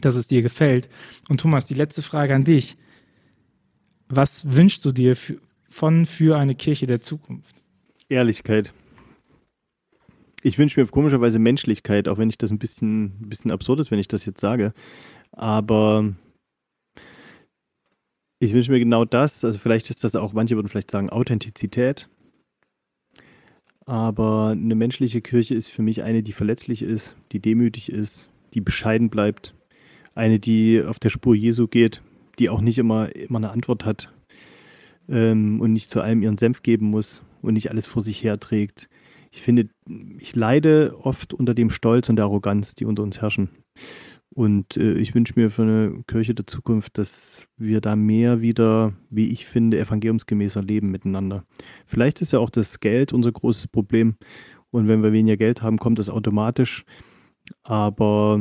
dass 0.00 0.16
es 0.16 0.26
dir 0.26 0.42
gefällt. 0.42 0.88
Und 1.28 1.40
Thomas, 1.40 1.66
die 1.66 1.74
letzte 1.74 2.02
Frage 2.02 2.34
an 2.34 2.44
dich. 2.44 2.76
Was 4.08 4.52
wünschst 4.52 4.84
du 4.84 4.92
dir 4.92 5.16
für, 5.16 5.38
von 5.68 6.06
für 6.06 6.38
eine 6.38 6.54
Kirche 6.54 6.86
der 6.86 7.00
Zukunft? 7.00 7.56
Ehrlichkeit. 8.08 8.72
Ich 10.42 10.58
wünsche 10.58 10.78
mir 10.78 10.86
komischerweise 10.86 11.38
Menschlichkeit, 11.38 12.06
auch 12.06 12.18
wenn 12.18 12.28
ich 12.28 12.36
das 12.36 12.50
ein 12.50 12.58
bisschen, 12.58 13.04
ein 13.04 13.28
bisschen 13.28 13.50
absurd 13.50 13.80
ist, 13.80 13.90
wenn 13.90 13.98
ich 13.98 14.08
das 14.08 14.26
jetzt 14.26 14.40
sage. 14.40 14.74
Aber 15.32 16.14
ich 18.40 18.52
wünsche 18.52 18.70
mir 18.70 18.78
genau 18.78 19.06
das. 19.06 19.44
Also 19.44 19.58
vielleicht 19.58 19.88
ist 19.88 20.04
das 20.04 20.14
auch, 20.14 20.34
manche 20.34 20.54
würden 20.54 20.68
vielleicht 20.68 20.90
sagen, 20.90 21.08
Authentizität. 21.08 22.08
Aber 23.86 24.50
eine 24.50 24.74
menschliche 24.74 25.20
Kirche 25.20 25.54
ist 25.54 25.68
für 25.68 25.82
mich 25.82 26.02
eine, 26.02 26.22
die 26.22 26.32
verletzlich 26.32 26.82
ist, 26.82 27.16
die 27.32 27.40
demütig 27.40 27.90
ist, 27.90 28.30
die 28.54 28.60
bescheiden 28.60 29.10
bleibt. 29.10 29.54
Eine, 30.14 30.38
die 30.38 30.82
auf 30.82 30.98
der 30.98 31.10
Spur 31.10 31.34
Jesu 31.34 31.66
geht, 31.66 32.02
die 32.38 32.48
auch 32.48 32.60
nicht 32.60 32.78
immer, 32.78 33.14
immer 33.14 33.38
eine 33.38 33.50
Antwort 33.50 33.84
hat, 33.84 34.12
ähm, 35.08 35.60
und 35.60 35.72
nicht 35.72 35.90
zu 35.90 36.00
allem 36.00 36.22
ihren 36.22 36.38
Senf 36.38 36.62
geben 36.62 36.86
muss 36.86 37.22
und 37.42 37.54
nicht 37.54 37.70
alles 37.70 37.86
vor 37.86 38.02
sich 38.02 38.22
herträgt. 38.22 38.88
Ich 39.30 39.42
finde, 39.42 39.68
ich 40.18 40.34
leide 40.36 40.96
oft 41.00 41.34
unter 41.34 41.54
dem 41.54 41.70
Stolz 41.70 42.08
und 42.08 42.16
der 42.16 42.26
Arroganz, 42.26 42.74
die 42.74 42.84
unter 42.84 43.02
uns 43.02 43.20
herrschen. 43.20 43.50
Und 44.30 44.76
äh, 44.76 44.94
ich 44.94 45.14
wünsche 45.14 45.34
mir 45.36 45.50
für 45.50 45.62
eine 45.62 46.02
Kirche 46.06 46.34
der 46.34 46.46
Zukunft, 46.46 46.98
dass 46.98 47.46
wir 47.56 47.80
da 47.80 47.94
mehr 47.94 48.40
wieder, 48.40 48.94
wie 49.10 49.32
ich 49.32 49.46
finde, 49.46 49.78
evangeliumsgemäßer 49.78 50.62
leben 50.62 50.90
miteinander. 50.90 51.44
Vielleicht 51.86 52.20
ist 52.20 52.32
ja 52.32 52.38
auch 52.38 52.50
das 52.50 52.80
Geld 52.80 53.12
unser 53.12 53.32
großes 53.32 53.68
Problem. 53.68 54.16
Und 54.70 54.88
wenn 54.88 55.02
wir 55.02 55.12
weniger 55.12 55.36
Geld 55.36 55.62
haben, 55.62 55.78
kommt 55.78 55.98
das 56.00 56.10
automatisch. 56.10 56.84
Aber 57.62 58.40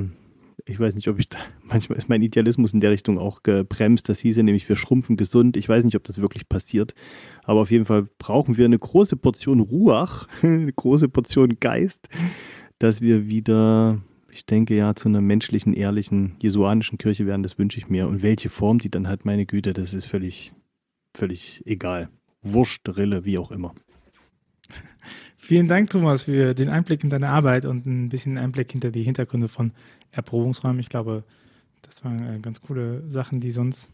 ich 0.65 0.79
weiß 0.79 0.95
nicht, 0.95 1.07
ob 1.07 1.19
ich 1.19 1.27
da, 1.27 1.39
manchmal 1.63 1.97
ist 1.97 2.09
mein 2.09 2.21
Idealismus 2.21 2.73
in 2.73 2.79
der 2.79 2.91
Richtung 2.91 3.17
auch 3.17 3.43
gebremst. 3.43 4.09
Das 4.09 4.19
hieße 4.19 4.43
nämlich, 4.43 4.67
wir 4.69 4.75
schrumpfen 4.75 5.17
gesund. 5.17 5.57
Ich 5.57 5.67
weiß 5.67 5.83
nicht, 5.83 5.95
ob 5.95 6.03
das 6.03 6.19
wirklich 6.19 6.47
passiert. 6.47 6.93
Aber 7.43 7.61
auf 7.61 7.71
jeden 7.71 7.85
Fall 7.85 8.07
brauchen 8.17 8.57
wir 8.57 8.65
eine 8.65 8.79
große 8.79 9.17
Portion 9.17 9.59
Ruach, 9.59 10.27
eine 10.41 10.71
große 10.71 11.09
Portion 11.09 11.57
Geist, 11.59 12.07
dass 12.79 13.01
wir 13.01 13.27
wieder, 13.27 14.01
ich 14.31 14.45
denke 14.45 14.75
ja, 14.75 14.95
zu 14.95 15.09
einer 15.09 15.21
menschlichen, 15.21 15.73
ehrlichen, 15.73 16.35
jesuanischen 16.39 16.97
Kirche 16.97 17.25
werden. 17.25 17.43
Das 17.43 17.57
wünsche 17.57 17.77
ich 17.77 17.89
mir. 17.89 18.07
Und 18.07 18.23
welche 18.23 18.49
Form 18.49 18.79
die 18.79 18.89
dann 18.89 19.07
hat, 19.07 19.25
meine 19.25 19.45
Güte, 19.45 19.73
das 19.73 19.93
ist 19.93 20.05
völlig, 20.05 20.53
völlig 21.15 21.63
egal. 21.65 22.09
Wurscht, 22.41 22.87
Rille, 22.89 23.25
wie 23.25 23.37
auch 23.37 23.51
immer. 23.51 23.73
Vielen 25.37 25.67
Dank, 25.67 25.89
Thomas, 25.89 26.23
für 26.23 26.53
den 26.53 26.69
Einblick 26.69 27.03
in 27.03 27.09
deine 27.09 27.27
Arbeit 27.27 27.65
und 27.65 27.85
ein 27.85 28.07
bisschen 28.07 28.37
Einblick 28.37 28.71
hinter 28.71 28.91
die 28.91 29.03
Hintergründe 29.03 29.49
von 29.49 29.73
Erprobungsräumen. 30.13 30.79
Ich 30.79 30.89
glaube, 30.89 31.23
das 31.81 32.03
waren 32.03 32.35
äh, 32.35 32.39
ganz 32.39 32.61
coole 32.61 33.03
Sachen, 33.09 33.39
die 33.39 33.51
sonst, 33.51 33.91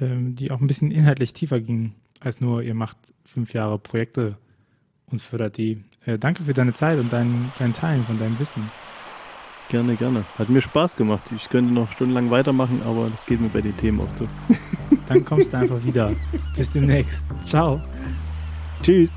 ähm, 0.00 0.36
die 0.36 0.50
auch 0.50 0.60
ein 0.60 0.66
bisschen 0.66 0.90
inhaltlich 0.90 1.32
tiefer 1.32 1.60
gingen, 1.60 1.94
als 2.20 2.40
nur 2.40 2.62
ihr 2.62 2.74
macht 2.74 2.96
fünf 3.24 3.54
Jahre 3.54 3.78
Projekte 3.78 4.36
und 5.06 5.22
fördert 5.22 5.56
die. 5.56 5.82
Äh, 6.04 6.18
danke 6.18 6.44
für 6.44 6.54
deine 6.54 6.74
Zeit 6.74 6.98
und 6.98 7.12
dein, 7.12 7.50
dein 7.58 7.72
Teilen 7.72 8.04
von 8.04 8.18
deinem 8.18 8.38
Wissen. 8.38 8.62
Gerne, 9.68 9.94
gerne. 9.94 10.24
Hat 10.36 10.48
mir 10.48 10.60
Spaß 10.60 10.96
gemacht. 10.96 11.22
Ich 11.34 11.48
könnte 11.48 11.72
noch 11.72 11.90
stundenlang 11.92 12.30
weitermachen, 12.30 12.82
aber 12.84 13.08
das 13.08 13.24
geht 13.24 13.40
mir 13.40 13.48
bei 13.48 13.60
den 13.60 13.76
Themen 13.76 14.00
oft 14.00 14.18
so. 14.18 14.26
Dann 15.08 15.24
kommst 15.24 15.52
du 15.52 15.58
einfach 15.58 15.84
wieder. 15.84 16.14
Bis 16.56 16.70
demnächst. 16.70 17.22
Ciao. 17.44 17.80
Tschüss. 18.82 19.16